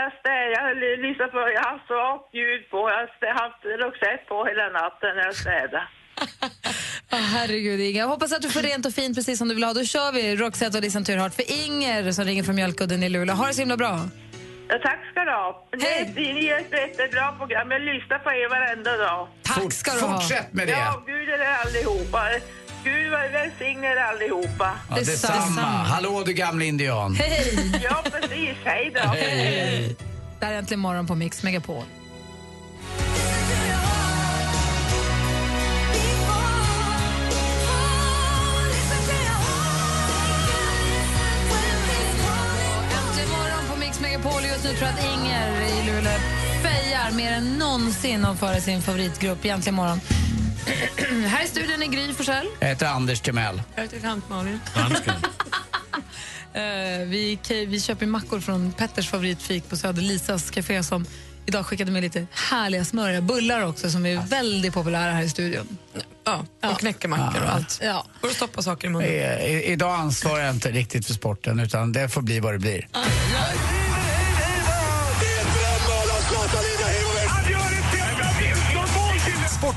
Jag 0.00 0.12
städar, 0.20 0.50
jag 0.52 0.98
lyssnar 1.06 1.28
på, 1.34 1.38
jag 1.56 1.64
har 1.70 1.78
svagt 1.88 2.34
ljud 2.38 2.62
på. 2.70 2.78
Jag 2.90 3.28
har 3.28 3.40
haft 3.44 3.62
Roxette 3.84 4.24
på 4.28 4.36
hela 4.50 4.66
natten 4.80 5.10
när 5.16 5.24
jag 5.24 5.36
städar. 5.44 5.84
Åh, 7.12 7.26
herregud, 7.36 7.80
Inge. 7.80 7.98
Jag 7.98 8.08
hoppas 8.08 8.32
att 8.32 8.42
du 8.42 8.50
får 8.50 8.62
rent 8.62 8.86
och 8.86 8.92
fint 8.92 9.16
precis 9.16 9.38
som 9.38 9.48
du 9.48 9.54
vill 9.54 9.64
ha. 9.64 9.72
Då 9.72 9.84
kör 9.84 10.12
vi 10.12 10.36
Roxette 10.36 10.78
och 10.78 10.84
Listen 10.84 11.18
heart 11.18 11.34
för 11.34 11.46
Inger 11.66 12.12
som 12.12 12.24
ringer 12.24 12.42
från 12.42 12.54
Mjölkudden 12.54 13.02
i 13.02 13.08
Luleå. 13.08 13.34
Ha 13.34 13.46
det 13.46 13.54
så 13.54 13.62
himla 13.62 13.76
bra. 13.76 13.94
Ja, 14.68 14.78
tack 14.82 15.00
ska 15.10 15.24
du 15.24 15.30
ha. 15.30 15.68
Ni, 16.16 16.32
ni 16.32 16.44
gör 16.46 16.58
ett 16.58 16.72
jättebra 16.72 17.32
program. 17.38 17.70
Jag 17.70 17.82
lyssnar 17.82 18.18
på 18.18 18.30
er 18.30 18.48
varenda 18.48 18.96
dag. 18.96 19.28
Tack 19.42 19.72
ska 19.72 19.90
du 19.92 20.00
ha. 20.00 20.20
Fortsätt 20.20 20.52
med 20.52 20.66
det. 20.66 20.72
Ja, 20.72 21.02
Gud 21.06 21.28
är 21.28 21.38
er 21.38 21.56
allihopa. 21.66 22.20
Gud 22.84 23.10
välsigne 23.32 23.86
er 23.86 23.96
allihopa. 23.96 24.70
Ja, 24.90 24.96
detsamma. 24.96 25.60
Hallå 25.62 26.22
du 26.26 26.32
gamla 26.32 26.64
indian. 26.64 27.14
Hej! 27.14 27.80
Ja, 27.82 28.02
precis. 28.04 28.56
Hej 28.64 28.92
då. 28.94 29.08
Hej. 29.08 29.96
Det 30.40 30.46
här 30.46 30.52
är 30.52 30.58
Äntligen 30.58 30.80
morgon 30.80 31.06
på 31.06 31.14
Mix 31.14 31.42
Megapol. 31.42 31.84
Äntligen 42.98 43.30
morgon 43.30 43.64
på 43.70 43.76
Mix 43.78 44.00
Megapol. 44.00 44.42
Just 44.44 44.64
nu 44.64 44.70
tror 44.70 44.88
jag 44.88 44.98
att 44.98 45.04
Inger 45.04 45.60
i 45.60 45.86
Luleå 45.86 46.18
fejar 46.62 47.10
mer 47.12 47.32
än 47.32 47.58
någonsin 47.58 48.24
om 48.24 48.36
före 48.36 48.60
sin 48.60 48.82
favoritgrupp 48.82 49.44
Äntligen 49.48 49.74
morgon. 49.74 50.00
här 51.26 51.44
i 51.44 51.46
studion 51.46 51.82
är 51.82 51.86
Gry 51.86 52.14
Forssell. 52.14 52.46
Jag 52.60 52.68
heter 52.68 52.86
Anders 52.86 53.20
Timell. 53.20 53.62
Jag 53.74 53.82
heter 53.82 54.00
Tant 54.00 54.28
Malin. 54.28 54.60
Eh, 56.54 57.06
vi, 57.06 57.38
vi 57.68 57.80
köper 57.80 58.06
mackor 58.06 58.40
från 58.40 58.72
Petters 58.72 59.08
favoritfik 59.08 59.68
på 59.68 59.76
Söder, 59.76 60.02
Lisas 60.02 60.50
café 60.50 60.82
som 60.82 61.06
idag 61.46 61.66
skickade 61.66 61.90
med 61.90 62.02
lite 62.02 62.26
härliga 62.50 62.84
smöriga 62.84 63.20
bullar 63.20 63.66
också 63.66 63.90
som 63.90 64.06
är 64.06 64.26
väldigt 64.26 64.74
populära 64.74 65.12
här 65.12 65.22
i 65.22 65.28
studion. 65.28 65.78
Ja, 66.24 66.46
och 66.70 66.78
knäckemackor 66.78 67.42
och 67.42 67.52
allt. 67.52 67.80
Ja. 67.82 68.06
Får 68.20 68.28
du 68.28 68.34
stoppa 68.34 68.62
saker 68.62 68.88
i 68.88 68.90
munnen? 68.90 69.08
I, 69.08 69.12
i, 69.12 69.64
idag 69.72 69.94
ansvarar 69.94 70.44
jag 70.44 70.54
inte 70.54 70.70
riktigt 70.70 71.06
för 71.06 71.14
sporten 71.14 71.60
utan 71.60 71.92
det 71.92 72.08
får 72.08 72.22
bli 72.22 72.40
vad 72.40 72.54
det 72.54 72.58
blir. 72.58 72.88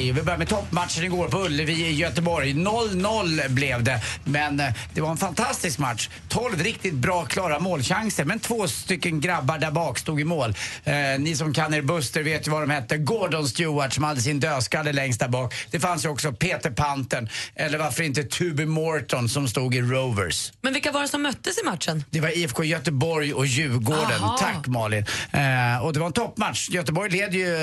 hej. 0.00 0.12
Vi 0.12 0.22
börjar 0.22 0.38
med 0.38 0.48
toppmatchen 0.48 1.04
igår 1.04 1.28
på 1.28 1.38
Ullevi 1.38 1.72
i 1.72 1.92
Göteborg. 1.92 2.52
0-0 2.52 3.48
blev 3.48 3.84
det, 3.84 4.00
men 4.24 4.60
eh, 4.60 4.66
det 4.94 5.00
var 5.00 5.10
en 5.10 5.16
fantastisk 5.16 5.78
match. 5.78 6.08
12 6.28 6.62
riktigt 6.62 6.94
bra, 6.94 7.24
klara 7.24 7.58
målchanser, 7.58 8.24
men 8.24 8.38
två 8.38 8.68
stycken 8.68 9.20
grabbar 9.20 9.58
där 9.58 9.70
bak 9.70 9.98
stod 9.98 10.20
i 10.20 10.24
mål. 10.24 10.54
Eh, 10.84 10.94
ni 11.18 11.36
som 11.36 11.54
kan 11.54 11.74
er 11.74 11.82
Buster 11.82 12.22
vet 12.22 12.46
ju 12.46 12.50
vad 12.50 12.62
de 12.62 12.70
hette. 12.70 12.96
Gordon 12.96 13.48
Stewart 13.48 13.92
som 13.92 14.04
hade 14.04 14.20
sin 14.20 14.40
dödskalle 14.40 14.92
längst 14.92 15.20
där 15.20 15.28
bak. 15.28 15.54
Det 15.70 15.80
fanns 15.80 16.04
ju 16.04 16.08
också 16.08 16.32
Peter 16.32 16.70
Pantern, 16.70 17.28
eller 17.54 17.78
varför 17.78 18.02
inte 18.02 18.24
Tuby 18.24 18.66
Morton 18.66 19.28
som 19.28 19.48
stod 19.48 19.74
i 19.74 19.80
Rovers. 19.80 20.52
Men 20.60 20.72
vilka 20.72 20.92
var 20.92 21.02
det 21.02 21.08
som 21.08 21.22
möttes 21.22 21.58
i 21.58 21.64
matchen? 21.64 22.04
Det 22.10 22.20
var 22.20 22.38
IFK 22.38 22.64
Göteborg 22.64 23.34
och 23.34 23.46
Djurgården. 23.46 24.22
Aha. 24.22 24.38
Tack 24.38 24.66
Malin. 24.66 25.04
Eh, 25.32 25.84
och 25.84 25.92
det 25.92 26.00
var 26.00 26.06
en 26.06 26.12
toppmatch. 26.12 26.68
Göteborg 26.70 27.10
leder 27.10 27.38
ju 27.38 27.54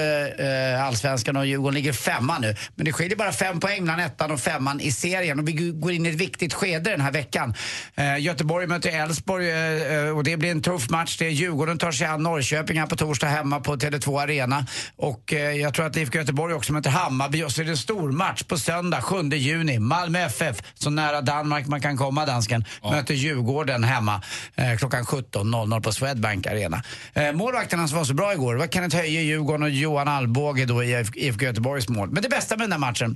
eh, 0.73 0.85
allsvenskan 0.85 1.37
och 1.37 1.45
Djurgården 1.45 1.75
ligger 1.75 1.93
femma 2.27 2.39
nu. 2.39 2.55
Men 2.75 2.85
det 2.85 2.93
skiljer 2.93 3.17
bara 3.17 3.31
fem 3.31 3.59
poäng 3.59 3.85
mellan 3.85 3.99
ettan 3.99 4.31
och 4.31 4.39
femman 4.39 4.79
i 4.79 4.91
serien. 4.91 5.39
Och 5.39 5.47
vi 5.47 5.53
går 5.53 5.91
in 5.91 6.05
i 6.05 6.09
ett 6.09 6.15
viktigt 6.15 6.53
skede 6.53 6.91
den 6.91 7.01
här 7.01 7.11
veckan. 7.11 7.53
Eh, 7.95 8.19
Göteborg 8.19 8.67
möter 8.67 8.89
Elfsborg 8.89 9.49
eh, 9.49 9.93
eh, 9.93 10.17
och 10.17 10.23
det 10.23 10.37
blir 10.37 10.51
en 10.51 10.61
tuff 10.61 10.89
match. 10.89 11.17
Det 11.17 11.25
är 11.25 11.29
Djurgården 11.29 11.77
tar 11.77 11.91
sig 11.91 12.07
an 12.07 12.23
Norrköping 12.23 12.79
här 12.79 12.87
på 12.87 12.95
torsdag 12.95 13.27
hemma 13.27 13.59
på 13.59 13.75
Tele2 13.75 14.21
Arena. 14.21 14.65
Och 14.95 15.33
eh, 15.33 15.39
jag 15.39 15.73
tror 15.73 15.85
att 15.85 15.97
IFK 15.97 16.17
Göteborg 16.17 16.53
också 16.53 16.73
möter 16.73 16.89
Hammarby 16.89 17.43
och 17.43 17.51
så 17.51 17.61
är 17.61 17.65
det 17.65 17.71
en 17.71 17.77
stor 17.77 18.11
match 18.11 18.43
på 18.43 18.57
söndag 18.57 19.01
7 19.01 19.15
juni. 19.29 19.79
Malmö 19.79 20.19
FF, 20.19 20.61
så 20.73 20.89
nära 20.89 21.21
Danmark 21.21 21.67
man 21.67 21.81
kan 21.81 21.97
komma 21.97 22.25
dansken, 22.25 22.65
möter 22.83 23.13
Djurgården 23.13 23.83
hemma 23.83 24.21
eh, 24.55 24.77
klockan 24.77 25.03
17.00 25.03 25.81
på 25.81 25.91
Swedbank 25.91 26.47
Arena. 26.47 26.83
Eh, 27.13 27.31
målvakterna 27.31 27.87
som 27.87 27.97
var 27.97 28.05
så 28.05 28.13
bra 28.13 28.33
igår 28.33 28.55
var 28.55 28.67
Kenneth 28.67 28.95
Höje 28.95 29.21
i 29.21 29.25
Djurgården 29.25 29.63
och 29.63 29.69
Johan 29.69 30.07
Alvbåge 30.07 30.65
då 30.65 30.83
i 30.83 31.05
IFK 31.15 31.45
Göteborgs 31.45 31.89
mål. 31.89 32.09
Men 32.17 32.21
det 32.21 32.29
bästa 32.29 32.57
med 32.57 32.63
den 32.63 32.69
där 32.69 32.77
matchen 32.77 33.15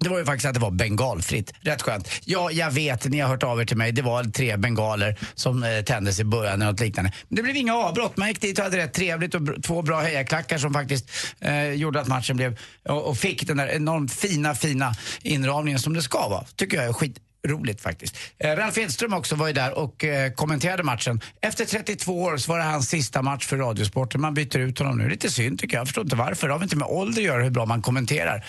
det 0.00 0.08
var 0.08 0.18
ju 0.18 0.24
faktiskt 0.24 0.46
att 0.46 0.54
det 0.54 0.60
var 0.60 0.70
bengalfritt. 0.70 1.52
Rätt 1.60 1.82
skönt. 1.82 2.08
Ja, 2.24 2.50
jag 2.50 2.70
vet, 2.70 3.04
ni 3.04 3.20
har 3.20 3.28
hört 3.28 3.42
av 3.42 3.60
er 3.60 3.64
till 3.64 3.76
mig. 3.76 3.92
Det 3.92 4.02
var 4.02 4.24
tre 4.24 4.56
bengaler 4.56 5.18
som 5.34 5.62
eh, 5.62 5.80
tändes 5.80 6.20
i 6.20 6.24
början 6.24 6.54
eller 6.54 6.72
något 6.72 6.80
liknande. 6.80 7.12
Men 7.28 7.36
det 7.36 7.42
blev 7.42 7.56
inga 7.56 7.74
avbrott. 7.74 8.16
Man 8.16 8.28
gick 8.28 8.40
dit 8.40 8.58
och 8.58 8.64
hade 8.64 8.76
rätt 8.76 8.92
trevligt 8.92 9.34
och 9.34 9.62
två 9.62 9.82
bra 9.82 10.00
hejaklackar 10.00 10.58
som 10.58 10.72
faktiskt 10.72 11.10
eh, 11.40 11.72
gjorde 11.72 12.00
att 12.00 12.08
matchen 12.08 12.36
blev 12.36 12.58
och, 12.88 13.08
och 13.08 13.18
fick 13.18 13.46
den 13.46 13.56
där 13.56 13.68
enormt 13.68 14.12
fina, 14.12 14.54
fina 14.54 14.94
inramningen 15.22 15.80
som 15.80 15.94
det 15.94 16.02
ska 16.02 16.28
vara. 16.28 16.44
Tycker 16.56 16.76
jag 16.76 16.86
är 16.86 16.92
skit 16.92 17.16
roligt 17.48 17.80
faktiskt. 17.80 18.16
Eh, 18.38 18.56
Ralf 18.56 18.78
Edström 18.78 19.12
också 19.12 19.36
var 19.36 19.46
ju 19.46 19.52
där 19.52 19.78
och 19.78 20.04
eh, 20.04 20.32
kommenterade 20.32 20.82
matchen. 20.82 21.20
Efter 21.40 21.64
32 21.64 22.22
år 22.22 22.36
så 22.36 22.52
var 22.52 22.58
det 22.58 22.64
hans 22.64 22.88
sista 22.88 23.22
match 23.22 23.46
för 23.46 23.56
Radiosporten. 23.56 24.20
Man 24.20 24.34
byter 24.34 24.58
ut 24.58 24.78
honom 24.78 24.98
nu. 24.98 25.08
Lite 25.08 25.30
synd 25.30 25.58
tycker 25.58 25.76
jag. 25.76 25.80
Jag 25.80 25.88
förstår 25.88 26.04
inte 26.04 26.16
varför. 26.16 26.46
Det 26.46 26.54
har 26.54 26.58
väl 26.58 26.66
inte 26.66 26.76
med 26.76 26.88
ålder 26.88 27.20
att 27.22 27.26
göra 27.26 27.42
hur 27.42 27.50
bra 27.50 27.66
man 27.66 27.82
kommenterar. 27.82 28.44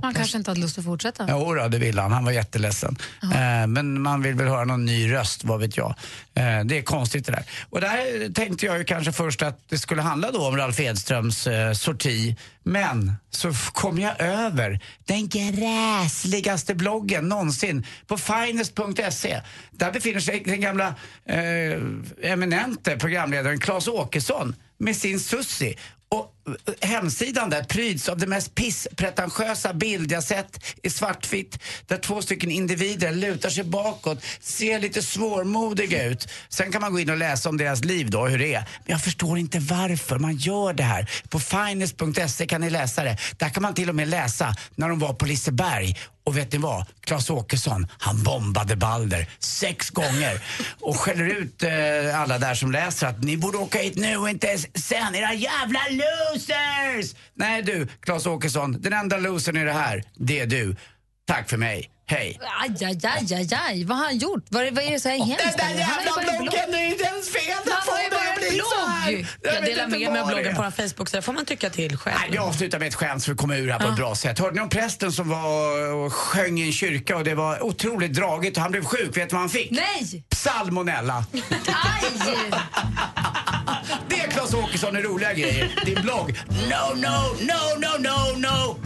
Man 0.00 0.14
kanske 0.14 0.38
inte 0.38 0.50
hade 0.50 0.60
lust 0.60 0.78
att 0.78 0.84
fortsätta. 0.84 1.26
Jo, 1.28 1.54
då, 1.54 1.68
det 1.68 1.78
ville 1.78 2.00
han. 2.00 2.12
Han 2.12 2.24
var 2.24 2.32
jätteledsen. 2.32 2.96
Eh, 3.22 3.66
men 3.66 4.02
man 4.02 4.22
vill 4.22 4.34
väl 4.34 4.48
höra 4.48 4.64
någon 4.64 4.84
ny 4.84 5.12
röst, 5.12 5.44
vad 5.44 5.60
vet 5.60 5.76
jag. 5.76 5.94
Eh, 6.34 6.60
det 6.64 6.78
är 6.78 6.82
konstigt 6.82 7.26
det 7.26 7.32
där. 7.32 7.44
Och 7.70 7.80
där 7.80 8.32
tänkte 8.34 8.66
jag 8.66 8.78
ju 8.78 8.84
kanske 8.84 9.12
först 9.12 9.42
att 9.42 9.60
det 9.68 9.78
skulle 9.78 10.02
handla 10.02 10.30
då 10.30 10.46
om 10.46 10.56
Ralf 10.56 10.80
Edströms 10.80 11.46
eh, 11.46 11.72
sorti. 11.72 12.36
Men 12.62 13.12
så 13.30 13.52
kom 13.72 13.98
jag 13.98 14.20
över 14.20 14.80
den 15.04 15.28
gräsligaste 15.28 16.74
bloggen 16.74 17.28
någonsin 17.28 17.86
på 18.06 18.18
finest.se. 18.18 19.40
Där 19.70 19.92
befinner 19.92 20.20
sig 20.20 20.42
den 20.46 20.60
gamla 20.60 20.94
eh, 21.24 22.30
eminente 22.32 22.96
programledaren 22.96 23.60
Claes 23.60 23.88
Åkesson 23.88 24.54
med 24.78 24.96
sin 24.96 25.20
Sussi. 25.20 25.76
Och 26.08 26.34
hemsidan 26.80 27.50
där 27.50 27.64
pryds 27.64 28.08
av 28.08 28.18
det 28.18 28.26
mest 28.26 28.54
pisspretentiösa 28.54 29.74
bild 29.74 30.12
jag 30.12 30.24
sett 30.24 30.64
i 30.82 30.90
svartvitt. 30.90 31.58
Där 31.86 31.96
två 31.96 32.22
stycken 32.22 32.50
individer 32.50 33.12
lutar 33.12 33.50
sig 33.50 33.64
bakåt, 33.64 34.24
ser 34.40 34.78
lite 34.78 35.02
svårmodiga 35.02 36.04
ut. 36.04 36.28
Sen 36.48 36.72
kan 36.72 36.80
man 36.80 36.92
gå 36.92 37.00
in 37.00 37.10
och 37.10 37.16
läsa 37.16 37.48
om 37.48 37.56
deras 37.56 37.84
liv 37.84 38.10
då, 38.10 38.26
hur 38.26 38.38
det 38.38 38.54
är. 38.54 38.60
Men 38.60 38.92
jag 38.92 39.02
förstår 39.04 39.38
inte 39.38 39.58
varför 39.58 40.18
man 40.18 40.36
gör 40.36 40.72
det 40.72 40.82
här. 40.82 41.10
På 41.28 41.40
finest.se 41.40 42.46
kan 42.46 42.60
ni 42.60 42.70
läsa 42.70 43.04
det. 43.04 43.16
Där 43.36 43.48
kan 43.48 43.62
man 43.62 43.74
till 43.74 43.88
och 43.88 43.94
med 43.94 44.08
läsa 44.08 44.54
när 44.74 44.88
de 44.88 44.98
var 44.98 45.14
på 45.14 45.26
Liseberg. 45.26 45.96
Och 46.24 46.36
vet 46.36 46.52
ni 46.52 46.58
vad? 46.58 46.86
Claes 47.00 47.30
Åkesson, 47.30 47.86
han 47.98 48.22
bombade 48.22 48.76
Balder 48.76 49.26
sex 49.38 49.90
gånger 49.90 50.40
och 50.80 50.96
skäller 50.96 51.24
ut 51.24 51.62
eh, 51.62 52.20
alla 52.20 52.38
där 52.38 52.54
som 52.54 52.72
läser 52.72 53.06
att 53.06 53.22
ni 53.22 53.36
borde 53.36 53.58
åka 53.58 53.78
hit 53.78 53.96
nu 53.96 54.16
och 54.16 54.30
inte 54.30 54.58
sen, 54.74 55.14
era 55.14 55.34
jävla 55.34 55.80
losers! 56.32 57.14
Nej 57.34 57.62
du, 57.62 57.86
Claes 58.00 58.26
Åkesson, 58.26 58.76
den 58.80 58.92
enda 58.92 59.16
losern 59.16 59.56
i 59.56 59.64
det 59.64 59.72
här, 59.72 60.02
det 60.14 60.40
är 60.40 60.46
du. 60.46 60.76
Tack 61.26 61.50
för 61.50 61.56
mig. 61.56 61.88
Hej. 62.06 62.40
Aj, 62.60 62.84
aj, 62.84 62.98
aj, 63.04 63.34
aj, 63.34 63.48
aj. 63.68 63.84
Vad 63.84 63.96
har 63.98 64.04
han 64.04 64.18
gjort? 64.18 64.44
Vad, 64.48 64.66
är- 64.66 64.70
vad 64.70 64.84
är 64.84 64.90
det 64.90 65.00
så 65.00 65.08
här 65.08 65.16
hemskt? 65.18 65.58
Den 65.58 65.76
där 65.76 65.78
jävla 65.78 66.12
bloggen, 66.38 66.70
det 66.70 66.76
är 66.78 66.86
inte 66.90 67.04
ens 67.04 67.32
fel! 67.32 67.56
Den 67.64 67.74
får 67.84 67.98
ju 67.98 68.10
bara 68.10 68.32
en 68.32 68.54
blogg. 68.54 69.26
Jag 69.42 69.54
Jag 69.54 69.64
delar 69.64 69.86
med 69.88 70.00
mig 70.12 70.20
av 70.20 70.26
bloggen 70.28 70.56
på 70.56 70.62
vår 70.62 70.70
Facebook 70.70 71.08
så 71.08 71.16
där 71.16 71.20
får 71.22 71.32
man 71.32 71.44
tycka 71.44 71.70
till 71.70 71.96
själv. 71.96 72.16
Nej, 72.20 72.30
jag 72.32 72.44
avslutar 72.48 72.78
med 72.78 72.88
ett 72.88 72.94
skämt 72.94 73.24
för 73.24 73.32
att 73.32 73.38
komma 73.38 73.56
ur 73.56 73.70
här 73.70 73.78
på 73.78 73.88
ett 73.88 73.96
bra 73.96 74.14
sätt. 74.14 74.38
Hörde 74.38 74.54
ni 74.54 74.60
om 74.60 74.68
prästen 74.68 75.12
som 75.12 75.28
var 75.28 75.92
och 75.94 76.12
sjöng 76.12 76.58
i 76.58 76.66
en 76.66 76.72
kyrka 76.72 77.16
och 77.16 77.24
det 77.24 77.34
var 77.34 77.64
otroligt 77.64 78.12
dragigt 78.14 78.56
och 78.56 78.62
han 78.62 78.72
blev 78.72 78.84
sjuk. 78.84 79.16
Vet 79.16 79.28
du 79.28 79.32
vad 79.34 79.40
han 79.40 79.50
fick? 79.50 79.70
Nej! 79.70 80.24
Salmonella. 80.34 81.24
Är 81.32 81.40
Claes 84.32 84.54
Åkesson 84.54 84.96
är 84.96 85.02
roliga 85.02 85.32
grejer. 85.32 85.70
Din 85.84 86.02
blogg. 86.02 86.38
No, 86.48 86.94
no, 86.94 87.36
no, 87.40 87.78
no, 87.78 87.98
no, 87.98 88.38
no. 88.48 88.76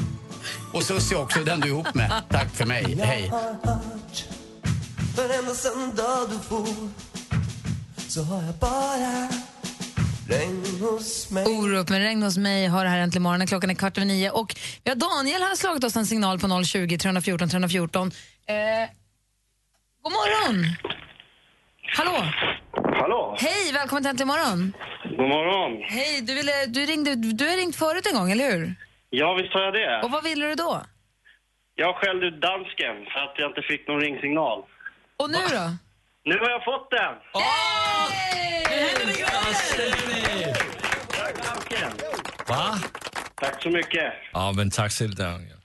Och 0.73 0.83
Susie 0.83 1.17
också, 1.19 1.41
den 1.45 1.61
du 1.61 1.69
är 1.69 1.73
ihop 1.73 1.95
med. 1.95 2.23
Tack 2.31 2.55
för 2.55 2.67
mig. 2.67 2.99
Hej. 3.05 3.33
Men 5.17 5.31
ända 5.31 5.55
sen 5.55 5.97
dag 5.97 6.31
du 6.31 6.39
for 6.39 6.67
så 8.09 8.23
har 8.23 8.43
jag 8.43 8.55
bara 8.55 9.29
regn 10.29 10.65
hos 10.81 11.31
mig 11.31 11.47
Orup 11.47 11.89
med 11.89 12.01
regn 12.01 12.23
hos 12.23 12.37
mig 12.37 12.67
har 12.67 12.85
det 12.85 12.91
här 12.91 12.99
äntligen 12.99 13.23
morgonen. 13.23 13.47
Klockan 13.47 13.71
är 13.71 13.75
kvart 13.75 13.99
över 13.99 14.07
nio. 14.07 14.31
Och 14.31 14.57
vi 14.85 14.91
har 14.91 14.97
Daniel 14.97 15.43
har 15.43 15.57
slagit 15.57 15.85
oss 15.85 15.97
en 15.97 16.07
signal 16.07 16.39
på 16.39 16.65
020 16.65 16.99
314 16.99 17.49
314. 17.49 18.13
Eh, 18.47 18.55
god 20.03 20.13
morgon! 20.13 20.77
Hallå! 21.97 22.25
Hallå? 23.01 23.37
Hej, 23.39 23.73
välkommen 23.73 24.03
till 24.03 24.11
Äntligen 24.11 24.29
morgon. 24.29 24.73
God 25.17 25.29
morgon. 25.29 25.83
Hej, 25.83 26.21
du, 26.23 26.35
ville, 26.35 26.67
du, 26.67 26.81
ringde, 26.87 27.15
du 27.15 27.49
har 27.49 27.57
ringt 27.57 27.77
förut 27.77 28.07
en 28.07 28.15
gång, 28.19 28.31
eller 28.33 28.51
hur? 28.53 28.75
Ja, 29.11 29.35
visst 29.35 29.53
har 29.55 29.61
jag 29.63 29.75
det. 29.75 30.01
Och 30.05 30.11
vad 30.11 30.25
ville 30.25 30.47
du 30.47 30.55
då? 30.55 30.83
Jag 31.75 31.95
skällde 31.97 32.27
ut 32.27 32.41
dansken 32.41 32.97
för 33.13 33.21
att 33.21 33.35
jag 33.39 33.51
inte 33.51 33.63
fick 33.63 33.89
någon 33.89 34.01
ringsignal. 34.01 34.63
Och 35.17 35.31
nu 35.31 35.39
då? 35.39 35.65
Nu 36.25 36.39
har 36.39 36.51
jag 36.51 36.65
fått 36.65 36.91
den! 36.91 37.15
Tack, 41.11 41.37
dansken. 41.47 41.91
Va? 42.49 42.79
Tack 43.35 43.63
så 43.63 43.71
mycket. 43.71 44.13
Ja, 44.33 44.53
men 44.57 44.71
tack 44.71 44.93
själv 44.93 45.15
Daniel. 45.15 45.57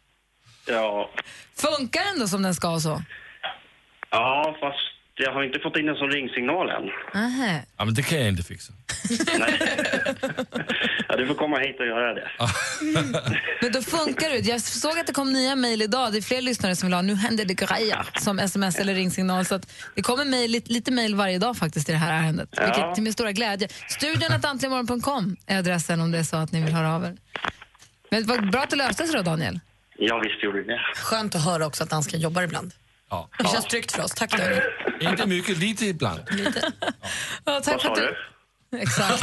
Ja, 0.67 1.09
Funkar 1.55 2.03
den 2.05 2.19
då 2.19 2.27
som 2.27 2.41
den 2.43 2.55
ska 2.55 2.69
och 2.69 2.81
så? 2.81 3.01
ja 4.09 4.55
fast 4.59 4.79
jag 5.21 5.33
har 5.33 5.43
inte 5.43 5.59
fått 5.59 5.77
in 5.77 5.89
en 5.89 5.95
sån 5.95 6.09
ringsignal 6.11 6.69
än. 6.69 6.83
Aha. 7.23 7.59
Ja, 7.77 7.85
men 7.85 7.93
det 7.93 8.03
kan 8.03 8.17
jag 8.19 8.27
inte 8.27 8.43
fixa. 8.43 8.73
Ja, 11.07 11.17
du 11.17 11.27
får 11.27 11.35
komma 11.35 11.59
hit 11.59 11.79
och 11.79 11.85
göra 11.85 12.13
det. 12.13 12.29
Men 13.61 13.71
då 13.71 13.81
funkar 13.81 14.29
det. 14.29 14.37
Jag 14.37 14.61
såg 14.61 14.99
att 14.99 15.07
det 15.07 15.13
kom 15.13 15.33
nya 15.33 15.55
mejl 15.55 15.81
idag. 15.81 16.11
Det 16.11 16.17
är 16.17 16.21
fler 16.21 16.41
lyssnare 16.41 16.75
som 16.75 16.87
vill 16.87 16.93
ha 16.93 17.01
nu 17.01 17.15
händer 17.15 17.45
det 17.45 17.53
grejer 17.53 18.05
som 18.19 18.39
sms 18.39 18.79
eller 18.79 18.93
ringsignal. 18.93 19.45
Så 19.45 19.55
att 19.55 19.73
det 19.95 20.01
kommer 20.01 20.25
mejl, 20.25 20.51
lite, 20.51 20.71
lite 20.73 20.91
mejl 20.91 21.15
varje 21.15 21.39
dag 21.39 21.57
faktiskt 21.57 21.89
i 21.89 21.91
det 21.91 21.97
här 21.97 22.23
ärendet. 22.23 22.49
Ja. 22.51 22.65
Vilket 22.65 22.93
till 22.95 23.03
min 23.03 23.13
stora 23.13 23.31
glädje. 23.31 23.67
Studion 23.89 24.31
antligenmorgon.com 24.43 25.37
är 25.47 25.57
adressen 25.59 26.01
om 26.01 26.11
det 26.11 26.17
är 26.17 26.23
så 26.23 26.37
att 26.37 26.51
ni 26.51 26.61
vill 26.63 26.73
höra 26.73 26.95
av 26.95 27.05
er. 27.05 27.17
Men 28.11 28.25
vad 28.27 28.51
bra 28.51 28.61
att 28.61 28.69
det 28.69 28.75
löste 28.75 29.07
sig 29.07 29.15
då, 29.15 29.21
Daniel. 29.21 29.59
Ja, 29.97 30.19
visst 30.23 30.43
gjorde 30.43 30.63
det. 30.63 30.79
Skönt 30.95 31.35
att 31.35 31.45
höra 31.45 31.65
också 31.65 31.83
att 31.83 31.89
dansken 31.89 32.19
jobbar 32.19 32.43
ibland. 32.43 32.73
Ja. 33.11 33.29
Det 33.37 33.47
känns 33.47 33.65
tryggt 33.65 33.91
för 33.91 34.03
oss. 34.03 34.11
Tack 34.11 34.31
Daniel. 34.31 34.63
Inte 35.01 35.25
mycket, 35.25 35.57
lite 35.57 35.85
ibland. 35.85 36.19
Ja, 37.45 37.61
tack 37.61 37.81
för 37.81 37.89
att 37.89 37.95
du... 37.95 38.15
Exakt. 38.77 39.21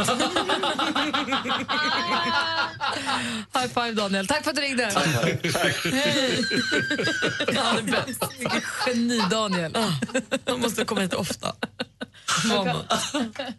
High 3.55 3.69
five, 3.75 3.93
Daniel. 3.93 4.27
Tack 4.27 4.45
för 4.45 4.51
att 4.51 4.57
du 4.57 4.63
ringde. 4.63 4.85
Hej. 4.85 6.45
Han 7.57 7.79
är 7.79 7.83
bäst. 7.83 8.25
Vilken 8.39 8.63
geni, 8.87 9.23
Daniel. 9.31 9.77
Han 10.47 10.61
måste 10.61 10.85
komma 10.85 11.01
hit 11.01 11.15
ofta. 11.15 11.55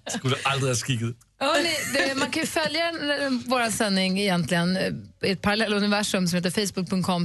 Skulle 0.08 0.36
aldrig 0.44 0.72
ha 0.72 0.76
skickat. 0.76 1.16
Hörrni, 1.40 1.76
det, 1.94 2.16
man 2.16 2.32
kan 2.32 2.42
ju 2.44 2.48
följa 2.48 2.92
vår 3.46 3.72
sändning 3.72 4.20
egentligen 4.20 4.78
eh, 4.78 5.30
i 5.30 5.32
ett 5.32 5.42
parallelluniversum 5.42 6.28
som 6.28 6.36
heter 6.36 6.52
facebook.com 6.52 7.24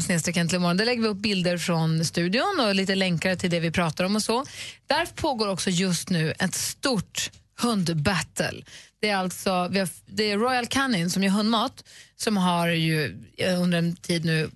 Där 0.76 0.84
lägger 0.84 1.02
vi 1.02 1.08
upp 1.08 1.16
bilder 1.16 1.58
från 1.58 2.04
studion 2.04 2.60
och 2.60 2.74
lite 2.74 2.94
länkar 2.94 3.36
till 3.36 3.50
det 3.50 3.60
vi 3.60 3.70
pratar 3.70 4.04
om 4.04 4.16
och 4.16 4.22
så. 4.22 4.44
Där 4.86 5.06
pågår 5.14 5.48
också 5.48 5.70
just 5.70 6.10
nu 6.10 6.34
ett 6.38 6.54
stort 6.54 7.30
hundbattle. 7.60 8.62
Det 9.00 9.08
är 9.08 9.16
alltså 9.16 9.68
vi 9.70 9.78
har, 9.78 9.88
det 10.06 10.30
är 10.30 10.38
Royal 10.38 10.66
Canin 10.66 11.10
som 11.10 11.22
gör 11.22 11.30
hundmat 11.30 11.84
som 12.16 12.36
har 12.36 12.68
ju 12.68 13.26
eh, 13.36 13.62
under 13.62 13.78
en 13.78 13.96
tid 13.96 14.24
nu 14.24 14.50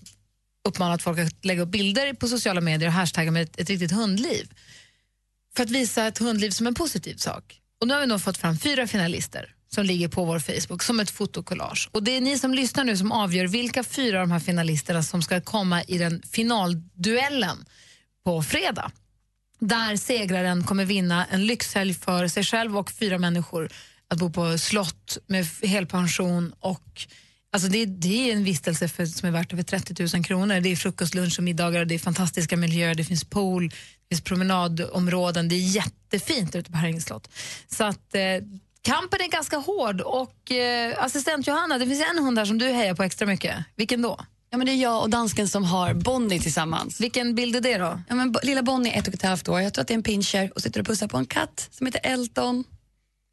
uppmanat 0.69 1.03
folk 1.03 1.19
att 1.19 1.45
lägga 1.45 1.63
upp 1.63 1.69
bilder 1.69 2.13
på 2.13 2.29
sociala 2.29 2.61
medier 2.61 2.89
och 2.89 2.95
hashtagga 2.95 3.31
med 3.31 3.43
ett, 3.43 3.61
ett 3.61 3.71
riktigt 3.71 3.93
hundliv 3.93 4.49
för 5.57 5.63
att 5.63 5.71
visa 5.71 6.07
ett 6.07 6.19
hundliv 6.19 6.51
som 6.51 6.67
en 6.67 6.75
positiv 6.75 7.17
sak. 7.17 7.61
Och 7.81 7.89
nu 7.89 7.95
har 7.95 8.01
vi 8.01 8.07
nog 8.07 8.21
fått 8.21 8.39
fram 8.39 8.59
fyra 8.59 8.87
finalister 8.87 9.55
som 9.71 9.85
ligger 9.85 10.09
på 10.09 10.25
vår 10.25 10.39
Facebook 10.39 10.83
som 10.83 11.01
ett 11.01 11.11
fotokollage. 11.11 11.89
Och 11.93 12.03
det 12.03 12.17
är 12.17 12.21
ni 12.21 12.39
som 12.39 12.55
lyssnar 12.55 12.85
nu 12.85 12.97
som 12.97 13.13
avgör 13.13 13.47
vilka 13.47 13.85
fyra 13.85 14.21
av 14.21 14.29
de 14.29 14.33
här 14.33 14.41
finalisterna 14.41 15.03
som 15.03 15.23
ska 15.23 15.41
komma 15.41 15.83
i 15.83 15.99
den 15.99 16.23
finalduellen 16.23 17.65
på 18.25 18.43
fredag. 18.43 18.91
Där 19.59 19.97
segraren 19.97 20.65
kommer 20.65 20.85
vinna 20.85 21.27
en 21.27 21.47
lyxhelg 21.47 21.95
för 21.95 22.29
sig 22.29 22.45
själv 22.45 22.79
och 22.79 22.91
fyra 22.91 23.19
människor 23.19 23.71
att 24.09 24.19
bo 24.19 24.31
på 24.31 24.59
slott 24.59 25.19
med 25.27 25.47
helpension 25.63 26.53
och 26.61 27.07
Alltså 27.53 27.69
det, 27.69 27.87
det 27.87 28.31
är 28.31 28.33
en 28.33 28.45
vistelse 28.45 28.89
för, 28.89 29.07
som 29.07 29.29
är 29.29 29.33
värt 29.33 29.53
över 29.53 29.63
30 29.63 30.17
000 30.17 30.25
kronor. 30.25 30.61
Det 30.61 30.69
är 30.69 30.77
frukost, 30.77 31.15
lunch 31.15 31.39
och 31.39 31.45
middagar, 31.45 31.81
och 31.81 31.87
det 31.87 31.95
är 31.95 31.99
fantastiska 31.99 32.57
miljöer, 32.57 32.95
det 32.95 33.05
finns 33.05 33.25
pool, 33.25 33.69
det 33.69 34.09
finns 34.09 34.21
promenadområden. 34.21 35.49
Det 35.49 35.55
är 35.55 35.77
jättefint 35.77 36.57
ute 36.57 36.71
på 36.71 36.77
Herränge 36.77 37.01
slott. 37.01 37.29
Så 37.67 37.85
att 37.85 38.15
eh, 38.15 38.23
kampen 38.83 39.21
är 39.21 39.31
ganska 39.31 39.57
hård 39.57 40.01
och 40.01 40.51
eh, 40.51 41.05
assistent 41.05 41.47
Johanna, 41.47 41.79
det 41.79 41.87
finns 41.87 42.05
en 42.11 42.25
hund 42.25 42.39
här 42.39 42.45
som 42.45 42.59
du 42.59 42.67
hejar 42.67 42.95
på 42.95 43.03
extra 43.03 43.27
mycket. 43.27 43.57
Vilken 43.77 44.03
då? 44.03 44.21
Ja, 44.51 44.59
men 44.59 44.67
det 44.67 44.73
är 44.73 44.83
jag 44.83 45.03
och 45.03 45.11
dansken 45.11 45.49
som 45.49 45.65
har 45.65 45.95
Bonnie 45.95 46.41
tillsammans. 46.41 47.01
Vilken 47.01 47.35
bild 47.35 47.57
är 47.57 47.61
det 47.61 47.79
då? 47.79 48.01
Ja, 48.09 48.15
men, 48.15 48.35
lilla 48.43 48.63
Bonnie 48.63 48.91
är 48.91 48.99
ett 48.99 49.09
och 49.09 49.15
ett 49.15 49.23
halvt 49.23 49.49
år. 49.49 49.61
Jag 49.61 49.75
tror 49.75 49.83
att 49.83 49.89
det 49.89 49.95
är 49.95 49.97
en 49.97 50.03
pinscher 50.03 50.53
och 50.55 50.63
sitter 50.63 50.81
och 50.81 50.87
pussar 50.87 51.09
på 51.09 51.17
en 51.17 51.27
katt 51.27 51.69
som 51.71 51.87
heter 51.87 52.01
Elton. 52.05 52.65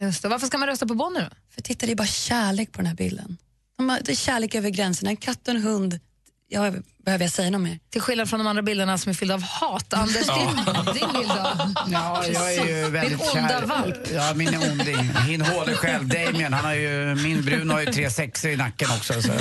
Just 0.02 0.22
det. 0.22 0.30
Varför 0.30 0.48
ska 0.48 0.58
man 0.58 0.68
rösta 0.68 0.88
på 0.88 0.94
Bonnie 0.94 1.20
då? 1.20 1.30
För 1.54 1.62
titta, 1.62 1.86
det 1.86 1.92
är 1.92 1.96
bara 1.96 2.08
kärlek 2.08 2.72
på 2.72 2.78
den 2.78 2.86
här 2.86 2.96
bilden. 2.96 3.38
De 3.78 3.90
har, 3.90 4.00
det 4.04 4.12
är 4.12 4.16
kärlek 4.16 4.56
över 4.56 4.70
gränserna. 4.70 5.10
En 5.10 5.18
katt 5.18 5.48
och 5.48 5.54
en 5.54 5.62
hund. 5.62 6.00
Ja, 6.48 6.72
behöver 7.06 7.26
jag 7.26 7.32
säga 7.32 7.50
något 7.50 7.62
mer? 7.62 7.80
Till 7.92 8.02
skillnad 8.02 8.30
från 8.30 8.40
de 8.40 8.48
andra 8.48 8.62
bilderna 8.62 8.98
som 8.98 9.10
är 9.10 9.14
fyllda 9.14 9.34
av 9.34 9.42
hat. 9.42 9.94
Anders, 9.94 10.14
din, 10.28 10.56
din 10.94 11.14
bild 11.14 11.30
då? 11.30 11.72
Ja, 11.92 12.24
jag 12.28 12.54
är 12.54 12.66
ju 12.68 12.90
väldigt 12.90 13.20
Din 13.20 13.28
onda 13.42 13.50
kär. 13.50 13.66
valp. 13.66 13.96
Ja, 14.14 14.34
min 14.36 14.56
onding. 14.72 15.12
Min 15.28 15.42
håle 15.42 15.74
själv, 15.74 16.08
Damien, 16.08 16.54
han 16.54 16.66
har 16.66 16.74
ju, 16.74 17.16
min 17.16 17.46
brun 17.46 17.70
har 17.70 17.80
ju 17.82 17.86
tre 17.94 18.10
sexor 18.12 18.52
i 18.52 18.56
nacken 18.58 18.90
också. 18.98 19.22
Så 19.22 19.32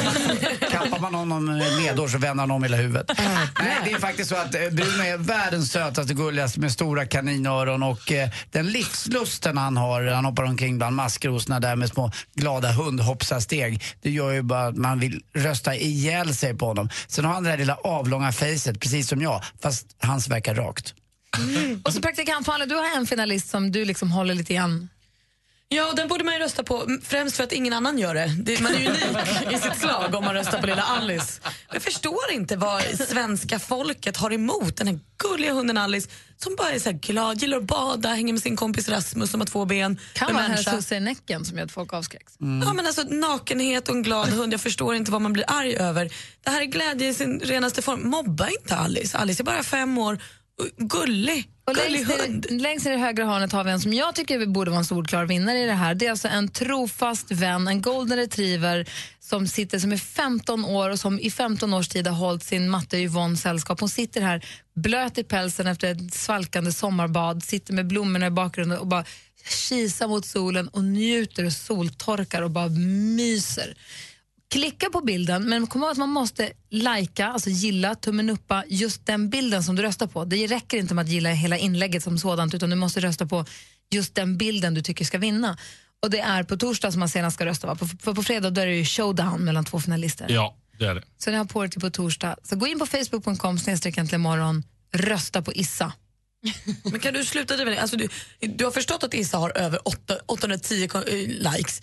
kappar 0.75 0.99
man 1.01 1.15
honom 1.15 1.63
medår 1.79 2.09
så 2.09 2.19
vänder 2.19 2.43
han 2.43 2.51
om 2.51 2.63
hela 2.63 2.77
huvudet. 2.77 3.11
Nej, 3.59 3.79
det 3.85 3.91
är 3.93 3.99
faktiskt 3.99 4.31
så 4.31 4.37
att 4.37 4.55
eh, 4.55 4.61
Bruno 4.61 5.03
är 5.03 5.19
världens 5.19 5.73
sötaste, 5.73 6.15
gulligaste 6.15 6.61
med 6.61 6.73
stora 6.73 7.07
kaninöron 7.07 7.83
och 7.83 8.13
eh, 8.13 8.29
den 8.51 8.67
livslusten 8.67 9.57
han 9.57 9.77
har, 9.77 10.05
han 10.05 10.25
hoppar 10.25 10.43
omkring 10.43 10.79
bland 10.79 10.97
maskrosorna 10.97 11.61
där 11.61 11.77
med 11.77 11.89
små 11.89 12.11
glada 12.35 12.73
hundhoppsasteg. 12.73 13.83
Det 14.03 14.11
gör 14.11 14.31
ju 14.31 14.43
bara 14.43 14.67
att 14.67 14.77
man 14.77 14.99
vill 15.01 15.23
rösta 15.35 15.77
ihjäl 15.77 16.35
sig 16.35 16.55
på 16.55 16.67
honom. 16.67 16.89
Sen 17.07 17.25
har 17.25 17.35
han 17.35 17.43
det 17.43 17.51
där 17.51 17.59
lilla 17.59 17.75
avlånga 17.75 18.33
facet, 18.33 18.81
precis 18.81 19.09
som 19.09 19.23
jag, 19.23 19.43
fast 19.63 19.87
hans 19.99 20.29
verkar 20.29 20.55
rakt. 20.55 20.95
Och 21.85 21.93
så 21.93 22.01
praktikant 22.01 22.47
Malin, 22.47 22.69
du 22.69 22.75
har 22.75 22.97
en 22.97 23.07
finalist 23.07 23.49
som 23.51 23.73
du 23.73 23.85
liksom 23.85 24.13
håller 24.13 24.35
lite 24.35 24.55
grann. 24.55 24.89
Ja, 25.69 25.93
den 25.97 26.09
borde 26.09 26.25
man 26.25 26.35
ju 26.35 26.41
rösta 26.41 26.63
på, 26.63 26.99
främst 27.03 27.37
för 27.37 27.45
att 27.45 27.53
ingen 27.53 27.73
annan 27.73 27.99
gör 27.99 28.15
det. 28.15 28.33
det 28.39 28.61
man 28.61 28.75
är 28.75 28.79
ju 28.79 28.87
unik 28.89 29.53
i 29.53 29.59
sitt 29.59 29.77
slag 29.77 30.15
om 30.15 30.25
man 30.25 30.35
röstar 30.35 30.61
på 30.61 30.67
lilla 30.67 30.83
Alice. 30.83 31.41
Jag 31.73 31.83
förstår 31.83 32.31
inte 32.33 32.57
vad 32.57 32.83
svenska 32.83 33.59
folket 33.59 34.17
har 34.17 34.33
emot 34.33 34.77
den 34.77 34.87
här 34.87 35.01
gulliga 35.19 35.53
hunden 35.53 35.79
Alice 35.79 36.09
som 36.37 36.57
bara 36.57 36.71
är 36.71 36.79
så 36.79 36.93
glad, 36.93 37.43
gillar 37.43 37.57
att 37.57 37.65
bada, 37.65 38.09
hänger 38.09 38.33
med 38.33 38.43
sin 38.43 38.57
kompis 38.57 38.89
Rasmus 38.89 39.31
som 39.31 39.41
har 39.41 39.47
två 39.47 39.65
ben. 39.65 40.01
Kan 40.13 40.35
vara 40.35 40.77
husse 40.77 40.97
i 40.97 41.01
näcken 41.01 41.45
som 41.45 41.59
gör 41.59 41.65
att 41.65 41.73
folk 41.73 41.93
avskräcks. 41.93 42.37
Ja, 42.39 42.73
men 42.73 42.87
alltså, 42.87 43.03
nakenhet 43.03 43.89
och 43.89 43.95
en 43.95 44.03
glad 44.03 44.29
hund, 44.29 44.53
jag 44.53 44.61
förstår 44.61 44.95
inte 44.95 45.11
vad 45.11 45.21
man 45.21 45.33
blir 45.33 45.45
arg 45.49 45.77
över. 45.77 46.13
Det 46.45 46.51
här 46.51 46.61
är 46.61 46.65
glädje 46.65 47.09
i 47.09 47.15
sin 47.15 47.41
renaste 47.41 47.83
form. 47.83 48.09
Mobba 48.09 48.49
inte 48.49 48.77
Alice. 48.77 49.19
Alice 49.19 49.43
är 49.43 49.45
bara 49.45 49.63
fem 49.63 49.99
år. 49.99 50.19
Gullig. 50.79 51.51
Och 51.67 51.77
ner, 51.77 52.59
längst 52.59 52.87
ner 52.87 52.93
i 52.93 52.97
högra 52.97 53.25
hörnet 53.25 53.53
har 53.53 53.65
vi 53.65 53.71
en 53.71 53.81
som 53.81 53.93
jag 53.93 54.15
tycker 54.15 54.47
borde 54.47 54.71
vara 54.71 54.79
en 54.79 54.85
solklar 54.85 55.27
vinnare 55.27 55.59
i 55.59 55.67
det 55.67 55.73
här. 55.73 55.95
Det 55.95 56.07
är 56.07 56.11
alltså 56.11 56.29
en 56.29 56.49
trofast 56.49 57.31
vän, 57.31 57.69
en 57.69 57.83
golden 57.83 58.19
retriever 58.19 58.89
som 59.21 59.47
sitter 59.47 59.79
som 59.79 59.93
är 59.93 59.97
15 59.97 60.65
år 60.65 60.91
och 60.91 61.01
som 61.01 61.21
i 61.21 61.31
15 61.31 61.75
års 61.75 61.89
tid 61.89 62.07
har 62.07 62.15
hållit 62.15 62.43
sin 62.43 62.71
matte 62.71 62.99
Yvonne 62.99 63.37
sällskap. 63.37 63.81
Hon 63.81 63.89
sitter 63.89 64.21
här 64.21 64.45
blöt 64.75 65.19
i 65.19 65.25
pälsen 65.25 65.67
efter 65.67 65.93
ett 65.93 66.15
svalkande 66.15 66.73
sommarbad, 66.73 67.43
sitter 67.43 67.73
med 67.73 67.87
blommorna 67.87 68.27
i 68.27 68.31
bakgrunden 68.31 68.79
och 68.79 68.87
bara 68.87 69.05
kisar 69.69 70.09
mot 70.09 70.27
solen 70.27 70.69
och 70.69 70.85
njuter 70.85 71.47
och 71.47 71.53
soltorkar 71.53 72.43
och 72.43 72.51
bara 72.51 72.69
myser. 72.69 73.75
Klicka 74.55 74.91
på 74.91 75.01
bilden, 75.01 75.49
men 75.49 75.67
kom 75.67 75.83
ihåg 75.83 75.91
att 75.91 75.97
man 75.99 76.09
måste 76.09 76.53
lajka, 76.71 77.27
alltså 77.27 77.51
gilla, 77.51 77.95
tummen 77.95 78.31
uppa 78.31 78.65
just 78.69 79.07
den 79.07 79.31
bilden 79.31 79.63
som 79.63 79.77
du 79.77 79.83
röstar 79.83 80.07
på. 80.07 80.25
Det 80.25 80.47
räcker 80.47 80.79
inte 80.79 80.95
med 80.95 81.03
att 81.03 81.09
gilla 81.11 81.31
hela 81.31 81.59
inlägget 81.59 82.03
som 82.03 82.19
sådant, 82.19 82.55
utan 82.55 82.71
du 82.71 82.77
måste 82.77 83.01
rösta 83.01 83.27
på 83.27 83.45
just 83.91 84.15
den 84.15 84.37
bilden 84.37 84.75
du 84.75 84.83
tycker 84.83 85.05
ska 85.05 85.19
vinna. 85.19 85.59
Och 86.03 86.11
det 86.11 86.21
är 86.21 86.43
på 86.43 86.57
torsdag 86.57 86.91
som 86.93 87.01
man 87.01 87.09
senast 87.09 87.35
ska 87.35 87.47
rösta, 87.47 87.67
va? 87.67 87.75
På, 87.75 87.87
för 87.87 88.15
på 88.15 88.23
fredag 88.23 88.51
då 88.51 88.61
är 88.61 88.67
det 88.67 88.75
ju 88.77 88.85
showdown 88.85 89.45
mellan 89.45 89.65
två 89.65 89.81
finalister. 89.81 90.27
Ja, 90.31 90.57
det 90.79 90.85
är 90.87 90.95
det. 90.95 91.03
Så 91.19 91.31
ni 91.31 91.37
har 91.37 91.45
på 91.45 91.65
er 91.65 91.69
till 91.69 91.81
på 91.81 91.91
torsdag. 91.91 92.37
Så 92.43 92.57
gå 92.57 92.67
in 92.67 92.79
på 92.79 92.87
facebook.com 92.87 93.59
snedstreck 93.59 93.99
äntligen 93.99 94.21
morgon, 94.21 94.63
rösta 94.93 95.43
på 95.43 95.53
Issa. 95.53 95.93
Men 96.85 97.01
kan 97.01 97.15
du 97.15 97.25
sluta 97.25 97.57
driva 97.57 97.71
det? 97.71 97.79
Alltså, 97.81 97.97
du, 97.97 98.09
du 98.41 98.65
har 98.65 98.71
förstått 98.73 99.03
att 99.05 99.15
Issa 99.15 99.39
har 99.39 99.59
över 99.59 99.89
8, 99.89 100.17
810 100.27 100.89
ko- 100.89 100.99
eh, 100.99 101.53
likes. 101.55 101.83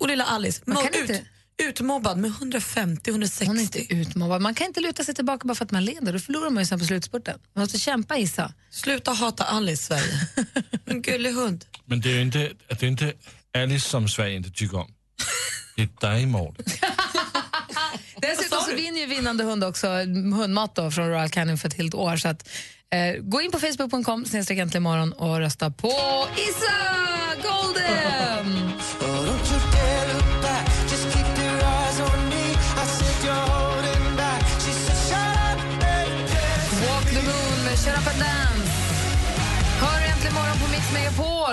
Och 0.00 0.08
lilla 0.08 0.24
Alice, 0.24 0.62
Man 0.66 0.76
kan 0.76 1.02
ut, 1.02 1.10
inte- 1.10 1.22
utmobbad 1.58 2.18
med 2.18 2.30
150-160. 2.30 3.46
Hon 3.46 3.58
är 3.58 3.62
inte 3.62 3.94
utmobbad. 3.94 4.42
Man 4.42 4.54
kan 4.54 4.66
inte 4.66 4.80
luta 4.80 5.04
sig 5.04 5.14
tillbaka 5.14 5.48
bara 5.48 5.54
för 5.54 5.64
att 5.64 5.70
man 5.70 5.84
leder. 5.84 6.12
Då 6.12 6.18
förlorar 6.18 6.50
man 6.50 6.62
ju 6.62 6.66
sen 6.66 6.78
på 6.78 6.84
slutspurten. 6.84 7.38
Man 7.54 7.62
måste 7.62 7.78
kämpa, 7.78 8.18
Issa. 8.18 8.52
Sluta 8.70 9.12
hata 9.12 9.44
Alice, 9.44 9.82
Sverige. 9.82 10.28
en 10.86 11.02
gullig 11.02 11.32
hund. 11.32 11.64
Men 11.84 12.00
det 12.00 12.10
är 12.10 12.14
ju 12.14 12.22
inte, 12.22 12.52
det 12.68 12.82
är 12.82 12.88
inte 12.88 13.12
Alice 13.58 13.88
som 13.88 14.08
Sverige 14.08 14.36
inte 14.36 14.50
tycker 14.50 14.78
om. 14.78 14.94
Det 15.76 15.82
är 15.82 16.10
dig, 16.10 16.26
Mårten. 16.26 16.64
Dessutom 18.16 18.60
så 18.60 18.74
vinner 18.74 19.00
ju 19.00 19.06
vinnande 19.06 19.44
hund 19.44 19.64
också 19.64 19.88
hundmat 20.36 20.74
då 20.74 20.90
från 20.90 21.08
Royal 21.08 21.28
Canin 21.28 21.58
för 21.58 21.68
ett 21.68 21.74
helt 21.74 21.94
år. 21.94 22.16
Så 22.16 22.28
att, 22.28 22.48
eh, 22.90 23.22
gå 23.22 23.40
in 23.40 23.50
på 23.50 23.58
facebook.com 23.58 24.24
och 25.16 25.38
rösta 25.38 25.70
på 25.70 25.92
Issa 26.36 26.72
Golden! 27.42 28.61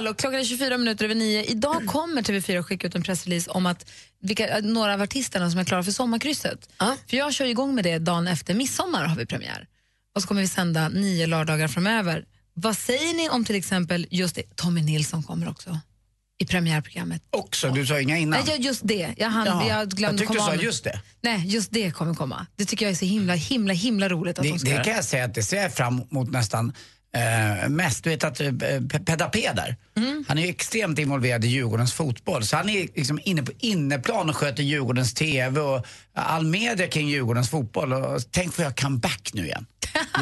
Och 0.10 0.18
klockan 0.18 0.40
är 0.40 0.44
24 0.44 0.78
minuter 0.78 1.06
över 1.06 1.16
nio. 1.16 1.44
Idag 1.44 1.86
kommer 1.88 2.22
TV4 2.22 2.62
skicka 2.64 2.88
ut 2.88 2.96
en 2.96 3.04
pressrelease 3.04 3.52
om 3.52 3.66
att 3.66 3.92
vilka, 4.22 4.60
några 4.64 4.94
av 4.94 5.02
artisterna 5.02 5.52
som 5.52 5.60
är 5.60 5.64
klara 5.64 5.84
för 5.84 5.92
sommarkrysset. 5.92 6.70
För 7.08 7.18
jag 7.18 7.34
kör 7.34 7.46
igång 7.46 7.76
med 7.76 7.84
det 7.84 8.00
dagen 8.00 8.28
efter 8.28 8.54
midsommar 8.54 9.04
har 9.06 9.16
vi 9.16 9.26
premiär. 9.26 9.68
Och 10.16 10.22
så 10.22 10.28
kommer 10.28 10.42
vi 10.42 10.48
sända 10.48 10.90
nio 10.90 11.28
lördagar 11.28 11.68
framöver. 11.68 12.26
Vad 12.54 12.78
säger 12.78 13.14
ni 13.14 13.30
om 13.30 13.46
till 13.46 13.56
exempel 13.56 14.08
just 14.12 14.36
det, 14.36 14.56
Tommy 14.56 14.82
Nilsson 14.82 15.24
kommer 15.24 15.50
också 15.50 15.80
i 16.42 16.46
premiärprogrammet. 16.46 17.22
Också, 17.30 17.70
du 17.70 17.86
sa 17.86 18.00
inga 18.00 18.18
innan. 18.18 18.44
Nej, 18.48 18.62
just 18.62 18.82
det. 18.84 19.14
Jag, 19.18 19.30
hann, 19.30 19.46
Jaha. 19.48 19.68
jag 19.68 19.90
glömde 19.90 20.04
Jag 20.14 20.18
tyckte 20.20 20.34
du 20.34 20.38
komma 20.38 20.50
sa 20.52 20.58
av- 20.58 20.64
just 20.64 20.84
det. 20.84 21.02
Nej, 21.22 21.44
just 21.48 21.72
det 21.72 21.92
kommer 21.92 22.14
komma. 22.14 22.46
Det 22.56 22.66
tycker 22.66 22.86
jag 22.86 22.92
är 22.92 22.96
så 22.96 23.06
himla, 23.06 23.34
himla, 23.34 23.74
himla 23.74 24.10
roligt 24.10 24.40
att 24.40 24.44
de 24.46 24.52
Det, 24.52 24.60
ska 24.60 24.70
det 24.70 24.74
göra. 24.76 24.84
kan 24.84 24.94
jag 24.94 25.06
säga 25.06 25.26
att 25.26 25.34
det 25.36 25.44
ser 25.44 25.62
jag 25.62 25.74
fram 25.74 26.02
emot 26.12 26.32
nästan 26.32 26.74
eh, 27.16 27.70
mest. 27.70 28.04
Du 28.04 28.10
vet 28.10 28.24
att 28.24 28.40
eh, 28.42 28.46
Pe- 28.52 29.06
Pedda 29.06 29.30
P 29.30 29.50
där, 29.56 29.76
Mm. 29.98 30.26
han 30.28 30.38
är 30.38 30.42
ju 30.42 30.50
extremt 30.50 31.00
involverad 31.00 31.46
i 31.46 31.48
Djurgårdens 31.48 31.94
fotboll. 31.94 32.46
Så 32.46 32.56
han 32.58 32.70
är 32.70 32.82
liksom 32.96 33.20
inne 33.24 33.44
på 33.44 33.52
inneplan 33.60 34.30
och 34.30 34.36
sköter 34.36 34.64
Djurgårdens 34.64 35.14
TV 35.14 35.60
och 35.62 35.86
all 36.14 36.46
media 36.46 36.88
kring 36.88 37.08
Djurgårdens 37.10 37.50
fotboll. 37.50 37.94
Och 37.94 38.22
tänk 38.32 38.54
får 38.54 38.66
jag 38.66 38.78
comeback 38.78 39.30
nu 39.34 39.46
igen. 39.46 39.66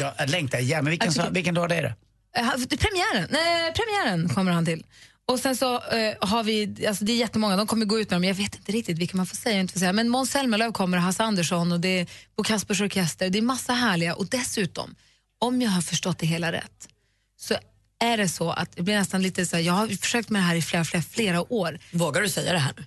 Jag 0.18 0.30
längtar 0.30 0.58
igen. 0.58 0.84
Men 0.84 0.90
vilken, 0.90 1.12
tycker- 1.12 1.30
vilken 1.30 1.54
dag 1.54 1.72
är 1.72 1.82
det? 1.82 1.94
Eh, 2.36 2.50
Premiären, 2.78 3.28
Nej, 3.30 3.72
premiären 3.72 4.28
kommer 4.28 4.52
han 4.52 4.64
till. 4.64 4.84
Och 5.26 5.38
sen 5.38 5.56
så 5.56 5.74
eh, 5.74 6.14
har 6.20 6.44
vi, 6.44 6.86
alltså 6.88 7.04
det 7.04 7.12
är 7.12 7.16
jättemånga, 7.16 7.56
de 7.56 7.66
kommer 7.66 7.86
gå 7.86 8.00
ut 8.00 8.10
med 8.10 8.16
dem, 8.16 8.24
jag 8.24 8.34
vet 8.34 8.54
inte 8.56 8.72
riktigt 8.72 8.98
vilka 8.98 9.16
man 9.16 9.26
får 9.26 9.36
säga 9.36 9.60
inte 9.60 9.72
får 9.72 9.80
säga. 9.80 9.92
Men 9.92 10.08
Måns 10.08 10.30
Zelmerlöw 10.30 10.72
kommer, 10.72 10.98
Hasse 10.98 11.22
Andersson 11.24 11.72
och 11.72 11.80
det 11.80 11.88
är 12.00 12.06
Bo 12.36 12.42
Kaspers 12.44 12.80
Orkester, 12.80 13.30
det 13.30 13.38
är 13.38 13.42
massa 13.42 13.72
härliga. 13.72 14.14
Och 14.14 14.26
dessutom, 14.26 14.94
om 15.38 15.62
jag 15.62 15.70
har 15.70 15.80
förstått 15.82 16.18
det 16.18 16.26
hela 16.26 16.52
rätt, 16.52 16.88
så 17.36 17.54
är 18.00 18.16
det 18.16 18.28
så 18.28 18.50
att 18.50 18.76
det 18.76 18.82
blir 18.82 18.94
nästan 18.94 19.22
lite 19.22 19.46
så 19.46 19.56
här, 19.56 19.62
jag 19.62 19.72
har 19.72 19.88
försökt 19.88 20.28
med 20.30 20.42
det 20.42 20.46
här 20.46 20.54
i 20.54 20.62
flera, 20.62 20.84
flera, 20.84 21.02
flera 21.02 21.52
år. 21.52 21.78
Vågar 21.92 22.22
du 22.22 22.28
säga 22.28 22.52
det 22.52 22.58
här 22.58 22.72
nu? 22.76 22.84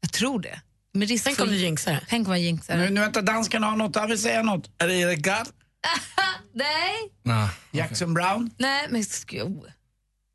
Jag 0.00 0.12
tror 0.12 0.40
det. 0.40 0.60
Med 0.92 1.08
risk 1.08 1.24
Tänk 1.24 1.40
om 1.40 1.48
du 1.48 1.56
jinxar 1.56 1.92
det. 1.92 2.00
Tänk 2.08 2.28
om 2.28 2.32
jag 2.34 2.42
jinxar 2.42 2.76
Nu, 2.76 2.84
det. 2.84 2.90
nu 2.90 3.00
vänta, 3.00 3.22
dansken 3.22 3.62
har 3.62 3.76
något, 3.76 3.96
han 3.96 4.08
vill 4.08 4.22
säga 4.22 4.42
något. 4.42 4.70
Är 4.78 4.88
det 4.88 4.94
Erik 4.94 5.18
Gard? 5.18 5.46
Nej, 6.52 6.94
Nej. 7.22 7.48
Jackson 7.70 8.14
Brown, 8.14 8.50
nej, 8.58 8.86
men 8.90 9.02
oh. 9.02 9.64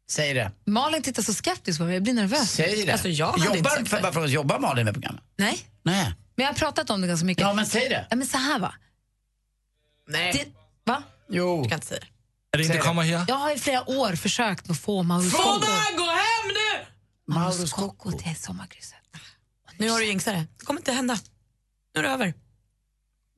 säg 0.09 0.33
det. 0.33 0.51
Malin 0.65 1.01
tittar 1.03 1.23
så 1.23 1.33
skeptiskt 1.33 1.79
på 1.79 1.85
mig, 1.85 1.93
jag 1.93 2.03
blir 2.03 2.13
nervös. 2.13 2.51
Säg 2.51 2.85
det. 2.85 2.91
Alltså, 2.91 3.09
jag 3.09 3.39
jobbar, 3.39 3.85
för, 3.85 4.01
bara 4.01 4.11
för 4.11 4.27
jobbar 4.27 4.59
Malin 4.59 4.85
med 4.85 4.93
programmet? 4.93 5.23
Nej, 5.37 5.59
Nej. 5.83 6.13
men 6.35 6.43
jag 6.43 6.53
har 6.53 6.57
pratat 6.57 6.89
om 6.89 7.01
det 7.01 7.07
ganska 7.07 7.25
mycket. 7.25 7.41
Ja, 7.41 7.53
men 7.53 7.65
säg 7.65 7.89
det. 7.89 8.07
Ja, 8.09 8.15
men 8.15 8.27
så 8.27 8.37
här 8.37 8.59
va. 8.59 8.73
Nej, 10.07 10.33
Det, 10.33 10.45
va? 10.91 11.03
Jo. 11.29 11.57
jag 11.61 11.69
kan 11.69 11.75
inte 11.77 11.87
säga 11.87 11.99
det. 11.99 12.07
Är 12.53 12.57
det 12.57 12.63
inte 12.63 12.87
här? 12.87 13.25
Jag 13.27 13.35
har 13.35 13.51
i 13.51 13.59
flera 13.59 13.89
år 13.89 14.15
försökt 14.15 14.69
att 14.69 14.79
få 14.79 15.03
Mauro 15.03 15.21
Få 15.23 15.37
Scocco. 15.37 15.59
mig, 15.59 15.93
gå 15.97 16.03
hem 16.03 16.47
nu! 16.47 16.85
Mauro 17.33 17.67
Scocco 17.67 18.11
till 18.11 18.35
sommarkrysset. 18.35 18.97
Nu 19.77 19.89
har 19.89 19.99
du 19.99 20.05
jinxat 20.05 20.33
det. 20.33 20.45
Det 20.59 20.65
kommer 20.65 20.79
inte 20.79 20.91
hända. 20.91 21.19
Nu 21.95 21.99
är 21.99 22.03
det 22.03 22.09
över. 22.09 22.33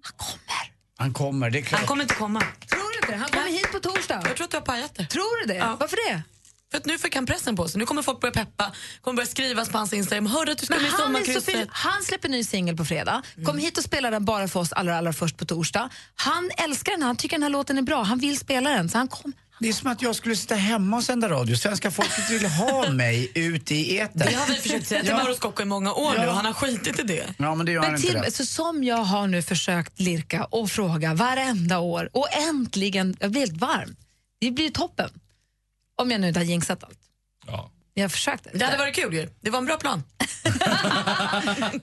Han 0.04 0.14
kommer. 0.18 0.72
Han 0.98 1.14
kommer, 1.14 1.50
det 1.50 1.60
är 1.60 1.64
klart. 1.64 1.80
Han 1.80 1.88
kommer 1.88 2.02
inte 2.04 2.16
komma. 2.16 2.40
Tror 2.70 2.92
du 2.92 2.98
inte 2.98 3.12
det? 3.12 3.18
Han 3.18 3.30
kommer 3.30 3.48
hit 3.50 3.72
på 3.72 3.80
torsdag. 3.80 4.22
Jag 4.26 4.36
tror 4.36 4.46
att 4.46 4.52
du 4.52 4.58
har 4.58 4.62
pajat 4.66 4.96
det. 4.96 5.06
Tror 5.06 5.42
du 5.48 5.54
det? 5.54 5.60
Ja. 5.60 5.78
Varför 5.80 5.98
det? 6.10 6.24
För 6.72 6.78
att 6.78 6.86
nu 6.86 6.98
fick 6.98 7.16
han 7.16 7.26
pressen 7.26 7.56
på 7.56 7.68
sig. 7.68 7.80
Nu 7.80 7.86
kommer 7.86 8.02
folk 8.02 8.20
börja 8.22 8.32
peppa, 8.32 8.72
kommer 9.02 9.16
börja 9.16 9.28
skrivas 9.28 9.70
på 9.70 9.78
hans 9.78 9.94
Instagram. 9.94 10.26
Hörde 10.26 10.52
att 10.52 10.58
du 10.58 10.66
ska 10.66 10.76
Men 10.76 10.84
med 10.84 10.92
han, 10.92 11.02
sommarkrysset. 11.02 11.68
han 11.72 12.04
släpper 12.04 12.30
ny 12.30 12.44
singel 12.44 12.78
på 12.78 12.86
fredag. 12.86 13.22
Kom 13.46 13.58
hit 13.58 13.78
och 13.78 13.84
spela 13.84 14.12
den 14.12 14.26
bara 14.26 14.48
för 14.48 14.60
oss 14.60 14.72
allra, 14.74 14.98
allra 14.98 15.14
först 15.14 15.38
på 15.38 15.46
torsdag. 15.46 15.90
Han 16.16 16.52
älskar 16.58 16.92
den, 16.92 17.02
här, 17.02 17.08
han 17.08 17.18
tycker 17.18 17.36
den 17.36 17.44
här 17.44 17.50
låten 17.50 17.78
är 17.78 17.82
bra. 17.82 18.04
Han 18.04 18.18
vill 18.20 18.38
spela 18.40 18.70
den. 18.70 18.90
Så 18.90 18.98
han 18.98 19.08
kom. 19.08 19.34
Det 19.60 19.70
är 19.70 19.74
som 19.74 19.92
att 19.92 20.02
jag 20.02 20.16
skulle 20.16 20.36
sitta 20.36 20.56
hemma 20.56 20.98
och 20.98 21.04
sända 21.04 21.30
radio. 21.30 21.56
Svenska 21.56 21.92
folket 21.92 22.30
vill 22.32 22.46
ha 22.46 22.90
mig 22.92 23.32
ute 23.36 23.76
i 23.76 23.98
etern. 24.00 24.28
Det 24.32 24.34
har 24.36 24.48
vi 24.48 24.54
försökt 24.56 24.88
säga 24.88 25.02
till 25.02 25.10
Ja. 25.10 25.18
Mauro 25.18 25.34
Scocco 25.36 25.62
i 25.62 25.66
många 25.66 25.94
år 25.94 26.14
Ja. 26.16 26.22
nu 26.22 26.28
och 26.28 26.36
han 26.36 26.46
har 26.46 26.54
skitit 26.54 27.00
i 27.00 27.04
det. 27.04 27.26
Ja, 27.38 27.56
men 27.56 27.66
det 27.66 27.72
gör 27.72 27.82
han 27.82 27.92
Men 27.92 28.00
inte. 28.02 28.12
till, 28.14 28.22
det. 28.22 28.32
så 28.32 28.46
som 28.46 28.84
jag 28.84 28.98
har 28.98 29.28
nu 29.28 29.42
försökt 29.42 30.00
lirka 30.00 30.44
och 30.46 30.72
fråga 30.72 31.14
varenda 31.14 31.80
år 31.80 32.10
och 32.14 32.28
äntligen, 32.34 33.18
jag 33.20 33.32
blir 33.32 33.42
helt 33.42 33.58
varm. 33.58 33.96
Det 34.42 34.52
blir 34.52 34.70
toppen. 34.70 35.10
Om 35.96 36.12
jag 36.12 36.22
nu 36.22 36.28
inte 36.28 36.40
har 36.40 36.46
jinxat 36.46 36.84
allt. 36.84 37.00
Ja. 37.48 37.72
Jag 37.94 38.12
försökte. 38.12 38.50
Det 38.54 38.66
hade 38.66 38.78
varit 38.78 38.96
kul 38.96 39.14
ju. 39.14 39.30
Det 39.42 39.50
var 39.50 39.60
en 39.60 39.66
bra 39.66 39.78
plan. 39.78 40.04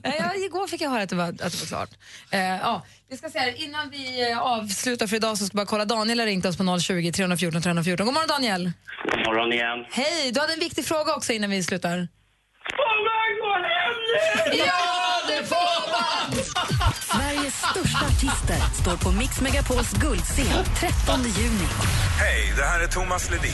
Jag, 0.03 0.37
igår 0.45 0.67
fick 0.67 0.81
jag 0.81 0.89
höra 0.89 1.01
att 1.03 1.09
det 1.09 1.15
var, 1.15 1.27
att 1.27 1.37
det 1.37 1.59
var 1.59 1.67
klart. 1.67 1.89
Eh, 2.31 2.39
ja, 2.39 2.85
vi 3.09 3.17
ska 3.17 3.29
se 3.29 3.39
här, 3.39 3.63
innan 3.63 3.89
vi 3.89 4.31
eh, 4.31 4.39
avslutar 4.39 5.07
för 5.07 5.15
idag 5.15 5.37
så 5.37 5.45
ska 5.45 5.57
jag 5.57 5.65
bara 5.65 5.69
kolla. 5.69 5.85
Daniel 5.85 6.19
har 6.19 6.25
ringt 6.25 6.45
oss 6.45 6.57
på 6.57 6.79
020 6.79 7.11
314 7.11 7.61
314. 7.61 8.05
God 8.05 8.13
morgon 8.13 8.27
Daniel! 8.27 8.71
God 9.03 9.19
morgon 9.25 9.53
igen. 9.53 9.85
Hej! 9.91 10.31
Du 10.31 10.39
hade 10.39 10.53
en 10.53 10.59
viktig 10.59 10.85
fråga 10.85 11.15
också 11.15 11.33
innan 11.33 11.49
vi 11.49 11.63
slutar. 11.63 12.07
Får 12.77 12.95
man 13.07 13.29
gå 13.41 13.53
hem 13.53 13.95
nu? 14.51 14.57
Ja, 14.65 15.21
det 15.27 15.43
får! 15.47 15.72
Sveriges 17.13 17.53
största 17.53 18.05
artister 18.05 18.57
står 18.81 18.97
på 18.97 19.11
Mix 19.11 19.41
Megapols 19.41 19.93
guldscen 19.93 20.65
13 20.75 21.21
juni. 21.23 21.67
Hej, 22.19 22.53
det 22.57 22.63
här 22.63 22.79
är 22.79 22.87
Thomas 22.87 23.29
Ledin. 23.29 23.51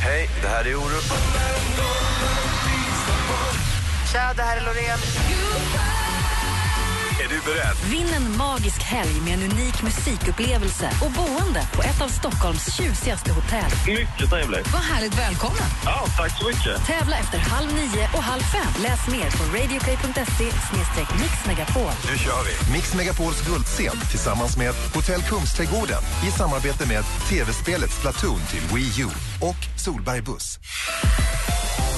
Hej, 0.00 0.30
det 0.42 0.48
här 0.48 0.64
är 0.64 0.74
Orup. 0.74 1.04
Tja, 4.12 4.32
det 4.36 4.42
här 4.42 4.56
är 4.56 4.60
Loreen. 4.60 4.98
Är 7.20 7.28
du 7.28 7.40
beredd? 7.52 7.76
Vinn 7.90 8.08
en 8.16 8.36
magisk 8.36 8.82
helg 8.82 9.20
med 9.24 9.34
en 9.34 9.42
unik 9.52 9.82
musikupplevelse 9.82 10.90
och 11.04 11.10
boende 11.10 11.62
på 11.74 11.82
ett 11.82 12.00
av 12.00 12.08
Stockholms 12.08 12.76
tjusigaste 12.76 13.32
hotell. 13.32 13.70
Mycket 13.86 14.30
trevligt. 14.30 14.72
Vad 14.72 14.82
härligt, 14.82 15.18
välkommen! 15.18 15.68
Ja, 15.84 16.06
tack 16.16 16.38
så 16.38 16.46
mycket. 16.46 16.86
Tävla 16.86 17.16
efter 17.18 17.38
halv 17.38 17.74
nio 17.74 18.04
och 18.16 18.22
halv 18.22 18.40
fem. 18.42 18.72
Läs 18.82 19.08
mer 19.08 19.30
på 19.38 19.44
radioplay.se 19.56 20.44
mixmegapol. 21.22 21.92
Nu 22.10 22.18
kör 22.18 22.42
vi. 22.46 22.72
Mix 22.72 22.94
Megapols 22.94 23.46
guldscen 23.46 23.96
tillsammans 24.10 24.56
med 24.56 24.74
Hotell 24.94 25.22
Kungsträdgården 25.22 26.02
i 26.28 26.30
samarbete 26.30 26.88
med 26.88 27.04
tv-spelet 27.28 27.90
Splatoon 27.90 28.40
till 28.50 28.62
Wii 28.74 29.02
U 29.02 29.08
och 29.40 29.80
Solberg 29.84 30.22
Buss. 30.22 30.58